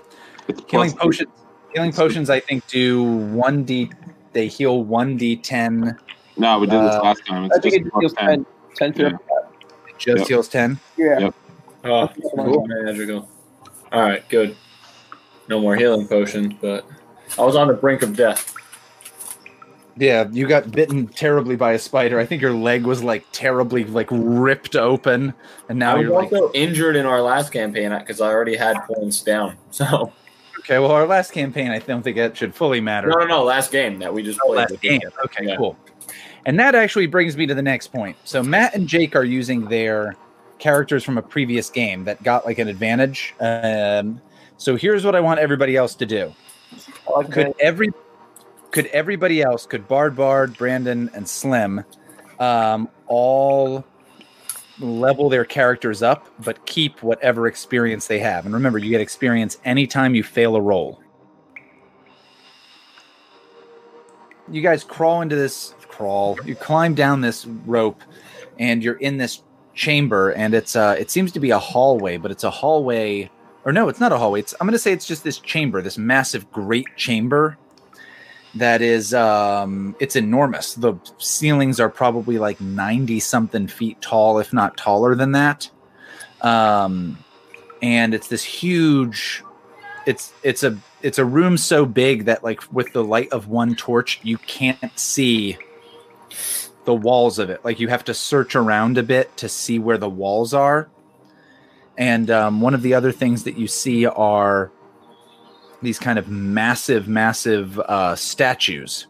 healing 0.69 0.93
potions. 0.93 1.31
Healing 1.73 1.93
potions, 1.93 2.31
I 2.31 2.41
think, 2.41 2.67
do 2.67 3.03
one 3.05 3.65
d. 3.65 3.91
They 4.33 4.49
heal 4.49 4.83
one 4.85 5.17
d 5.17 5.37
ten. 5.37 5.97
No, 6.37 6.59
we 6.59 6.67
did 6.67 6.83
this 6.85 6.95
Uh, 6.95 7.01
last 7.03 7.25
time. 7.27 7.45
It's 7.45 7.57
I 7.57 7.61
think 7.61 7.75
just 7.75 7.87
it 7.87 7.91
plus 7.93 8.01
feels 8.03 8.15
10. 8.15 8.29
10, 8.29 8.47
10 8.75 8.93
to 8.95 9.03
Yeah. 9.03 9.17
Just 9.99 10.19
Yep. 10.19 10.29
heals 10.29 10.49
ten. 10.49 10.81
Yeah. 10.97 11.19
Yep. 11.19 11.35
Oh, 11.85 12.09
Cool. 12.37 12.67
magical. 12.69 13.29
All 13.93 14.03
right, 14.03 14.27
good. 14.29 14.57
No 15.49 15.61
more 15.61 15.77
healing 15.77 16.07
potions, 16.09 16.55
but 16.61 16.87
I 17.39 17.43
was 17.45 17.57
on 17.57 17.69
the 17.69 17.75
brink 17.75 18.03
of 18.03 18.17
death. 18.17 18.55
Yeah, 20.01 20.27
you 20.33 20.49
got 20.49 20.71
bitten 20.71 21.07
terribly 21.09 21.57
by 21.57 21.73
a 21.73 21.79
spider. 21.79 22.19
I 22.19 22.25
think 22.25 22.41
your 22.41 22.55
leg 22.55 22.85
was 22.87 23.03
like 23.05 23.25
terribly 23.33 23.85
like 23.85 24.09
ripped 24.11 24.75
open, 24.75 25.35
and 25.69 25.79
now 25.79 25.93
I 25.93 25.99
was 25.99 26.03
you're 26.07 26.15
like, 26.23 26.33
also 26.33 26.51
injured 26.55 26.97
in 26.97 27.05
our 27.05 27.21
last 27.21 27.53
campaign 27.53 27.97
because 27.99 28.21
I 28.21 28.29
already 28.29 28.57
had 28.57 28.77
points 28.87 29.23
down. 29.23 29.57
So 29.71 30.13
okay. 30.61 30.79
Well, 30.79 30.91
our 30.91 31.07
last 31.07 31.33
campaign, 31.33 31.71
I 31.71 31.79
don't 31.81 32.03
think 32.03 32.17
that 32.17 32.37
should 32.37 32.55
fully 32.55 32.81
matter. 32.81 33.09
no, 33.09 33.17
no, 33.19 33.27
no. 33.27 33.45
Last 33.45 33.71
game 33.73 33.99
that 34.01 34.13
we 34.13 34.23
just 34.23 34.41
Oh, 34.43 34.49
played. 34.55 34.71
last 34.71 34.81
game. 34.81 35.01
Okay, 35.27 35.47
Yeah. 35.47 35.57
cool. 35.57 35.77
And 36.47 36.59
that 36.59 36.75
actually 36.75 37.07
brings 37.07 37.37
me 37.37 37.47
to 37.47 37.55
the 37.55 37.63
next 37.63 37.89
point. 37.89 38.17
So 38.25 38.43
Matt 38.43 38.75
and 38.75 38.89
Jake 38.89 39.15
are 39.15 39.25
using 39.25 39.67
their 39.69 40.17
characters 40.59 41.05
from 41.05 41.19
a 41.19 41.23
previous 41.23 41.69
game 41.69 42.05
that 42.05 42.23
got 42.23 42.47
like 42.47 42.59
an 42.59 42.69
advantage. 42.69 43.35
Um, 43.41 44.21
so 44.57 44.77
here's 44.77 45.05
what 45.05 45.15
I 45.15 45.21
want 45.21 45.39
everybody 45.41 45.77
else 45.77 45.95
to 45.97 46.07
do. 46.07 46.35
Like 47.15 47.31
Could 47.31 47.55
every 47.61 47.91
could 48.71 48.87
everybody 48.87 49.43
else 49.43 49.66
could 49.66 49.89
Bard 49.89 50.14
Bard, 50.14 50.57
Brandon, 50.57 51.11
and 51.14 51.29
Slim 51.29 51.85
um, 52.39 52.89
all 53.07 53.85
level 54.79 55.29
their 55.29 55.45
characters 55.45 56.03
up, 56.03 56.29
but 56.43 56.64
keep 56.66 57.03
whatever 57.03 57.47
experience 57.47 58.07
they 58.07 58.18
have. 58.18 58.47
And 58.47 58.55
remember, 58.55 58.79
you 58.79 58.91
get 58.91 59.01
experience 59.01 59.59
anytime 59.64 60.14
you 60.14 60.23
fail 60.23 60.57
a 60.57 60.61
roll. 60.61 61.01
You 64.51 64.62
guys 64.62 64.83
crawl 64.83 65.21
into 65.23 65.37
this 65.37 65.75
crawl. 65.89 66.39
You 66.45 66.55
climb 66.55 66.95
down 66.95 67.21
this 67.21 67.47
rope, 67.47 68.03
and 68.59 68.83
you're 68.83 68.97
in 68.97 69.18
this 69.18 69.43
chamber. 69.75 70.31
And 70.31 70.55
it's 70.55 70.75
uh, 70.75 70.97
it 70.99 71.11
seems 71.11 71.31
to 71.33 71.41
be 71.41 71.51
a 71.51 71.59
hallway, 71.59 72.16
but 72.16 72.31
it's 72.31 72.43
a 72.43 72.51
hallway, 72.51 73.31
or 73.64 73.73
no, 73.73 73.89
it's 73.89 74.01
not 74.01 74.12
a 74.12 74.18
hallway. 74.18 74.41
It's 74.41 74.55
I'm 74.61 74.66
going 74.66 74.73
to 74.73 74.79
say 74.79 74.93
it's 74.93 75.07
just 75.07 75.23
this 75.23 75.39
chamber, 75.39 75.83
this 75.83 75.99
massive, 75.99 76.51
great 76.51 76.89
chamber 76.97 77.59
that 78.55 78.83
is 78.83 79.15
um 79.15 79.95
it's 80.01 80.17
enormous. 80.17 80.75
The 80.75 80.95
ceilings 81.19 81.79
are 81.81 81.89
probably 81.89 82.39
like 82.39 82.61
90 82.61 83.21
something 83.21 83.67
feet 83.69 84.01
tall 84.01 84.39
if 84.39 84.53
not 84.53 84.77
taller 84.77 85.15
than 85.15 85.33
that. 85.33 85.71
Um 86.41 87.19
and 87.83 88.15
it's 88.15 88.29
this 88.29 88.45
huge 88.45 89.43
it's 90.07 90.33
it's 90.43 90.63
a 90.63 90.79
it's 91.03 91.19
a 91.19 91.25
room 91.25 91.57
so 91.57 91.87
big 91.87 92.25
that 92.25 92.43
like 92.43 92.61
with 92.73 92.93
the 92.93 93.05
light 93.05 93.31
of 93.33 93.49
one 93.49 93.75
torch 93.75 94.21
you 94.23 94.39
can't 94.39 94.99
see 94.99 95.57
the 96.85 96.95
walls 96.95 97.39
of 97.39 97.51
it. 97.51 97.65
Like 97.65 97.79
you 97.79 97.89
have 97.89 98.05
to 98.05 98.15
search 98.15 98.57
around 98.57 98.99
a 98.99 99.03
bit 99.03 99.37
to 99.39 99.49
see 99.49 99.79
where 99.79 99.99
the 99.99 100.09
walls 100.09 100.55
are. 100.55 100.89
And 101.97 102.31
um, 102.31 102.61
one 102.61 102.75
of 102.75 102.83
the 102.83 102.95
other 102.95 103.13
things 103.13 103.45
that 103.45 103.59
you 103.59 103.67
see 103.67 104.07
are 104.07 104.73
these 105.83 105.99
kind 105.99 106.18
of 106.18 106.28
massive, 106.28 107.09
massive 107.09 107.78
uh, 107.81 108.14
statues. 108.16 109.07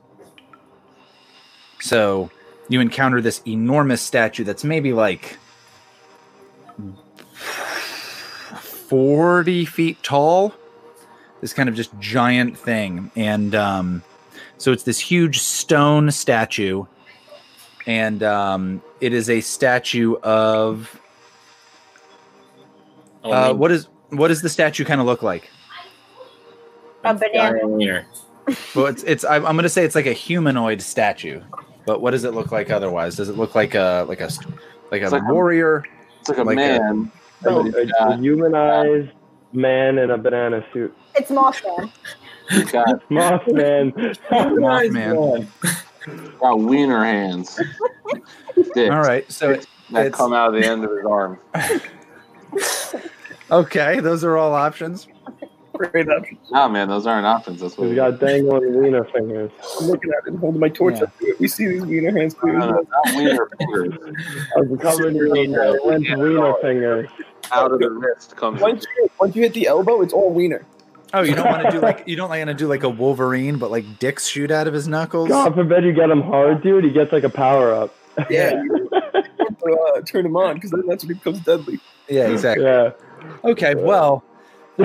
So 1.80 2.30
you 2.68 2.80
encounter 2.80 3.20
this 3.20 3.42
enormous 3.46 4.02
statue 4.02 4.44
that's 4.44 4.64
maybe 4.64 4.92
like 4.92 5.38
40 8.90 9.64
feet 9.64 10.02
tall. 10.02 10.54
This 11.40 11.52
kind 11.52 11.68
of 11.68 11.74
just 11.74 11.90
giant 11.98 12.58
thing. 12.58 13.10
And 13.16 13.54
um, 13.54 14.02
so 14.58 14.72
it's 14.72 14.82
this 14.82 14.98
huge 14.98 15.38
stone 15.38 16.10
statue. 16.10 16.84
And 17.86 18.22
um, 18.22 18.82
it 19.00 19.12
is 19.14 19.30
a 19.30 19.40
statue 19.40 20.16
of. 20.16 21.00
Oh, 23.24 23.32
Uh, 23.32 23.52
what 23.54 23.70
is 23.70 23.88
what 24.10 24.28
does 24.28 24.42
the 24.42 24.48
statue 24.48 24.84
kind 24.84 25.00
of 25.00 25.06
look 25.06 25.22
like? 25.22 25.50
A 27.04 27.14
banana. 27.14 27.58
Giant 27.58 27.68
wiener. 27.70 28.06
Well, 28.74 28.86
it's 28.86 29.02
it's. 29.04 29.24
I'm, 29.24 29.46
I'm 29.46 29.54
going 29.54 29.62
to 29.64 29.68
say 29.68 29.84
it's 29.84 29.94
like 29.94 30.06
a 30.06 30.12
humanoid 30.12 30.82
statue, 30.82 31.40
but 31.86 32.00
what 32.00 32.10
does 32.12 32.24
it 32.24 32.34
look 32.34 32.50
like 32.52 32.70
otherwise? 32.70 33.16
Does 33.16 33.28
it 33.28 33.36
look 33.36 33.54
like 33.54 33.74
a 33.74 34.04
like 34.08 34.20
a 34.20 34.28
like 34.90 35.00
a 35.02 35.04
It's 35.04 35.12
like 35.12 35.22
a- 35.22 35.32
warrior? 35.32 35.84
It's 36.20 36.28
like 36.28 36.38
a 36.38 36.42
Like 36.42 36.56
man. 36.56 37.10
A, 37.44 37.44
but 37.44 37.62
he's 37.64 37.74
a 37.74 37.86
got- 37.86 38.18
humanized 38.18 39.10
man 39.52 39.98
in 39.98 40.10
a 40.10 40.18
banana 40.18 40.64
suit. 40.72 40.94
It's 41.14 41.30
Mothman. 41.30 41.90
he's 42.50 42.70
got, 42.70 43.08
Mothman. 43.08 43.92
Mothman. 44.30 45.46
got 46.40 46.58
wiener 46.58 47.04
hands. 47.04 47.58
Dicks 48.74 48.90
All 48.92 49.00
right, 49.00 49.30
so 49.30 49.50
it, 49.52 49.66
that 49.92 50.06
it's- 50.06 50.14
come 50.16 50.32
out 50.32 50.54
of 50.54 50.60
the 50.60 50.66
end 50.68 50.84
of 50.84 50.90
his 50.90 51.04
arm. 51.06 51.38
okay, 53.50 54.00
those 54.00 54.24
are 54.24 54.36
all 54.36 54.54
options. 54.54 55.06
Great 55.88 56.08
option. 56.10 56.36
Nah, 56.50 56.68
man, 56.68 56.88
those 56.88 57.06
aren't 57.06 57.24
options. 57.26 57.60
That's 57.62 57.78
what 57.78 57.86
He's 57.88 57.96
got 57.96 58.20
dangling 58.20 58.82
wiener 58.82 59.04
fingers. 59.04 59.50
I'm 59.80 59.86
looking 59.86 60.10
at 60.10 60.26
it 60.26 60.32
and 60.32 60.38
holding 60.38 60.60
my 60.60 60.68
torch 60.68 60.96
Yeah. 60.96 61.04
up 61.04 61.18
to 61.18 61.26
it. 61.26 61.40
We 61.40 61.48
see 61.48 61.68
these 61.68 61.86
wiener 61.86 62.16
hands 62.18 62.34
No, 62.34 62.40
clear. 62.40 62.58
no, 62.58 62.66
no, 62.66 62.72
not 62.82 63.16
wiener 63.16 63.48
fingers. 63.58 64.16
I 64.56 64.60
was 64.60 64.80
covered 64.80 65.16
in 65.16 65.58
uh, 65.58 65.72
limp 65.84 66.06
wiener 66.18 66.52
fingers. 66.60 67.08
Out 67.52 67.72
of 67.72 67.78
the 67.80 67.90
wrist 67.90 68.36
comes. 68.36 68.60
Once 68.60 68.84
you, 68.98 69.10
once 69.18 69.34
you 69.34 69.42
hit 69.42 69.54
the 69.54 69.66
elbow, 69.68 70.02
it's 70.02 70.12
all 70.12 70.30
wiener. 70.30 70.66
Oh, 71.14 71.22
you 71.22 71.34
don't 71.34 71.46
want 71.46 71.64
to 71.64 71.70
do 71.72 71.80
like 71.80 72.04
you 72.06 72.14
don't 72.14 72.28
want 72.28 72.46
to 72.46 72.54
do 72.54 72.68
like 72.68 72.82
a 72.84 72.88
Wolverine, 72.90 73.56
but 73.56 73.70
like 73.70 73.98
dicks 73.98 74.28
shoot 74.28 74.50
out 74.50 74.68
of 74.68 74.74
his 74.74 74.86
knuckles. 74.86 75.28
God 75.30 75.54
forbid 75.54 75.82
you 75.84 75.92
get 75.92 76.10
him 76.10 76.20
hard, 76.22 76.62
dude. 76.62 76.84
He 76.84 76.90
gets 76.90 77.10
like 77.10 77.24
a 77.24 77.30
power 77.30 77.72
up. 77.74 77.94
Yeah. 78.28 78.62
you 79.64 79.88
uh, 79.96 80.00
turn 80.02 80.26
him 80.26 80.36
on 80.36 80.54
because 80.56 80.70
then 80.70 80.86
that's 80.86 81.04
when 81.04 81.14
he 81.14 81.18
becomes 81.18 81.40
deadly. 81.40 81.80
Yeah, 82.08 82.28
exactly. 82.28 82.64
Yeah. 82.66 82.90
Okay, 83.44 83.74
well, 83.74 84.22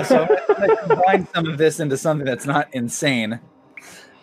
so 0.03 0.27
let's 0.59 0.81
combine 0.87 1.27
some 1.33 1.47
of 1.47 1.57
this 1.57 1.79
into 1.79 1.97
something 1.97 2.25
that's 2.25 2.45
not 2.45 2.67
insane. 2.73 3.39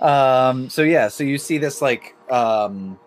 Um, 0.00 0.68
so 0.68 0.82
yeah, 0.82 1.08
so 1.08 1.24
you 1.24 1.38
see 1.38 1.58
this 1.58 1.80
like 1.80 2.14
um, 2.30 2.98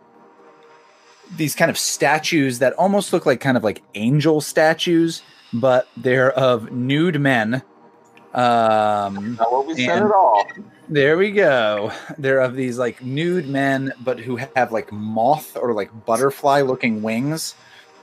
these 1.35 1.55
kind 1.55 1.69
of 1.69 1.77
statues 1.77 2.59
that 2.59 2.73
almost 2.73 3.11
look 3.13 3.25
like 3.25 3.39
kind 3.41 3.57
of 3.57 3.63
like 3.63 3.83
angel 3.95 4.41
statues, 4.41 5.21
but 5.53 5.87
they're 5.97 6.31
of 6.33 6.71
nude 6.71 7.19
men. 7.19 7.61
Um, 8.33 9.35
Not 9.39 9.51
what 9.51 9.67
we 9.67 9.75
said 9.75 9.97
And- 9.97 10.05
at 10.05 10.11
all. 10.11 10.45
there 10.89 11.17
we 11.17 11.31
go. 11.31 11.91
They're 12.17 12.39
of 12.41 12.55
these 12.55 12.77
like 12.77 13.01
nude 13.01 13.47
men, 13.47 13.93
but 14.03 14.19
who 14.19 14.37
have 14.55 14.71
like 14.71 14.91
moth 14.91 15.55
or 15.55 15.73
like 15.73 15.89
butterfly 16.05 16.61
looking 16.61 17.01
wings. 17.01 17.55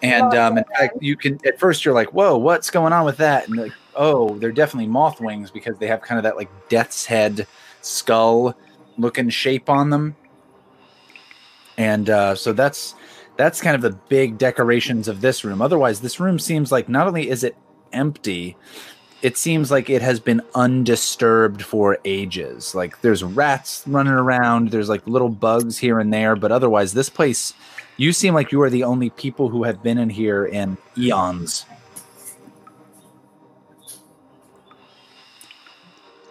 And 0.02 0.34
um, 0.34 0.58
in 0.58 0.64
fact, 0.78 0.96
you 1.00 1.16
can 1.16 1.38
at 1.46 1.60
first 1.60 1.84
you're 1.84 1.94
like, 1.94 2.12
"Whoa, 2.12 2.36
what's 2.36 2.70
going 2.70 2.92
on 2.92 3.04
with 3.04 3.18
that?" 3.18 3.46
And 3.48 3.56
like, 3.56 3.72
"Oh, 3.94 4.38
they're 4.38 4.52
definitely 4.52 4.88
moth 4.88 5.20
wings 5.20 5.50
because 5.50 5.78
they 5.78 5.86
have 5.86 6.02
kind 6.02 6.18
of 6.18 6.24
that 6.24 6.36
like 6.36 6.50
death's 6.68 7.06
head 7.06 7.46
skull 7.80 8.56
looking 8.98 9.30
shape 9.30 9.68
on 9.70 9.90
them." 9.90 10.16
And 11.78 12.10
uh, 12.10 12.34
so 12.34 12.52
that's 12.52 12.94
That's 13.38 13.62
kind 13.62 13.74
of 13.74 13.80
the 13.80 13.98
big 14.08 14.36
decorations 14.36 15.08
of 15.08 15.22
this 15.22 15.42
room. 15.42 15.62
Otherwise, 15.62 16.00
this 16.00 16.20
room 16.20 16.38
seems 16.38 16.70
like 16.70 16.88
not 16.88 17.06
only 17.06 17.30
is 17.30 17.42
it 17.42 17.56
empty, 17.92 18.56
it 19.22 19.38
seems 19.38 19.70
like 19.70 19.88
it 19.88 20.02
has 20.02 20.20
been 20.20 20.42
undisturbed 20.54 21.62
for 21.62 21.96
ages. 22.04 22.74
Like 22.74 23.00
there's 23.00 23.24
rats 23.24 23.84
running 23.86 24.12
around, 24.12 24.70
there's 24.70 24.90
like 24.90 25.06
little 25.06 25.30
bugs 25.30 25.78
here 25.78 25.98
and 25.98 26.12
there, 26.12 26.36
but 26.36 26.52
otherwise, 26.52 26.92
this 26.92 27.08
place, 27.08 27.54
you 27.96 28.12
seem 28.12 28.34
like 28.34 28.52
you 28.52 28.60
are 28.62 28.70
the 28.70 28.84
only 28.84 29.08
people 29.10 29.48
who 29.48 29.64
have 29.64 29.82
been 29.82 29.96
in 29.96 30.10
here 30.10 30.44
in 30.44 30.76
eons. 30.98 31.64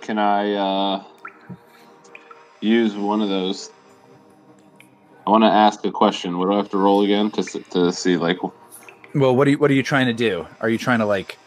Can 0.01 0.17
I 0.17 0.53
uh, 0.53 1.03
use 2.59 2.95
one 2.95 3.21
of 3.21 3.29
those? 3.29 3.71
I 5.25 5.29
want 5.29 5.43
to 5.43 5.49
ask 5.49 5.85
a 5.85 5.91
question. 5.91 6.37
What 6.37 6.47
do 6.47 6.53
I 6.53 6.57
have 6.57 6.69
to 6.71 6.77
roll 6.77 7.03
again 7.03 7.29
to 7.31 7.43
to 7.43 7.91
see 7.91 8.17
like? 8.17 8.37
Well, 9.13 9.35
what 9.35 9.47
are 9.47 9.51
you 9.51 9.57
what 9.57 9.69
are 9.69 9.75
you 9.75 9.83
trying 9.83 10.07
to 10.07 10.13
do? 10.13 10.47
Are 10.59 10.69
you 10.69 10.77
trying 10.77 10.99
to 10.99 11.05
like 11.05 11.37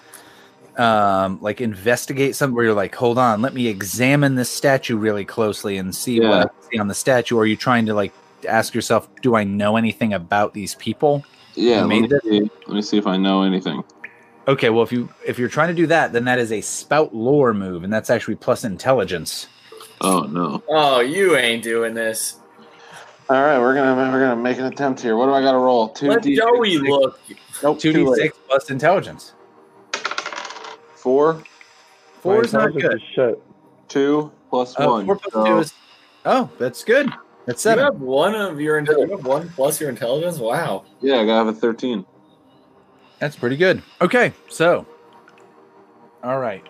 um 0.78 1.38
like 1.40 1.60
investigate 1.60 2.36
something 2.36 2.54
where 2.54 2.64
you're 2.64 2.74
like, 2.74 2.94
hold 2.94 3.18
on, 3.18 3.42
let 3.42 3.54
me 3.54 3.66
examine 3.66 4.36
this 4.36 4.50
statue 4.50 4.96
really 4.96 5.24
closely 5.24 5.76
and 5.76 5.94
see 5.94 6.20
what 6.20 6.46
I 6.46 6.70
see 6.70 6.78
on 6.78 6.88
the 6.88 6.94
statue? 6.94 7.36
Or 7.36 7.42
are 7.42 7.46
you 7.46 7.56
trying 7.56 7.86
to 7.86 7.94
like 7.94 8.12
ask 8.48 8.74
yourself, 8.74 9.08
do 9.22 9.34
I 9.34 9.44
know 9.44 9.76
anything 9.76 10.12
about 10.12 10.54
these 10.54 10.74
people? 10.76 11.24
Yeah, 11.56 11.84
let 11.84 11.88
me, 11.88 12.08
see, 12.08 12.40
let 12.66 12.74
me 12.74 12.82
see 12.82 12.98
if 12.98 13.06
I 13.06 13.16
know 13.16 13.42
anything. 13.42 13.84
Okay, 14.46 14.68
well 14.70 14.82
if 14.82 14.92
you 14.92 15.08
if 15.26 15.38
you're 15.38 15.48
trying 15.48 15.68
to 15.68 15.74
do 15.74 15.86
that, 15.86 16.12
then 16.12 16.24
that 16.24 16.38
is 16.38 16.52
a 16.52 16.60
spout 16.60 17.14
lore 17.14 17.54
move, 17.54 17.82
and 17.84 17.92
that's 17.92 18.10
actually 18.10 18.34
plus 18.36 18.64
intelligence. 18.64 19.46
Oh 20.00 20.20
no! 20.22 20.62
Oh, 20.68 21.00
you 21.00 21.36
ain't 21.36 21.62
doing 21.62 21.94
this. 21.94 22.36
All 23.30 23.40
right, 23.40 23.58
we're 23.58 23.74
gonna 23.74 23.94
we're 24.12 24.20
gonna 24.20 24.36
make 24.36 24.58
an 24.58 24.66
attempt 24.66 25.00
here. 25.00 25.16
What 25.16 25.26
do 25.26 25.32
I 25.32 25.40
got 25.40 25.52
to 25.52 25.58
roll? 25.58 25.88
Two 25.88 26.08
Let 26.08 26.22
D. 26.22 26.36
Joey 26.36 26.72
six. 26.76 26.88
look. 26.88 27.20
Nope. 27.62 27.78
Two 27.78 27.92
D 27.94 28.14
six 28.16 28.36
plus 28.46 28.68
intelligence. 28.70 29.32
Four, 30.94 31.42
Four 32.20 32.34
My 32.36 32.40
is 32.40 32.52
not 32.52 32.66
intelligence 32.74 32.82
good. 33.16 33.30
is 33.30 33.34
Shit. 33.36 33.42
two 33.88 34.32
plus 34.50 34.74
Oh, 34.78 34.92
one. 34.92 35.06
four 35.06 35.16
plus 35.16 35.32
So- 35.32 35.44
two 35.44 35.58
is 35.60 35.72
Oh, 36.26 36.50
that's 36.58 36.84
good. 36.84 37.10
That's 37.46 37.62
You 37.64 37.70
seven. 37.70 37.84
have 37.84 38.00
one 38.00 38.34
of 38.34 38.58
your 38.60 38.80
you 38.80 39.10
have 39.10 39.26
one 39.26 39.50
plus 39.50 39.80
your 39.80 39.90
intelligence. 39.90 40.38
Wow. 40.38 40.84
yeah, 41.02 41.16
I 41.16 41.26
gotta 41.26 41.44
have 41.44 41.48
a 41.48 41.52
thirteen. 41.52 42.04
That's 43.24 43.36
pretty 43.36 43.56
good. 43.56 43.82
Okay, 44.02 44.34
so 44.50 44.84
all 46.22 46.38
right. 46.38 46.62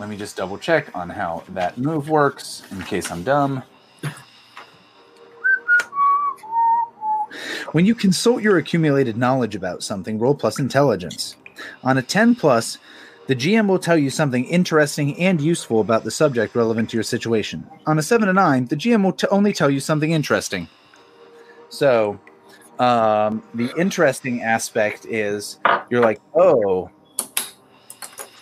Let 0.00 0.08
me 0.08 0.16
just 0.16 0.36
double 0.36 0.58
check 0.58 0.90
on 0.92 1.08
how 1.08 1.44
that 1.50 1.78
move 1.78 2.08
works 2.08 2.64
in 2.72 2.82
case 2.82 3.12
I'm 3.12 3.22
dumb. 3.22 3.62
When 7.70 7.86
you 7.86 7.94
consult 7.94 8.42
your 8.42 8.58
accumulated 8.58 9.16
knowledge 9.16 9.54
about 9.54 9.84
something, 9.84 10.18
roll 10.18 10.34
plus 10.34 10.58
intelligence. 10.58 11.36
On 11.84 11.96
a 11.96 12.02
10 12.02 12.34
plus, 12.34 12.78
the 13.28 13.36
GM 13.36 13.68
will 13.68 13.78
tell 13.78 13.96
you 13.96 14.10
something 14.10 14.46
interesting 14.46 15.16
and 15.20 15.40
useful 15.40 15.80
about 15.80 16.02
the 16.02 16.10
subject 16.10 16.56
relevant 16.56 16.90
to 16.90 16.96
your 16.96 17.04
situation. 17.04 17.68
On 17.86 18.00
a 18.00 18.02
7 18.02 18.26
to 18.26 18.32
9, 18.32 18.66
the 18.66 18.74
GM 18.74 19.04
will 19.04 19.12
t- 19.12 19.28
only 19.28 19.52
tell 19.52 19.70
you 19.70 19.78
something 19.78 20.10
interesting. 20.10 20.66
So, 21.68 22.18
um, 22.78 23.42
the 23.54 23.72
interesting 23.78 24.42
aspect 24.42 25.06
is 25.06 25.58
you're 25.90 26.00
like, 26.00 26.20
oh, 26.34 26.90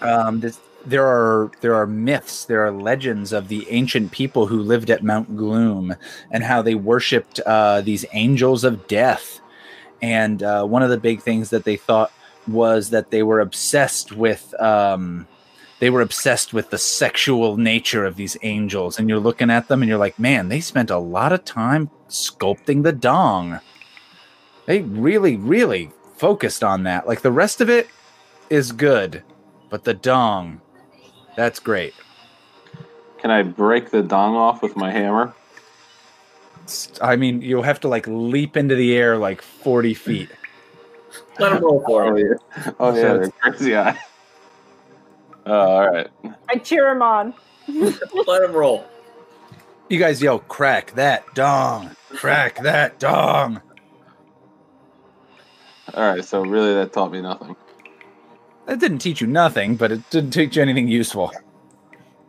um, 0.00 0.40
this, 0.40 0.60
there 0.84 1.06
are 1.06 1.50
there 1.60 1.74
are 1.74 1.86
myths, 1.86 2.44
there 2.44 2.64
are 2.66 2.72
legends 2.72 3.32
of 3.32 3.48
the 3.48 3.66
ancient 3.70 4.10
people 4.10 4.46
who 4.46 4.60
lived 4.62 4.90
at 4.90 5.02
Mount 5.02 5.36
Gloom 5.36 5.94
and 6.30 6.42
how 6.42 6.62
they 6.62 6.74
worshipped 6.74 7.40
uh, 7.40 7.80
these 7.82 8.04
angels 8.12 8.64
of 8.64 8.86
death. 8.88 9.40
And 10.00 10.42
uh, 10.42 10.64
one 10.64 10.82
of 10.82 10.90
the 10.90 10.98
big 10.98 11.22
things 11.22 11.50
that 11.50 11.64
they 11.64 11.76
thought 11.76 12.12
was 12.48 12.90
that 12.90 13.10
they 13.10 13.22
were 13.22 13.40
obsessed 13.40 14.12
with 14.12 14.52
um, 14.60 15.28
they 15.78 15.90
were 15.90 16.00
obsessed 16.00 16.52
with 16.52 16.70
the 16.70 16.78
sexual 16.78 17.56
nature 17.56 18.04
of 18.04 18.14
these 18.14 18.36
angels. 18.42 18.98
And 18.98 19.08
you're 19.08 19.18
looking 19.18 19.50
at 19.50 19.66
them 19.66 19.82
and 19.82 19.88
you're 19.88 19.98
like, 19.98 20.16
man, 20.16 20.48
they 20.48 20.60
spent 20.60 20.90
a 20.90 20.98
lot 20.98 21.32
of 21.32 21.44
time 21.44 21.90
sculpting 22.08 22.84
the 22.84 22.92
dong. 22.92 23.58
They 24.66 24.80
really, 24.82 25.36
really 25.36 25.90
focused 26.16 26.62
on 26.62 26.84
that. 26.84 27.06
Like 27.06 27.22
the 27.22 27.32
rest 27.32 27.60
of 27.60 27.68
it 27.68 27.88
is 28.50 28.72
good, 28.72 29.22
but 29.70 29.84
the 29.84 29.94
dong, 29.94 30.60
that's 31.36 31.58
great. 31.58 31.94
Can 33.18 33.30
I 33.30 33.42
break 33.42 33.90
the 33.90 34.02
dong 34.02 34.34
off 34.34 34.62
with 34.62 34.76
my 34.76 34.90
hammer? 34.90 35.32
I 37.00 37.16
mean, 37.16 37.42
you'll 37.42 37.62
have 37.62 37.80
to 37.80 37.88
like 37.88 38.06
leap 38.06 38.56
into 38.56 38.74
the 38.74 38.94
air 38.96 39.18
like 39.18 39.42
40 39.42 39.94
feet. 39.94 40.30
Let 41.38 41.52
him 41.52 41.62
roll 41.62 41.80
for 41.84 42.04
Oh 42.04 42.16
it. 42.16 42.26
yeah. 42.56 42.72
Oh 42.78 42.94
So 42.94 43.20
yeah. 43.22 43.28
crazy 43.40 43.76
eye. 43.76 43.98
Oh, 45.44 45.52
uh, 45.52 45.56
all 45.66 45.90
right. 45.90 46.10
I 46.48 46.56
cheer 46.56 46.88
him 46.88 47.02
on. 47.02 47.34
Let 47.68 48.42
him 48.42 48.52
roll. 48.52 48.86
You 49.88 49.98
guys 49.98 50.22
yell, 50.22 50.38
crack 50.38 50.92
that 50.94 51.34
dong, 51.34 51.94
crack 52.10 52.62
that 52.62 52.98
dong. 52.98 53.60
All 55.94 56.02
right. 56.14 56.24
So 56.24 56.42
really, 56.42 56.74
that 56.74 56.92
taught 56.92 57.12
me 57.12 57.20
nothing. 57.20 57.56
That 58.66 58.78
didn't 58.78 58.98
teach 58.98 59.20
you 59.20 59.26
nothing, 59.26 59.76
but 59.76 59.90
it 59.92 60.08
didn't 60.10 60.30
teach 60.30 60.56
you 60.56 60.62
anything 60.62 60.88
useful. 60.88 61.30
It 61.30 61.38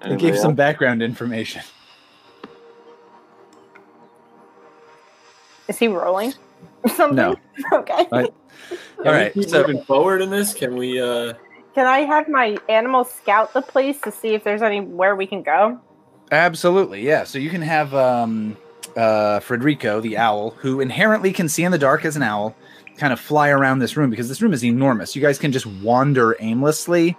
Anybody 0.08 0.32
gave 0.32 0.39
some 0.39 0.56
background 0.56 1.01
information. 1.01 1.62
Is 5.68 5.78
he 5.80 5.88
rolling? 5.88 6.34
Something? 6.95 7.16
No. 7.16 7.36
Okay. 7.74 8.08
I- 8.12 8.30
Can 8.70 9.08
All 9.08 9.12
we 9.12 9.12
right, 9.12 9.34
keep 9.34 9.49
so- 9.49 9.62
moving 9.62 9.84
forward 9.84 10.22
in 10.22 10.30
this. 10.30 10.54
Can 10.54 10.76
we? 10.78 10.99
uh 11.01 11.34
Can 11.76 11.86
I 11.86 11.99
have 11.99 12.28
my 12.30 12.58
animal 12.70 13.04
scout 13.04 13.54
the 13.54 13.62
place 13.62 13.99
to 14.01 14.12
see 14.12 14.30
if 14.30 14.43
there's 14.43 14.62
anywhere 14.62 15.16
we 15.16 15.28
can 15.28 15.43
go? 15.43 15.80
Absolutely, 16.32 17.01
yeah. 17.06 17.24
So 17.26 17.38
you 17.39 17.49
can 17.49 17.62
have 17.62 17.93
um, 17.93 18.58
uh, 18.95 19.39
Frederico, 19.41 20.01
the 20.01 20.18
owl, 20.18 20.51
who 20.51 20.80
inherently 20.80 21.34
can 21.34 21.49
see 21.49 21.64
in 21.64 21.72
the 21.72 21.78
dark 21.78 22.06
as 22.06 22.16
an 22.16 22.24
owl, 22.24 22.56
kind 23.04 23.12
of 23.12 23.20
fly 23.20 23.49
around 23.49 23.80
this 23.80 23.97
room 23.97 24.10
because 24.10 24.30
this 24.30 24.41
room 24.41 24.54
is 24.54 24.64
enormous. 24.64 25.14
You 25.14 25.22
guys 25.22 25.38
can 25.38 25.51
just 25.51 25.66
wander 25.66 26.38
aimlessly, 26.39 27.18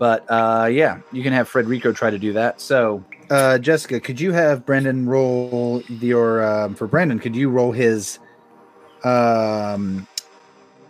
but 0.00 0.28
uh, 0.28 0.68
yeah, 0.68 0.98
you 1.12 1.22
can 1.22 1.32
have 1.32 1.48
Frederico 1.48 1.94
try 1.94 2.10
to 2.10 2.18
do 2.18 2.32
that. 2.32 2.60
So, 2.60 3.04
uh, 3.30 3.58
Jessica, 3.58 4.00
could 4.00 4.20
you 4.20 4.32
have 4.32 4.66
Brandon 4.66 5.06
roll 5.06 5.80
your 5.88 6.44
um, 6.44 6.74
for 6.74 6.88
Brandon? 6.88 7.20
Could 7.20 7.36
you 7.36 7.50
roll 7.50 7.70
his? 7.70 8.18
Um, 9.04 10.08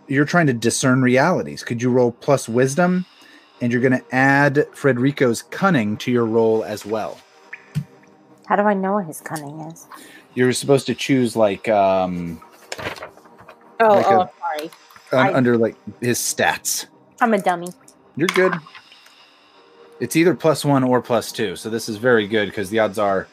you're 0.07 0.25
trying 0.25 0.47
to 0.47 0.53
discern 0.53 1.03
realities. 1.03 1.63
Could 1.63 1.79
you 1.79 1.91
roll 1.91 2.11
plus 2.11 2.49
wisdom? 2.49 3.05
And 3.61 3.71
you're 3.71 3.81
going 3.81 3.93
to 3.99 4.15
add 4.15 4.65
Frederico's 4.73 5.43
cunning 5.43 5.95
to 5.97 6.11
your 6.11 6.25
roll 6.25 6.63
as 6.63 6.87
well. 6.87 7.19
How 8.47 8.55
do 8.55 8.63
I 8.63 8.73
know 8.73 8.93
what 8.93 9.05
his 9.05 9.21
cunning 9.21 9.59
is? 9.61 9.87
you're 10.35 10.51
supposed 10.53 10.87
to 10.87 10.95
choose 10.95 11.35
like 11.35 11.69
um 11.69 12.41
Oh, 13.83 13.95
Like 13.95 14.05
oh, 14.07 14.21
a- 14.21 14.31
sorry. 14.57 14.71
un- 15.11 15.27
I- 15.27 15.33
under 15.33 15.57
like 15.57 15.75
his 16.01 16.17
stats 16.19 16.87
I'm 17.21 17.33
a 17.33 17.37
dummy. 17.41 17.67
you're 18.15 18.27
good 18.29 18.53
it's 19.99 20.15
either 20.15 20.33
plus 20.35 20.65
one 20.65 20.83
or 20.83 21.01
plus 21.01 21.31
two 21.31 21.55
so 21.55 21.69
this 21.69 21.87
is 21.89 21.97
very 21.97 22.27
good 22.27 22.47
because 22.49 22.69
the 22.69 22.79
odds 22.79 22.97
are 22.99 23.27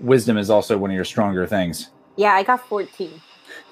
wisdom 0.00 0.36
is 0.36 0.50
also 0.50 0.76
one 0.76 0.90
of 0.90 0.94
your 0.94 1.04
stronger 1.04 1.46
things 1.46 1.90
Yeah, 2.16 2.34
I 2.34 2.42
got 2.42 2.66
14. 2.68 3.20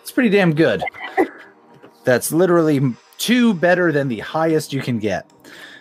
it's 0.01 0.11
pretty 0.11 0.31
damn 0.31 0.55
good 0.55 0.83
that's 2.05 2.33
literally 2.33 2.81
two 3.19 3.55
better 3.55 3.93
than 3.93 4.09
the 4.09 4.21
highest 4.21 4.73
you 4.73 4.81
can 4.81 4.99
get 4.99 5.31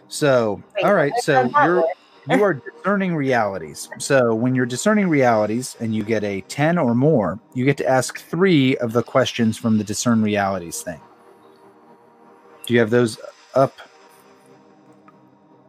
so 0.07 0.61
Wait, 0.75 0.85
all 0.85 0.93
right 0.93 1.13
so 1.21 1.49
you're. 1.63 1.83
You 2.29 2.43
are 2.43 2.53
discerning 2.53 3.15
realities. 3.15 3.89
So 3.97 4.33
when 4.33 4.53
you're 4.53 4.65
discerning 4.65 5.09
realities 5.09 5.75
and 5.79 5.95
you 5.95 6.03
get 6.03 6.23
a 6.23 6.41
10 6.41 6.77
or 6.77 6.93
more, 6.93 7.39
you 7.53 7.65
get 7.65 7.77
to 7.77 7.87
ask 7.87 8.19
three 8.19 8.77
of 8.77 8.93
the 8.93 9.03
questions 9.03 9.57
from 9.57 9.77
the 9.77 9.83
discern 9.83 10.21
realities 10.21 10.81
thing. 10.81 11.01
Do 12.65 12.73
you 12.73 12.79
have 12.79 12.89
those 12.89 13.19
up? 13.55 13.79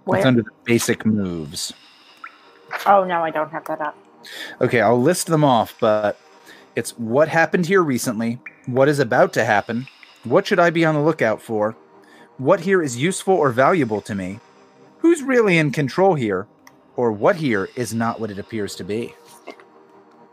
It's 0.09 0.27
under 0.27 0.43
the 0.43 0.51
basic 0.65 1.07
moves. 1.07 1.73
Oh, 2.87 3.05
no, 3.05 3.23
I 3.23 3.31
don't 3.31 3.51
have 3.51 3.65
that 3.67 3.81
up. 3.81 3.97
Okay, 4.61 4.81
I'll 4.81 5.01
list 5.01 5.29
them 5.29 5.45
off, 5.45 5.75
but 5.81 6.19
it's 6.77 6.97
what 6.99 7.29
happened 7.29 7.67
here 7.67 7.83
recently, 7.83 8.39
what 8.67 8.89
is 8.89 8.99
about 8.99 9.33
to 9.35 9.45
happen, 9.45 9.87
what 10.25 10.47
should 10.47 10.59
I 10.59 10.71
be 10.71 10.85
on 10.85 10.95
the 10.95 11.01
lookout 11.01 11.41
for, 11.41 11.77
what 12.39 12.61
here 12.61 12.83
is 12.83 12.97
useful 12.97 13.35
or 13.35 13.51
valuable 13.51 14.01
to 14.03 14.15
me, 14.15 14.41
who's 15.03 15.23
really 15.23 15.59
in 15.59 15.71
control 15.73 16.15
here, 16.15 16.47
or 16.97 17.13
what 17.13 17.37
here 17.37 17.69
is 17.77 17.93
not 17.93 18.21
what 18.21 18.31
it 18.31 18.39
appears 18.39 18.75
to 18.77 18.85
be. 18.85 19.15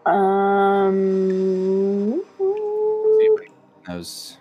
Um, 0.05 0.93
Those 3.87 4.37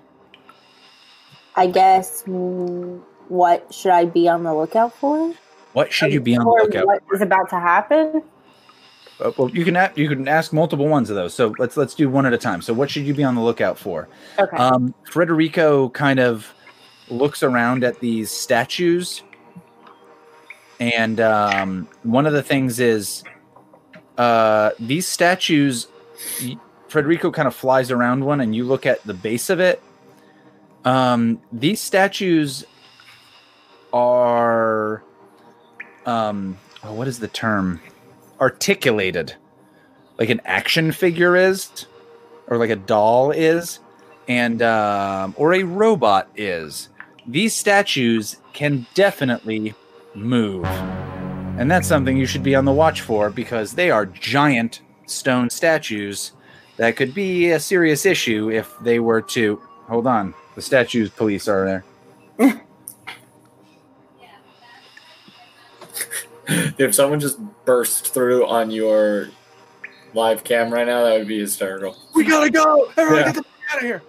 I 1.56 1.66
guess 1.66 2.22
what 2.26 3.74
should 3.74 3.90
I 3.90 4.04
be 4.04 4.28
on 4.28 4.44
the 4.44 4.54
lookout 4.54 4.94
for? 4.94 5.34
what 5.72 5.92
should 5.92 6.12
you 6.12 6.20
be 6.20 6.36
on 6.36 6.44
the 6.44 6.50
lookout 6.50 6.86
What 6.86 7.02
is 7.12 7.20
about 7.20 7.48
to 7.50 7.58
happen? 7.58 8.22
Uh, 9.20 9.32
well, 9.36 9.50
you 9.50 9.64
can 9.64 9.74
a- 9.76 9.90
you 9.96 10.08
can 10.08 10.28
ask 10.28 10.52
multiple 10.52 10.86
ones 10.86 11.10
of 11.10 11.16
those. 11.16 11.34
So 11.34 11.54
let's 11.58 11.76
let's 11.76 11.94
do 11.94 12.08
one 12.08 12.24
at 12.26 12.32
a 12.32 12.38
time. 12.38 12.62
So 12.62 12.72
what 12.72 12.88
should 12.90 13.02
you 13.02 13.14
be 13.14 13.24
on 13.24 13.34
the 13.34 13.40
lookout 13.40 13.76
for? 13.78 14.08
Okay. 14.38 14.56
Um, 14.56 14.94
Frederico 15.10 15.92
kind 15.92 16.20
of 16.20 16.54
looks 17.08 17.42
around 17.42 17.82
at 17.82 17.98
these 18.00 18.30
statues, 18.30 19.22
and 20.80 21.20
um, 21.20 21.88
one 22.02 22.26
of 22.26 22.32
the 22.32 22.42
things 22.42 22.80
is 22.80 23.24
uh, 24.16 24.70
these 24.78 25.06
statues. 25.06 25.88
Frederico 26.88 27.32
kind 27.32 27.46
of 27.46 27.54
flies 27.54 27.90
around 27.90 28.24
one, 28.24 28.40
and 28.40 28.54
you 28.54 28.64
look 28.64 28.86
at 28.86 29.02
the 29.04 29.14
base 29.14 29.50
of 29.50 29.60
it. 29.60 29.82
Um, 30.84 31.42
these 31.52 31.80
statues 31.80 32.64
are, 33.92 35.02
um, 36.06 36.56
oh, 36.82 36.94
what 36.94 37.08
is 37.08 37.18
the 37.18 37.28
term? 37.28 37.80
Articulated, 38.40 39.34
like 40.18 40.30
an 40.30 40.40
action 40.44 40.92
figure 40.92 41.36
is, 41.36 41.86
or 42.46 42.56
like 42.56 42.70
a 42.70 42.76
doll 42.76 43.30
is 43.30 43.80
and 44.28 44.60
um, 44.62 45.34
or 45.36 45.54
a 45.54 45.62
robot 45.62 46.28
is. 46.36 46.90
These 47.26 47.54
statues 47.54 48.36
can 48.52 48.86
definitely 48.94 49.74
move, 50.18 50.64
and 50.64 51.70
that's 51.70 51.88
something 51.88 52.16
you 52.16 52.26
should 52.26 52.42
be 52.42 52.54
on 52.54 52.64
the 52.64 52.72
watch 52.72 53.00
for 53.02 53.30
because 53.30 53.72
they 53.72 53.90
are 53.90 54.06
giant 54.06 54.80
stone 55.06 55.48
statues 55.50 56.32
that 56.76 56.96
could 56.96 57.14
be 57.14 57.50
a 57.50 57.58
serious 57.60 58.04
issue 58.06 58.50
if 58.50 58.72
they 58.82 58.98
were 59.00 59.22
to. 59.22 59.56
Hold 59.88 60.06
on, 60.06 60.34
the 60.54 60.62
statues 60.62 61.10
police 61.10 61.48
are 61.48 61.82
there. 62.38 62.54
If 66.78 66.94
someone 66.94 67.20
just 67.20 67.38
burst 67.66 68.14
through 68.14 68.46
on 68.46 68.70
your 68.70 69.28
live 70.14 70.44
cam 70.44 70.72
right 70.72 70.86
now, 70.86 71.04
that 71.04 71.18
would 71.18 71.28
be 71.28 71.40
hysterical. 71.40 71.96
We 72.14 72.24
gotta 72.24 72.48
go! 72.50 72.90
Everyone, 72.96 73.16
Yeah. 73.18 73.24
get 73.26 73.34
the 73.34 73.42
fuck 73.42 73.52
out 73.72 73.78
of 73.78 73.84
here! 73.84 74.02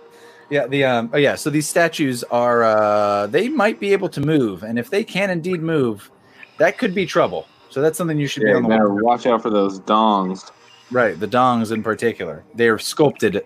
Yeah, 0.50 0.66
the 0.68 0.84
um, 0.84 1.12
oh 1.14 1.18
yeah. 1.18 1.36
So 1.36 1.50
these 1.50 1.68
statues 1.68 2.24
are 2.26 2.64
uh, 2.64 3.28
they 3.28 3.50
might 3.50 3.80
be 3.80 3.94
able 3.94 4.10
to 4.10 4.22
move, 4.22 4.64
and 4.64 4.80
if 4.80 4.90
they 4.90 5.04
can 5.04 5.30
indeed 5.30 5.62
move, 5.62 6.10
that 6.58 6.78
could 6.78 6.96
be 6.96 7.06
trouble. 7.06 7.48
So 7.70 7.82
that's 7.82 7.98
something 7.98 8.18
you 8.18 8.28
should 8.28 8.44
be 8.44 8.52
on 8.52 8.64
the 8.64 8.70
better 8.70 8.90
watch. 8.90 9.04
watch 9.04 9.26
out 9.28 9.44
for 9.44 9.52
those 9.52 9.80
dongs. 9.82 10.50
Right, 10.92 11.20
the 11.20 11.28
dongs 11.28 11.72
in 11.72 11.84
particular. 11.84 12.44
They're 12.56 12.80
sculpted 12.80 13.46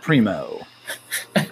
primo. 0.00 0.66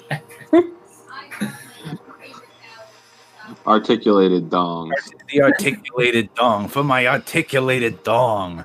Articulated 3.67 4.49
dongs. 4.49 4.93
The 5.29 5.43
articulated 5.43 6.33
dong 6.35 6.69
for 6.69 6.85
my 6.85 7.09
articulated 7.09 8.03
dong. 8.05 8.65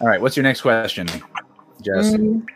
All 0.00 0.06
right, 0.06 0.20
what's 0.20 0.36
your 0.36 0.44
next 0.44 0.60
question, 0.60 1.08
Jess? 1.82 2.12
Mm. 2.12 2.46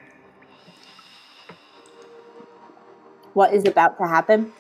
What 3.35 3.55
is 3.55 3.65
about 3.67 3.99
to 3.99 4.07
happen? 4.07 4.53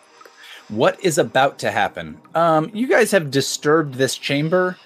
What 0.68 1.02
is 1.04 1.18
about 1.18 1.58
to 1.60 1.70
happen? 1.70 2.20
Um, 2.34 2.70
you 2.72 2.86
guys 2.86 3.10
have 3.10 3.30
disturbed 3.30 3.94
this 3.96 4.16
chamber, 4.16 4.76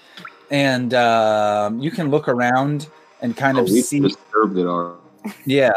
and 0.51 0.93
um, 0.93 1.79
you 1.79 1.91
can 1.91 2.09
look 2.09 2.27
around 2.27 2.87
and 3.21 3.35
kind 3.37 3.57
Oh, 3.57 3.61
of 3.63 3.69
we 3.69 3.81
see. 3.81 3.99
disturbed 3.99 4.57
it 4.57 4.65
already. 4.65 5.01
Yeah. 5.45 5.71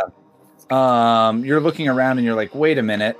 Um, 0.70 1.44
you're 1.44 1.60
looking 1.60 1.88
around 1.88 2.18
and 2.18 2.24
you're 2.24 2.36
like, 2.36 2.54
wait 2.54 2.78
a 2.78 2.82
minute. 2.82 3.18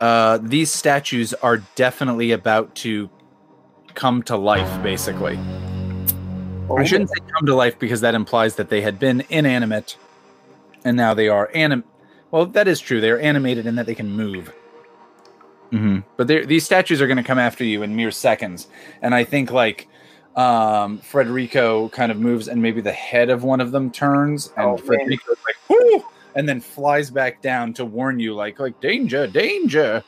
Uh, 0.00 0.38
these 0.40 0.70
statues 0.70 1.34
are 1.34 1.58
definitely 1.74 2.30
about 2.30 2.74
to 2.76 3.10
come 3.94 4.22
to 4.24 4.36
life, 4.36 4.82
basically. 4.82 5.36
I 6.76 6.84
shouldn't 6.84 7.10
say 7.10 7.16
come 7.36 7.46
to 7.46 7.54
life 7.56 7.78
because 7.80 8.00
that 8.02 8.14
implies 8.14 8.54
that 8.56 8.68
they 8.68 8.80
had 8.82 9.00
been 9.00 9.24
inanimate 9.28 9.96
and 10.84 10.96
now 10.96 11.14
they 11.14 11.28
are 11.28 11.50
anim. 11.52 11.82
Well, 12.30 12.46
that 12.46 12.68
is 12.68 12.80
true. 12.80 13.00
They 13.00 13.10
are 13.10 13.18
animated 13.18 13.66
in 13.66 13.74
that 13.76 13.86
they 13.86 13.94
can 13.94 14.10
move. 14.10 14.52
hmm 15.70 15.98
But 16.16 16.28
these 16.28 16.64
statues 16.64 17.00
are 17.00 17.06
going 17.06 17.16
to 17.16 17.22
come 17.24 17.38
after 17.38 17.64
you 17.64 17.82
in 17.82 17.96
mere 17.96 18.10
seconds. 18.10 18.68
And 19.02 19.14
I 19.14 19.24
think, 19.24 19.50
like, 19.50 19.88
um, 20.36 20.98
Frederico 21.00 21.90
kind 21.90 22.12
of 22.12 22.18
moves 22.18 22.48
and 22.48 22.62
maybe 22.62 22.80
the 22.80 22.92
head 22.92 23.30
of 23.30 23.42
one 23.42 23.60
of 23.60 23.72
them 23.72 23.90
turns 23.90 24.48
and 24.56 24.66
Oh, 24.66 24.76
man. 24.76 24.84
Frederico's 24.86 25.36
like, 25.46 25.56
Whoo! 25.68 26.04
and 26.36 26.48
then 26.48 26.60
flies 26.60 27.10
back 27.10 27.42
down 27.42 27.72
to 27.74 27.84
warn 27.84 28.20
you, 28.20 28.34
like, 28.34 28.60
like 28.60 28.80
danger, 28.80 29.26
danger. 29.26 30.04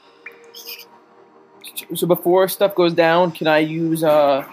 So 1.95 2.07
before 2.07 2.49
stuff 2.49 2.75
goes 2.75 2.95
down, 2.95 3.33
can 3.33 3.47
I 3.47 3.59
use 3.59 4.05
uh? 4.05 4.47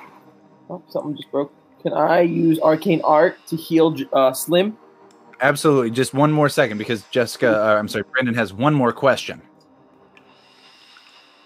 Oh, 0.69 0.81
something 0.89 1.15
just 1.15 1.31
broke. 1.31 1.53
Can 1.81 1.93
I 1.93 2.21
use 2.21 2.59
arcane 2.59 3.01
art 3.03 3.37
to 3.47 3.55
heal 3.55 3.95
uh, 4.13 4.33
Slim? 4.33 4.77
Absolutely. 5.41 5.91
Just 5.91 6.13
one 6.13 6.31
more 6.31 6.49
second 6.49 6.77
because 6.77 7.03
Jessica, 7.11 7.61
uh, 7.61 7.75
I'm 7.77 7.87
sorry, 7.87 8.03
Brendan 8.11 8.35
has 8.35 8.53
one 8.53 8.73
more 8.73 8.91
question. 8.91 9.41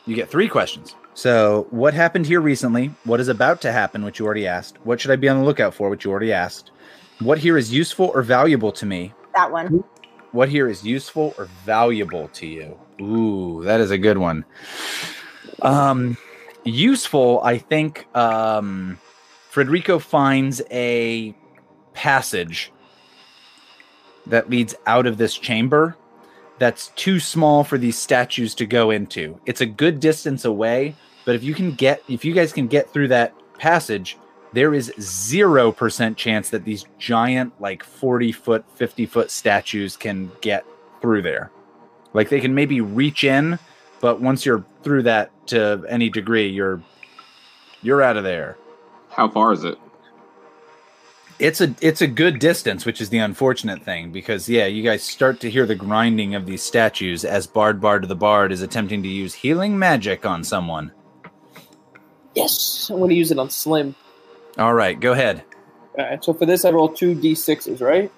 You 0.06 0.16
get 0.16 0.30
three 0.30 0.50
questions. 0.50 0.96
So, 1.14 1.68
what 1.70 1.94
happened 1.94 2.26
here 2.26 2.42
recently? 2.42 2.88
What 3.04 3.20
is 3.20 3.28
about 3.28 3.62
to 3.62 3.72
happen, 3.72 4.04
which 4.04 4.20
you 4.20 4.26
already 4.26 4.48
asked? 4.48 4.78
What 4.84 5.00
should 5.00 5.12
I 5.12 5.16
be 5.16 5.30
on 5.30 5.38
the 5.38 5.46
lookout 5.46 5.74
for, 5.74 5.90
which 5.90 6.04
you 6.04 6.12
already 6.12 6.34
asked? 6.34 6.72
What 7.20 7.38
here 7.38 7.58
is 7.58 7.72
useful 7.72 8.12
or 8.14 8.24
valuable 8.24 8.72
to 8.74 8.86
me? 8.86 9.14
That 9.36 9.52
one. 9.52 9.84
What 10.32 10.50
here 10.50 10.68
is 10.68 10.84
useful 10.84 11.36
or 11.38 11.46
valuable 11.64 12.28
to 12.30 12.48
you? 12.48 12.80
Ooh, 13.00 13.64
that 13.64 13.80
is 13.80 13.92
a 13.92 13.98
good 13.98 14.18
one. 14.18 14.44
Um, 15.62 16.18
useful, 16.64 17.42
I 17.44 17.60
think. 17.60 18.08
Um, 18.16 19.00
Frederico 19.52 20.02
finds 20.02 20.64
a 20.72 21.36
passage 21.94 22.72
that 24.28 24.50
leads 24.50 24.76
out 24.86 25.06
of 25.06 25.18
this 25.18 25.38
chamber 25.38 25.96
that's 26.60 26.90
too 26.96 27.20
small 27.20 27.64
for 27.64 27.78
these 27.78 27.98
statues 27.98 28.56
to 28.56 28.66
go 28.66 28.92
into. 28.92 29.40
It's 29.46 29.62
a 29.62 29.66
good 29.66 30.00
distance 30.00 30.46
away, 30.46 30.96
but 31.26 31.36
if 31.36 31.44
you 31.44 31.54
can 31.54 31.72
get 31.72 32.04
if 32.08 32.24
you 32.24 32.34
guys 32.34 32.54
can 32.54 32.68
get 32.68 32.90
through 32.92 33.10
that 33.10 33.34
passage, 33.58 34.18
there 34.54 34.74
is 34.74 34.94
0% 34.98 36.16
chance 36.16 36.50
that 36.50 36.64
these 36.64 36.86
giant 37.00 37.60
like 37.60 37.84
40 37.84 38.32
foot, 38.32 38.66
50 38.76 39.06
foot 39.08 39.32
statues 39.32 39.98
can 39.98 40.32
get 40.42 40.66
through 41.02 41.24
there. 41.24 41.52
Like 42.14 42.30
they 42.30 42.40
can 42.40 42.54
maybe 42.54 42.80
reach 42.80 43.24
in, 43.24 43.58
but 44.00 44.22
once 44.22 44.46
you're 44.46 44.64
through 44.84 45.04
that 45.04 45.32
to 45.48 45.84
any 45.90 46.10
degree, 46.10 46.48
you're 46.48 46.82
you're 47.82 48.02
out 48.02 48.16
of 48.16 48.24
there. 48.24 48.58
How 49.10 49.28
far 49.28 49.52
is 49.54 49.64
it? 49.64 49.78
It's 51.40 51.62
a 51.62 51.76
it's 51.82 52.02
a 52.02 52.08
good 52.08 52.40
distance, 52.40 52.86
which 52.86 53.02
is 53.02 53.10
the 53.10 53.18
unfortunate 53.18 53.84
thing 53.84 54.12
because 54.12 54.48
yeah, 54.48 54.66
you 54.66 54.84
guys 54.84 55.04
start 55.04 55.40
to 55.42 55.50
hear 55.50 55.66
the 55.66 55.76
grinding 55.76 56.36
of 56.36 56.46
these 56.46 56.62
statues 56.62 57.26
as 57.26 57.48
Bard 57.48 57.82
Bard 57.82 58.04
of 58.04 58.10
the 58.10 58.16
Bard 58.16 58.52
is 58.52 58.62
attempting 58.62 59.04
to 59.04 59.10
use 59.10 59.34
healing 59.34 59.78
magic 59.78 60.26
on 60.26 60.44
someone. 60.44 60.92
Yes, 62.36 62.90
I'm 62.90 62.98
going 62.98 63.10
to 63.10 63.16
use 63.16 63.32
it 63.32 63.40
on 63.40 63.50
Slim. 63.50 63.96
All 64.58 64.74
right, 64.74 65.00
go 65.00 65.12
ahead. 65.12 65.44
All 65.98 66.06
right. 66.06 66.24
So 66.24 66.34
for 66.34 66.46
this, 66.46 66.66
I 66.66 66.72
roll 66.72 66.90
two 66.90 67.16
d6s, 67.16 67.82
right? 67.82 68.12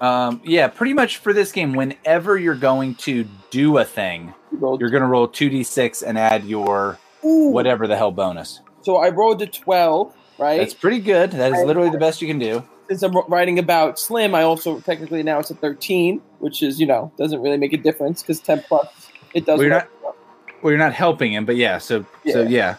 Um, 0.00 0.40
yeah, 0.44 0.68
pretty 0.68 0.94
much 0.94 1.16
for 1.18 1.32
this 1.32 1.50
game, 1.50 1.72
whenever 1.72 2.38
you're 2.38 2.54
going 2.54 2.94
to 2.96 3.26
do 3.50 3.78
a 3.78 3.84
thing, 3.84 4.32
Roll 4.52 4.78
you're 4.78 4.90
going 4.90 5.02
to 5.02 5.08
roll 5.08 5.26
two 5.26 5.50
d6 5.50 6.04
and 6.06 6.16
add 6.16 6.44
your 6.44 6.98
Ooh. 7.24 7.50
whatever 7.50 7.86
the 7.86 7.96
hell 7.96 8.12
bonus. 8.12 8.60
So 8.82 8.96
I 8.96 9.08
rolled 9.08 9.42
a 9.42 9.46
twelve, 9.46 10.14
right? 10.38 10.58
That's 10.58 10.74
pretty 10.74 11.00
good. 11.00 11.32
That 11.32 11.52
is 11.52 11.64
literally 11.64 11.90
the 11.90 11.98
best 11.98 12.22
you 12.22 12.28
can 12.28 12.38
do. 12.38 12.64
Since 12.88 13.02
I'm 13.02 13.16
writing 13.28 13.58
about 13.58 13.98
Slim, 13.98 14.34
I 14.34 14.42
also 14.42 14.80
technically 14.80 15.22
now 15.22 15.38
it's 15.38 15.50
a 15.50 15.54
thirteen, 15.54 16.22
which 16.38 16.62
is 16.62 16.80
you 16.80 16.86
know 16.86 17.12
doesn't 17.18 17.40
really 17.42 17.58
make 17.58 17.72
a 17.72 17.76
difference 17.76 18.22
because 18.22 18.40
ten 18.40 18.62
plus 18.62 18.88
it 19.34 19.44
does. 19.44 19.58
Well, 19.58 19.66
you're 19.66 19.76
work. 19.76 19.90
Well, 20.62 20.70
you're 20.72 20.78
not 20.78 20.94
helping 20.94 21.32
him, 21.32 21.44
but 21.44 21.56
yeah. 21.56 21.78
So 21.78 22.04
so 22.30 22.42
yeah. 22.42 22.76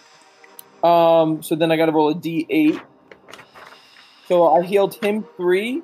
Um, 0.84 1.44
so 1.44 1.56
then 1.56 1.72
I 1.72 1.78
got 1.78 1.88
to 1.88 1.92
roll 1.92 2.10
a 2.10 2.16
d8. 2.16 2.82
So 4.28 4.56
I 4.56 4.62
healed 4.64 4.96
him 4.96 5.26
three, 5.38 5.82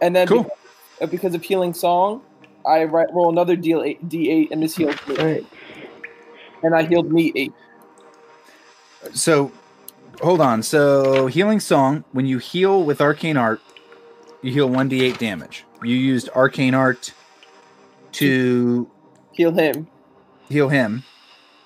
and 0.00 0.14
then 0.14 0.26
Cool. 0.26 0.44
because, 0.44 0.58
uh, 1.00 1.06
because 1.06 1.34
of 1.34 1.42
healing 1.42 1.74
song, 1.74 2.22
I 2.66 2.82
ri- 2.82 3.06
roll 3.12 3.28
another 3.30 3.56
d8, 3.56 4.08
d8 4.08 4.50
and 4.50 4.62
this 4.62 4.76
healed 4.76 4.98
me. 5.08 5.16
Right. 5.16 5.46
And 6.62 6.74
I 6.74 6.84
healed 6.84 7.12
me 7.12 7.32
eight. 7.34 7.52
So 9.12 9.52
hold 10.20 10.40
on. 10.40 10.62
So 10.62 11.26
healing 11.26 11.60
song. 11.60 12.04
When 12.12 12.26
you 12.26 12.38
heal 12.38 12.82
with 12.84 13.00
arcane 13.00 13.36
art, 13.36 13.60
you 14.42 14.52
heal 14.52 14.68
one 14.68 14.88
d8 14.90 15.18
damage. 15.18 15.64
You 15.82 15.96
used 15.96 16.28
arcane 16.30 16.74
art 16.74 17.12
to 18.12 18.88
Heal 19.32 19.52
him. 19.52 19.86
heal 20.48 20.68
him. 20.68 21.02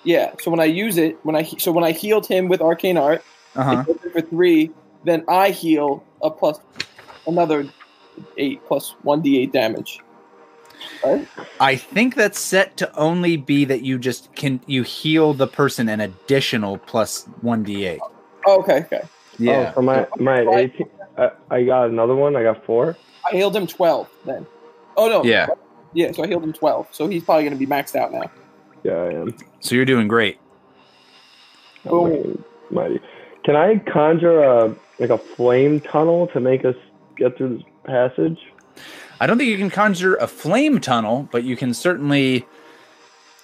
Yeah. 0.03 0.33
So 0.41 0.49
when 0.51 0.59
I 0.59 0.65
use 0.65 0.97
it, 0.97 1.17
when 1.23 1.35
I 1.35 1.43
so 1.43 1.71
when 1.71 1.83
I 1.83 1.91
healed 1.91 2.25
him 2.25 2.47
with 2.47 2.61
arcane 2.61 2.97
art, 2.97 3.23
Uh 3.55 3.63
huh. 3.63 3.71
it 3.81 3.85
healed 3.85 4.01
him 4.03 4.11
for 4.11 4.21
three. 4.21 4.71
Then 5.05 5.23
I 5.29 5.51
heal 5.51 6.03
a 6.21 6.29
plus 6.31 6.59
another 7.27 7.67
eight 8.37 8.61
plus 8.65 8.95
one 9.03 9.21
d8 9.21 9.51
damage. 9.51 9.99
Right? 11.03 11.27
I 11.59 11.75
think 11.75 12.15
that's 12.15 12.39
set 12.39 12.77
to 12.77 12.93
only 12.97 13.35
be 13.37 13.65
that 13.65 13.81
you 13.83 13.99
just 13.99 14.33
can 14.35 14.61
you 14.65 14.83
heal 14.83 15.33
the 15.33 15.47
person 15.47 15.89
an 15.89 15.99
additional 15.99 16.77
plus 16.77 17.25
one 17.41 17.63
d8. 17.65 17.99
Oh, 18.49 18.59
okay. 18.61 18.77
Okay. 18.85 19.01
Yeah. 19.37 19.71
Oh, 19.71 19.75
so 19.75 19.81
my 19.81 20.07
my 20.17 20.41
Right. 20.43 20.71
18. 20.75 20.89
I, 21.17 21.31
I 21.49 21.63
got 21.63 21.89
another 21.89 22.15
one. 22.15 22.35
I 22.35 22.43
got 22.43 22.65
four. 22.65 22.97
I 23.29 23.35
healed 23.35 23.55
him 23.55 23.67
twelve 23.67 24.09
then. 24.25 24.45
Oh 24.97 25.07
no. 25.07 25.23
Yeah. 25.23 25.47
Yeah. 25.93 26.11
So 26.11 26.23
I 26.23 26.27
healed 26.27 26.43
him 26.43 26.53
twelve. 26.53 26.87
So 26.91 27.07
he's 27.07 27.23
probably 27.23 27.43
going 27.43 27.53
to 27.53 27.59
be 27.59 27.67
maxed 27.67 27.95
out 27.95 28.11
now. 28.11 28.31
Yeah, 28.83 28.93
I 28.93 29.13
am. 29.13 29.35
So 29.59 29.75
you're 29.75 29.85
doing 29.85 30.07
great. 30.07 30.39
Boom. 31.85 32.43
Oh, 32.43 32.43
mighty. 32.71 32.99
Can 33.43 33.55
I 33.55 33.77
conjure 33.79 34.41
a 34.43 34.75
like 34.99 35.09
a 35.09 35.17
flame 35.17 35.79
tunnel 35.79 36.27
to 36.27 36.39
make 36.39 36.65
us 36.65 36.75
get 37.17 37.37
through 37.37 37.57
this 37.57 37.63
passage? 37.85 38.39
I 39.19 39.27
don't 39.27 39.37
think 39.37 39.49
you 39.49 39.57
can 39.57 39.69
conjure 39.69 40.15
a 40.15 40.27
flame 40.27 40.79
tunnel, 40.79 41.27
but 41.31 41.43
you 41.43 41.55
can 41.57 41.73
certainly 41.73 42.45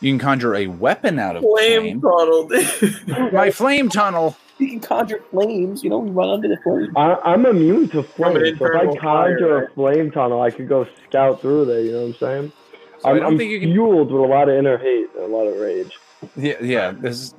you 0.01 0.11
can 0.11 0.19
conjure 0.19 0.55
a 0.55 0.67
weapon 0.67 1.19
out 1.19 1.35
of 1.35 1.43
Flame 1.43 1.99
flame. 1.99 2.01
tunnel. 2.01 3.31
My 3.31 3.51
flame 3.51 3.89
tunnel. 3.89 4.35
You 4.57 4.69
can 4.69 4.79
conjure 4.79 5.21
flames. 5.31 5.83
You 5.83 5.89
know, 5.89 5.99
we 5.99 6.11
run 6.11 6.29
under 6.29 6.47
the 6.47 6.57
flames. 6.57 6.89
I, 6.95 7.15
I'm 7.23 7.45
immune 7.45 7.89
to 7.89 8.03
flames. 8.03 8.57
So 8.57 8.65
if 8.65 8.75
I 8.75 8.85
conjure 8.97 8.99
fire, 8.99 9.63
a 9.65 9.69
flame 9.71 10.11
tunnel, 10.11 10.41
I 10.41 10.49
could 10.51 10.69
go 10.69 10.87
scout 11.07 11.41
through 11.41 11.65
there. 11.65 11.81
You 11.81 11.91
know 11.91 12.01
what 12.01 12.07
I'm 12.07 12.13
saying? 12.15 12.51
So 12.99 13.07
I 13.07 13.11
I'm, 13.11 13.17
don't 13.17 13.25
I'm 13.33 13.37
think 13.37 13.51
you 13.51 13.59
can- 13.59 13.73
fueled 13.73 14.11
with 14.11 14.21
a 14.21 14.25
lot 14.25 14.47
of 14.47 14.55
inner 14.55 14.77
hate 14.77 15.09
and 15.15 15.23
a 15.23 15.27
lot 15.27 15.45
of 15.47 15.57
rage. 15.59 15.97
Yeah, 16.37 16.55
yeah. 16.61 16.91
This 16.91 17.21
is 17.21 17.35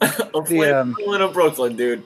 a 0.00 0.44
flame 0.44 0.74
um, 0.74 0.94
tunnel 0.94 1.26
in 1.28 1.32
Brooklyn, 1.32 1.76
dude. 1.76 2.02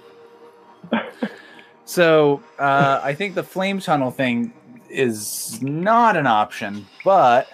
so. 1.85 2.43
Uh, 2.59 3.01
I 3.03 3.15
think 3.15 3.35
the 3.35 3.45
flame 3.45 3.81
tunnel 3.81 4.11
thing 4.11 4.53
is 4.91 5.61
not 5.63 6.17
an 6.17 6.27
option, 6.27 6.87
but 7.05 7.49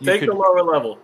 you 0.00 0.06
Take 0.06 0.20
could 0.20 0.28
the 0.28 0.34
lower 0.34 0.62
level. 0.62 0.98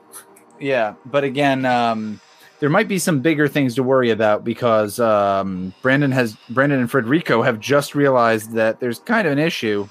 Yeah, 0.61 0.95
but 1.07 1.25
again, 1.25 1.65
um, 1.65 2.21
there 2.59 2.71
might 2.71 2.89
be 2.89 2.99
some 2.99 3.21
bigger 3.21 3.49
things 3.49 3.75
to 3.75 3.83
worry 3.83 4.11
about 4.11 4.45
because 4.45 4.99
um, 4.99 5.75
Brandon 5.83 6.13
has 6.13 6.37
Brandon 6.51 6.81
and 6.81 6.91
Frederico 6.91 7.45
have 7.45 7.61
just 7.61 7.95
realized 7.95 8.53
that 8.53 8.81
there's 8.81 8.99
kind 9.01 9.27
of 9.27 9.33
an 9.33 9.39
issue, 9.39 9.87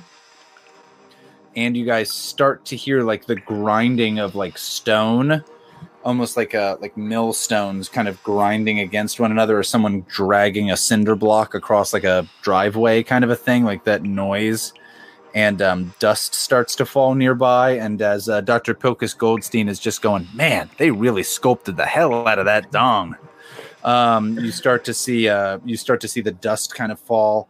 and 1.55 1.77
you 1.77 1.85
guys 1.85 2.11
start 2.11 2.65
to 2.65 2.75
hear 2.75 3.03
like 3.03 3.25
the 3.25 3.35
grinding 3.35 4.19
of 4.19 4.33
like 4.33 4.57
stone, 4.57 5.43
almost 6.03 6.37
like 6.37 6.53
a 6.53 6.77
like 6.81 6.97
millstones 6.97 7.87
kind 7.87 8.07
of 8.07 8.21
grinding 8.23 8.79
against 8.79 9.19
one 9.19 9.31
another, 9.31 9.59
or 9.59 9.63
someone 9.63 10.03
dragging 10.09 10.71
a 10.71 10.77
cinder 10.77 11.15
block 11.15 11.53
across 11.53 11.93
like 11.93 12.03
a 12.03 12.27
driveway, 12.41 13.03
kind 13.03 13.23
of 13.23 13.29
a 13.29 13.35
thing, 13.35 13.63
like 13.63 13.83
that 13.83 14.03
noise 14.03 14.73
and 15.35 15.61
um, 15.61 15.93
dust 15.99 16.33
starts 16.33 16.75
to 16.77 16.85
fall 16.85 17.13
nearby. 17.13 17.71
And 17.71 18.01
as 18.01 18.29
uh, 18.29 18.41
Dr. 18.41 18.73
Pilkus 18.73 19.15
Goldstein 19.15 19.67
is 19.67 19.79
just 19.79 20.01
going, 20.01 20.27
man, 20.33 20.69
they 20.77 20.89
really 20.89 21.23
sculpted 21.23 21.75
the 21.75 21.85
hell 21.85 22.27
out 22.27 22.39
of 22.39 22.45
that 22.45 22.71
dong. 22.71 23.17
Um, 23.83 24.39
you 24.39 24.51
start 24.51 24.85
to 24.85 24.93
see 24.95 25.29
uh, 25.29 25.59
you 25.63 25.77
start 25.77 26.01
to 26.01 26.07
see 26.07 26.21
the 26.21 26.31
dust 26.31 26.73
kind 26.73 26.91
of 26.91 26.99
fall, 26.99 27.47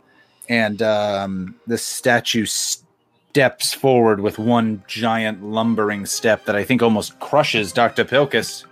and 0.49 0.81
um, 0.81 1.55
the 1.65 1.77
statue 1.77 2.45
steps 2.45 3.73
forward 3.73 4.19
with 4.19 4.37
one 4.37 4.83
giant 4.85 5.43
lumbering 5.43 6.05
step 6.05 6.43
that 6.45 6.55
I 6.55 6.65
think 6.65 6.81
almost 6.81 7.17
crushes 7.21 7.71
Dr. 7.71 8.03
Pilkus. 8.03 8.65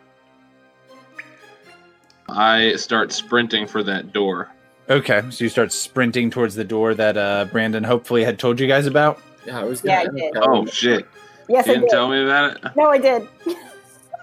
I 2.28 2.76
start 2.76 3.14
sprinting 3.14 3.66
for 3.66 3.82
that 3.84 4.11
door. 4.11 4.51
Okay, 4.90 5.22
so 5.30 5.44
you 5.44 5.50
start 5.50 5.72
sprinting 5.72 6.30
towards 6.30 6.56
the 6.56 6.64
door 6.64 6.94
that 6.94 7.16
uh, 7.18 7.46
Brandon 7.46 7.84
hopefully 7.84 8.24
had 8.24 8.38
told 8.38 8.60
you 8.60 8.68
guys 8.68 8.86
about. 8.86 9.20
Yeah, 9.46 9.60
I 9.60 9.64
was 9.64 9.82
gonna 9.82 10.00
I 10.00 10.08
did. 10.08 10.34
Oh 10.38 10.66
shit! 10.66 11.08
Yes, 11.50 11.66
You 11.68 11.74
I 11.74 11.76
didn't 11.76 11.82
did. 11.84 11.90
tell 11.90 12.10
me 12.10 12.24
about 12.24 12.58
it. 12.58 12.76
No, 12.76 12.90
I 12.90 12.98
did. 12.98 13.28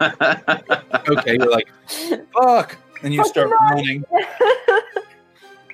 okay, 1.09 1.35
you're 1.39 1.51
like, 1.51 1.69
fuck. 2.35 2.77
And 3.03 3.15
you 3.15 3.21
Fuck 3.21 3.29
start 3.29 3.49
you, 3.49 3.57
running. 3.71 4.05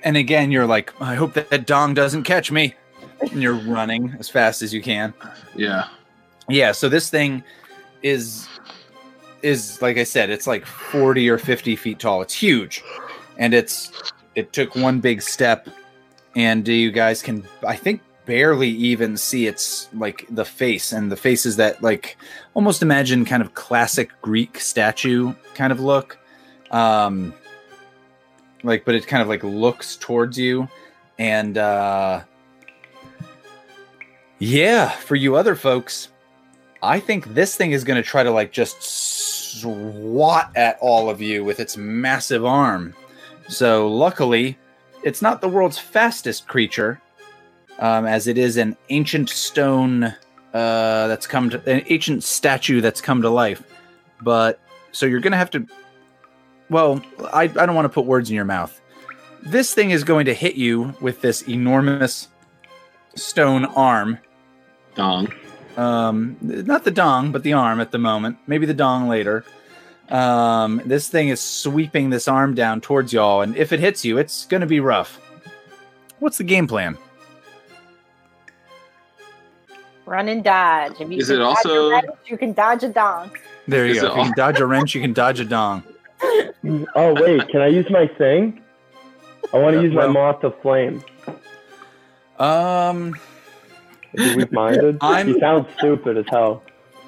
And 0.03 0.15
again, 0.15 0.51
you're 0.51 0.65
like, 0.65 0.93
I 1.01 1.15
hope 1.15 1.33
that, 1.33 1.49
that 1.49 1.65
dong 1.67 1.93
doesn't 1.93 2.23
catch 2.23 2.51
me. 2.51 2.73
And 3.19 3.41
you're 3.41 3.55
running 3.55 4.15
as 4.19 4.29
fast 4.29 4.61
as 4.61 4.73
you 4.73 4.81
can. 4.81 5.13
yeah. 5.55 5.87
Yeah, 6.49 6.71
so 6.71 6.87
this 6.87 7.09
thing 7.09 7.43
is 8.03 8.47
is 9.41 9.81
like 9.81 9.97
I 9.97 10.03
said, 10.05 10.29
it's 10.29 10.47
like 10.47 10.65
40 10.65 11.29
or 11.29 11.37
50 11.37 11.75
feet 11.75 11.99
tall. 11.99 12.21
It's 12.21 12.33
huge. 12.33 12.81
And 13.37 13.53
it's 13.53 13.91
it 14.37 14.53
took 14.53 14.75
one 14.75 14.99
big 14.99 15.21
step 15.23 15.67
and 16.35 16.65
you 16.67 16.91
guys 16.91 17.23
can 17.23 17.43
I 17.67 17.75
think 17.75 18.01
barely 18.27 18.69
even 18.69 19.17
see 19.17 19.47
its 19.47 19.89
like 19.93 20.27
the 20.29 20.45
face 20.45 20.91
and 20.91 21.11
the 21.11 21.17
face 21.17 21.45
is 21.45 21.55
that 21.55 21.81
like 21.81 22.17
almost 22.53 22.83
imagine 22.83 23.25
kind 23.25 23.41
of 23.41 23.55
classic 23.55 24.11
Greek 24.21 24.59
statue 24.59 25.33
kind 25.55 25.71
of 25.71 25.79
look. 25.79 26.19
Um 26.69 27.33
like 28.63 28.85
but 28.85 28.93
it 28.93 29.07
kind 29.07 29.23
of 29.23 29.27
like 29.27 29.43
looks 29.43 29.95
towards 29.95 30.37
you 30.37 30.69
and 31.17 31.57
uh 31.57 32.21
yeah, 34.37 34.89
for 34.89 35.15
you 35.15 35.35
other 35.35 35.55
folks, 35.55 36.09
I 36.83 36.99
think 36.99 37.33
this 37.33 37.55
thing 37.55 37.71
is 37.71 37.83
going 37.83 37.97
to 37.97 38.07
try 38.07 38.21
to 38.21 38.29
like 38.29 38.51
just 38.51 38.83
swat 38.83 40.51
at 40.55 40.77
all 40.79 41.09
of 41.09 41.21
you 41.21 41.43
with 41.43 41.59
its 41.59 41.75
massive 41.75 42.45
arm. 42.45 42.93
So 43.47 43.87
luckily, 43.91 44.57
it's 45.03 45.21
not 45.21 45.41
the 45.41 45.49
world's 45.49 45.77
fastest 45.77 46.47
creature, 46.47 47.01
um, 47.79 48.05
as 48.05 48.27
it 48.27 48.37
is 48.37 48.57
an 48.57 48.75
ancient 48.89 49.29
stone 49.29 50.03
uh, 50.03 51.07
that's 51.07 51.27
come 51.27 51.49
to 51.51 51.57
an 51.69 51.83
ancient 51.87 52.23
statue 52.23 52.81
that's 52.81 53.01
come 53.01 53.21
to 53.21 53.29
life. 53.29 53.63
But 54.21 54.59
so 54.91 55.05
you're 55.05 55.19
going 55.19 55.31
to 55.31 55.37
have 55.37 55.51
to. 55.51 55.65
Well, 56.69 57.01
I, 57.33 57.43
I 57.43 57.47
don't 57.47 57.75
want 57.75 57.85
to 57.85 57.89
put 57.89 58.05
words 58.05 58.29
in 58.29 58.35
your 58.35 58.45
mouth. 58.45 58.79
This 59.43 59.73
thing 59.73 59.91
is 59.91 60.03
going 60.03 60.25
to 60.25 60.33
hit 60.33 60.55
you 60.55 60.95
with 60.99 61.21
this 61.21 61.43
enormous 61.47 62.27
stone 63.15 63.65
arm 63.65 64.19
Dong. 64.93 65.27
um 65.75 66.37
not 66.41 66.83
the 66.83 66.91
dong 66.91 67.31
but 67.31 67.41
the 67.41 67.53
arm 67.53 67.79
at 67.79 67.91
the 67.91 67.97
moment 67.97 68.37
maybe 68.45 68.67
the 68.67 68.75
dong 68.75 69.07
later 69.07 69.43
um 70.09 70.81
this 70.85 71.09
thing 71.09 71.27
is 71.29 71.39
sweeping 71.41 72.09
this 72.09 72.27
arm 72.27 72.53
down 72.55 72.79
towards 72.81 73.11
y'all 73.11 73.41
and 73.41 73.55
if 73.57 73.71
it 73.73 73.79
hits 73.79 74.05
you 74.05 74.17
it's 74.17 74.45
gonna 74.45 74.65
be 74.65 74.79
rough 74.79 75.19
what's 76.19 76.37
the 76.37 76.43
game 76.43 76.67
plan 76.67 76.97
Run 80.05 80.29
and 80.29 80.41
dodge. 80.41 80.93
If 81.01 81.11
you 81.11 81.17
Is 81.17 81.29
it 81.29 81.35
dodge 81.35 81.43
a 81.65 81.69
also- 81.69 81.89
wrench, 81.91 82.05
you 82.27 82.37
can 82.37 82.53
dodge 82.53 82.81
a 82.83 82.87
dong. 82.89 83.29
there 83.67 83.85
you 83.85 83.91
Is 83.95 84.01
go 84.01 84.07
if 84.11 84.15
you 84.17 84.23
can 84.23 84.33
dodge 84.37 84.59
a 84.61 84.65
wrench 84.65 84.95
you 84.95 85.01
can 85.01 85.11
dodge 85.11 85.41
a 85.41 85.45
dong 85.45 85.83
Oh 86.95 87.13
wait, 87.13 87.47
can 87.49 87.61
I 87.61 87.67
use 87.67 87.89
my 87.89 88.07
thing? 88.07 88.61
I 89.53 89.57
want 89.57 89.73
to 89.75 89.81
Yeah, 89.81 89.87
use 89.87 89.93
my 89.93 90.07
moth 90.07 90.43
of 90.45 90.59
flame. 90.61 91.03
um 92.39 93.15
Is 94.13 94.35
weak-minded? 94.35 94.97
I'm- 95.01 95.27
He 95.27 95.39
sounds 95.41 95.67
stupid 95.77 96.17
as 96.17 96.25
hell. 96.29 96.63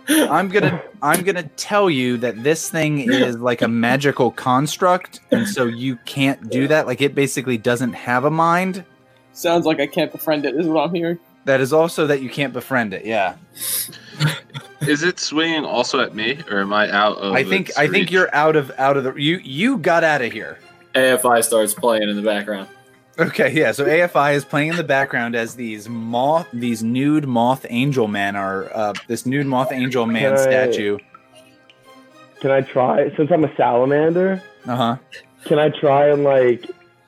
I'm 0.10 0.50
gonna 0.50 0.82
i'm 1.02 1.24
gonna 1.24 1.44
tell 1.56 1.90
you 1.90 2.18
that 2.18 2.42
this 2.44 2.70
thing 2.70 3.00
is 3.00 3.38
like 3.38 3.62
a 3.62 3.68
magical 3.68 4.32
construct 4.32 5.20
and 5.32 5.48
so 5.48 5.66
you 5.66 5.96
can't 6.06 6.50
do 6.50 6.68
that 6.68 6.88
like 6.88 7.02
it 7.02 7.14
basically 7.16 7.58
doesn't 7.58 7.94
have 7.94 8.26
a 8.26 8.32
mind 8.32 8.84
Sounds 9.32 9.66
like 9.66 9.80
I 9.80 9.88
can't 9.88 10.12
befriend 10.12 10.46
it. 10.46 10.56
Is 10.56 10.68
what 10.68 10.90
I'm 10.90 10.94
hearing. 10.94 11.18
that 11.46 11.62
is 11.62 11.72
also 11.72 12.06
that 12.08 12.22
you 12.22 12.30
can't 12.30 12.52
befriend 12.52 12.94
it 12.94 13.06
yeah 13.06 13.36
Is 14.82 15.04
it 15.04 15.20
swinging 15.20 15.66
also 15.66 16.00
at 16.00 16.16
me, 16.16 16.40
or 16.50 16.60
am 16.62 16.72
I 16.74 16.90
out 16.90 17.18
of? 17.18 17.34
I 17.34 17.44
think 17.44 17.70
its 17.70 17.78
I 17.78 17.84
think 17.88 17.96
reach? 18.06 18.12
you're 18.12 18.34
out 18.34 18.56
of 18.56 18.72
out 18.78 18.96
of 18.98 19.04
the 19.04 19.14
you 19.14 19.38
you 19.38 19.78
got 19.78 20.04
out 20.04 20.22
of 20.22 20.32
here. 20.32 20.58
AFI 20.96 21.44
starts 21.44 21.74
playing 21.74 22.10
in 22.10 22.16
the 22.16 22.22
background. 22.22 22.68
Okay, 23.20 23.52
yeah. 23.54 23.74
So 23.74 23.86
AFI 23.86 24.34
is 24.36 24.46
playing 24.46 24.70
in 24.70 24.76
the 24.78 24.84
background 24.84 25.36
as 25.36 25.56
these 25.56 25.90
moth 25.90 26.48
these 26.54 26.82
nude 26.84 27.28
moth 27.28 27.66
angel 27.70 28.08
men 28.08 28.36
are 28.38 28.72
uh, 28.74 28.94
this 29.08 29.26
nude 29.26 29.46
moth 29.46 29.72
angel 29.74 30.06
man 30.06 30.36
Hey. 30.36 30.44
statue. 30.44 30.98
Can 32.40 32.52
I 32.52 32.62
try? 32.62 33.14
Since 33.18 33.32
I'm 33.32 33.44
a 33.44 33.54
salamander, 33.58 34.42
Uh 34.66 34.76
huh. 34.76 34.96
can 35.46 35.60
I 35.60 35.70
try 35.70 36.08
and 36.08 36.24
like 36.24 36.66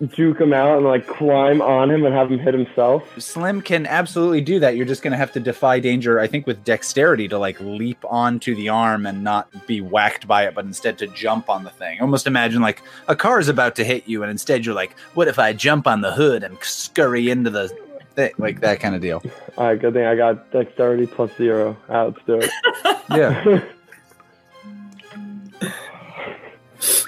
juke 0.08 0.40
him 0.40 0.54
out 0.54 0.78
and 0.78 0.86
like 0.86 1.08
climb 1.08 1.62
on 1.62 1.92
him 1.92 2.06
and 2.06 2.14
have 2.14 2.32
him 2.32 2.40
hit 2.40 2.54
himself? 2.54 3.04
Slim 3.18 3.62
can 3.62 3.86
absolutely 3.86 4.42
do 4.42 4.60
that. 4.60 4.76
You're 4.76 4.86
just 4.86 5.02
gonna 5.02 5.18
have 5.18 5.32
to 5.34 5.40
defy 5.40 5.80
danger, 5.80 6.20
I 6.20 6.28
think, 6.28 6.48
with 6.48 6.64
dexterity 6.64 7.28
to 7.30 7.38
like 7.38 7.60
leap 7.60 8.04
onto 8.10 8.56
the 8.56 8.70
arm 8.70 9.06
and 9.06 9.24
not 9.24 9.68
be 9.68 9.82
whacked 9.82 10.28
by 10.28 10.46
it, 10.48 10.56
but 10.56 10.66
instead 10.66 10.98
to 11.00 11.08
jump 11.08 11.50
on 11.50 11.64
the 11.64 11.70
thing. 11.70 12.02
Almost 12.02 12.28
imagine 12.28 12.62
like 12.62 12.82
a 13.08 13.16
car 13.16 13.40
is 13.40 13.50
about 13.50 13.76
to 13.76 13.84
hit 13.84 14.08
you, 14.08 14.24
and 14.24 14.32
instead 14.32 14.66
you're 14.66 14.76
like, 14.76 14.98
"What 15.14 15.28
if 15.28 15.38
I 15.40 15.54
jump 15.54 15.88
on 15.88 16.02
the 16.02 16.12
hood 16.12 16.44
and 16.44 16.58
scurry 16.62 17.30
into 17.30 17.50
the 17.50 17.70
thing?" 18.16 18.32
Like 18.38 18.62
that 18.62 18.80
kind 18.80 18.96
of 18.96 19.02
deal. 19.02 19.22
All 19.58 19.66
right, 19.68 19.80
good 19.80 19.94
thing 19.94 20.06
I 20.06 20.16
got 20.16 20.52
dexterity 20.52 21.08
plus 21.08 21.32
zero. 21.38 21.78
All 21.90 21.96
right, 21.96 22.14
let's 22.14 22.26
do 22.26 22.40
it. 22.40 22.50
Yeah. 23.12 23.62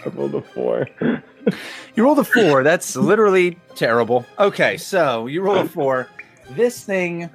I 0.05 0.09
rolled 0.09 0.35
a 0.35 0.41
four. 0.41 0.85
You 1.95 2.03
rolled 2.03 2.17
a 2.19 2.23
four. 2.23 2.63
That's 2.63 2.95
literally 2.95 3.59
terrible. 3.75 4.25
Okay, 4.39 4.77
so 4.77 5.27
you 5.27 5.41
roll 5.43 5.57
a 5.57 5.65
four. 5.65 6.07
This 6.51 6.83
thing, 6.83 7.29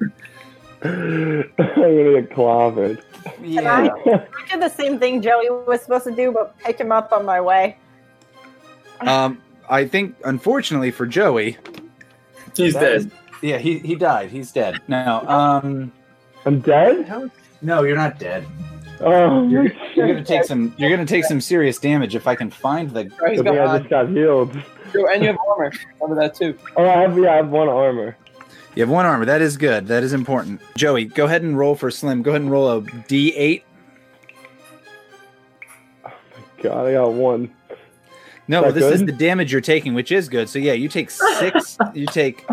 I'm 0.82 1.44
gonna 1.56 2.20
get 2.22 2.30
clobbered. 2.30 3.00
yeah. 3.42 3.88
I 4.04 4.48
did 4.50 4.60
the 4.60 4.68
same 4.68 4.98
thing 4.98 5.22
Joey 5.22 5.48
was 5.50 5.82
supposed 5.82 6.04
to 6.06 6.10
do, 6.14 6.32
but 6.32 6.58
pick 6.58 6.78
him 6.80 6.90
up 6.90 7.12
on 7.12 7.24
my 7.24 7.40
way. 7.40 7.76
Um, 9.00 9.40
I 9.68 9.86
think, 9.86 10.16
unfortunately 10.24 10.90
for 10.90 11.06
Joey, 11.06 11.56
He's 12.56 12.74
dead. 12.74 12.92
is- 12.92 13.06
yeah, 13.40 13.58
he, 13.58 13.78
he 13.78 13.94
died. 13.94 14.30
He's 14.30 14.50
dead. 14.50 14.80
Now, 14.88 15.24
um, 15.28 15.92
I'm 16.44 16.58
dead. 16.58 17.30
no, 17.62 17.84
you're 17.84 17.94
not 17.96 18.18
dead. 18.18 18.44
Oh, 19.00 19.46
You're, 19.48 19.72
you're 19.94 20.08
gonna 20.08 20.24
take 20.24 20.44
some. 20.44 20.74
You're 20.76 20.90
gonna 20.90 21.06
take 21.06 21.24
some 21.24 21.40
serious 21.40 21.78
damage 21.78 22.14
if 22.14 22.26
I 22.26 22.34
can 22.34 22.50
find 22.50 22.90
the. 22.90 23.10
Right, 23.20 23.32
he's 23.32 23.42
Good 23.42 23.50
thing 23.50 23.58
I 23.58 23.64
got 23.64 23.78
just 23.78 23.90
got 23.90 24.08
healed. 24.08 24.54
Yo, 24.92 25.06
and 25.06 25.22
you 25.22 25.28
have 25.28 25.38
armor. 25.48 25.72
Remember 26.00 26.20
that 26.20 26.34
too. 26.34 26.58
Oh, 26.76 26.88
I 26.88 27.02
have 27.02 27.16
yeah, 27.16 27.32
I 27.32 27.36
have 27.36 27.48
one 27.50 27.68
armor. 27.68 28.16
You 28.74 28.82
have 28.82 28.90
one 28.90 29.06
armor. 29.06 29.24
That 29.24 29.40
is 29.40 29.56
good. 29.56 29.86
That 29.86 30.02
is 30.02 30.12
important. 30.12 30.60
Joey, 30.76 31.04
go 31.04 31.26
ahead 31.26 31.42
and 31.42 31.56
roll 31.56 31.74
for 31.74 31.90
Slim. 31.90 32.22
Go 32.22 32.30
ahead 32.30 32.42
and 32.42 32.50
roll 32.50 32.70
a 32.70 32.82
D8. 32.82 33.62
Oh 36.04 36.10
my 36.10 36.62
God, 36.62 36.86
I 36.86 36.92
got 36.92 37.12
one. 37.12 37.54
No, 38.48 38.62
That 38.62 38.74
this 38.74 38.94
is 38.94 39.04
the 39.04 39.12
damage 39.12 39.52
you're 39.52 39.60
taking, 39.60 39.94
which 39.94 40.10
is 40.10 40.28
good. 40.28 40.48
So 40.48 40.58
yeah, 40.58 40.72
you 40.72 40.88
take 40.88 41.10
six. 41.10 41.76
you 41.94 42.06
take. 42.06 42.46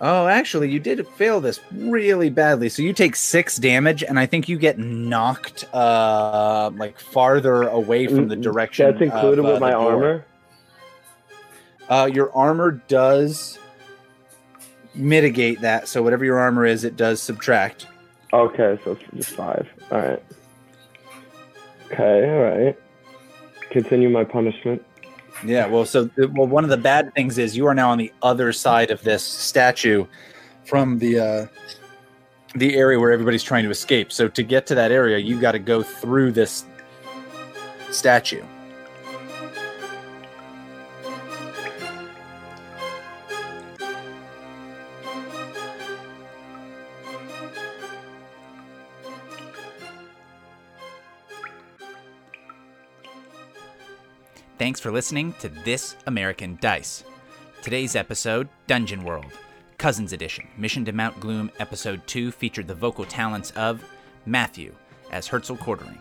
Oh, 0.00 0.28
actually, 0.28 0.70
you 0.70 0.78
did 0.78 1.06
fail 1.08 1.40
this 1.40 1.60
really 1.72 2.30
badly. 2.30 2.68
So 2.68 2.82
you 2.82 2.92
take 2.92 3.16
six 3.16 3.56
damage, 3.56 4.04
and 4.04 4.18
I 4.18 4.26
think 4.26 4.48
you 4.48 4.56
get 4.56 4.78
knocked, 4.78 5.64
uh, 5.74 6.70
like 6.74 7.00
farther 7.00 7.64
away 7.64 8.06
from 8.06 8.28
the 8.28 8.36
Mm, 8.36 8.42
direction. 8.42 8.90
That's 8.90 9.02
included 9.02 9.40
of, 9.40 9.46
uh, 9.46 9.52
with 9.52 9.60
my 9.60 9.72
armor. 9.72 10.24
Uh, 11.88 12.08
your 12.12 12.32
armor 12.32 12.80
does 12.86 13.58
mitigate 14.94 15.62
that. 15.62 15.88
So 15.88 16.02
whatever 16.02 16.24
your 16.24 16.38
armor 16.38 16.64
is, 16.64 16.84
it 16.84 16.96
does 16.96 17.20
subtract. 17.20 17.86
Okay, 18.32 18.78
so 18.84 18.92
it's 18.92 19.02
just 19.16 19.30
five. 19.30 19.66
All 19.90 19.98
right. 19.98 20.22
Okay, 21.90 22.30
all 22.30 22.64
right. 22.64 22.78
Continue 23.70 24.10
my 24.10 24.24
punishment. 24.24 24.84
Yeah, 25.44 25.66
well, 25.66 25.84
so 25.84 26.10
well, 26.16 26.48
one 26.48 26.64
of 26.64 26.70
the 26.70 26.76
bad 26.76 27.14
things 27.14 27.38
is 27.38 27.56
you 27.56 27.66
are 27.66 27.74
now 27.74 27.90
on 27.90 27.98
the 27.98 28.12
other 28.22 28.52
side 28.52 28.90
of 28.90 29.02
this 29.02 29.22
statue 29.22 30.06
from 30.64 30.98
the 30.98 31.18
uh, 31.18 31.46
the 32.54 32.76
area 32.76 32.98
where 32.98 33.12
everybody's 33.12 33.42
trying 33.42 33.64
to 33.64 33.70
escape. 33.70 34.10
So 34.12 34.28
to 34.28 34.42
get 34.42 34.66
to 34.66 34.74
that 34.74 34.90
area, 34.90 35.18
you've 35.18 35.40
got 35.40 35.52
to 35.52 35.58
go 35.58 35.82
through 35.82 36.32
this 36.32 36.64
statue. 37.90 38.44
Thanks 54.68 54.80
for 54.80 54.92
listening 54.92 55.32
to 55.40 55.48
This 55.48 55.96
American 56.06 56.58
Dice. 56.60 57.02
Today's 57.62 57.96
episode, 57.96 58.50
Dungeon 58.66 59.02
World, 59.02 59.32
Cousins 59.78 60.12
Edition, 60.12 60.46
Mission 60.58 60.84
to 60.84 60.92
Mount 60.92 61.18
Gloom, 61.20 61.50
Episode 61.58 62.06
2, 62.06 62.30
featured 62.30 62.68
the 62.68 62.74
vocal 62.74 63.06
talents 63.06 63.50
of 63.52 63.82
Matthew 64.26 64.74
as 65.10 65.26
Herzl 65.26 65.54
Quartering, 65.54 65.98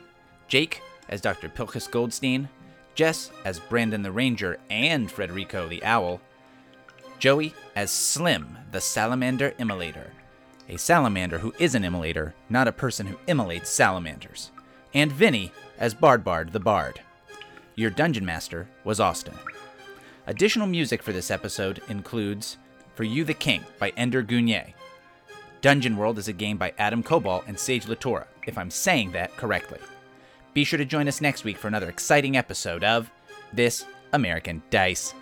Jake 0.49 0.81
as 1.07 1.21
Dr. 1.21 1.47
Pilchus 1.47 1.89
Goldstein, 1.89 2.49
Jess 2.93 3.31
as 3.45 3.61
Brandon 3.61 4.01
the 4.01 4.11
Ranger 4.11 4.59
and 4.69 5.09
Frederico 5.09 5.69
the 5.69 5.81
Owl, 5.85 6.19
Joey 7.19 7.53
as 7.73 7.89
Slim, 7.89 8.57
the 8.73 8.81
Salamander 8.81 9.51
Immolator, 9.51 10.09
a 10.67 10.77
salamander 10.77 11.37
who 11.37 11.53
is 11.57 11.73
an 11.73 11.83
immolator, 11.83 12.33
not 12.49 12.67
a 12.67 12.73
person 12.73 13.07
who 13.07 13.17
immolates 13.27 13.69
salamanders, 13.69 14.51
and 14.93 15.09
Vinny 15.09 15.53
as 15.77 15.93
Bardbard 15.93 16.51
the 16.51 16.59
Bard. 16.59 16.99
Your 17.79 17.91
dungeon 17.91 18.25
master 18.25 18.67
was 18.83 18.99
Austin. 18.99 19.35
Additional 20.25 20.65
music 20.65 21.03
for 21.03 21.13
this 21.13 21.29
episode 21.29 21.79
includes 21.89 22.57
For 22.95 23.03
You 23.03 23.23
the 23.23 23.35
King 23.35 23.63
by 23.77 23.93
Ender 23.95 24.23
Güney. 24.23 24.73
Dungeon 25.61 25.95
World 25.95 26.17
is 26.17 26.27
a 26.27 26.33
game 26.33 26.57
by 26.57 26.73
Adam 26.79 27.03
Koebel 27.03 27.43
and 27.47 27.59
Sage 27.59 27.85
LaTorra, 27.85 28.25
if 28.47 28.57
I'm 28.57 28.71
saying 28.71 29.11
that 29.11 29.37
correctly. 29.37 29.77
Be 30.55 30.63
sure 30.63 30.77
to 30.77 30.85
join 30.85 31.07
us 31.07 31.21
next 31.21 31.43
week 31.43 31.55
for 31.55 31.67
another 31.67 31.87
exciting 31.87 32.35
episode 32.35 32.83
of 32.83 33.11
This 33.53 33.85
American 34.11 34.63
Dice. 34.71 35.13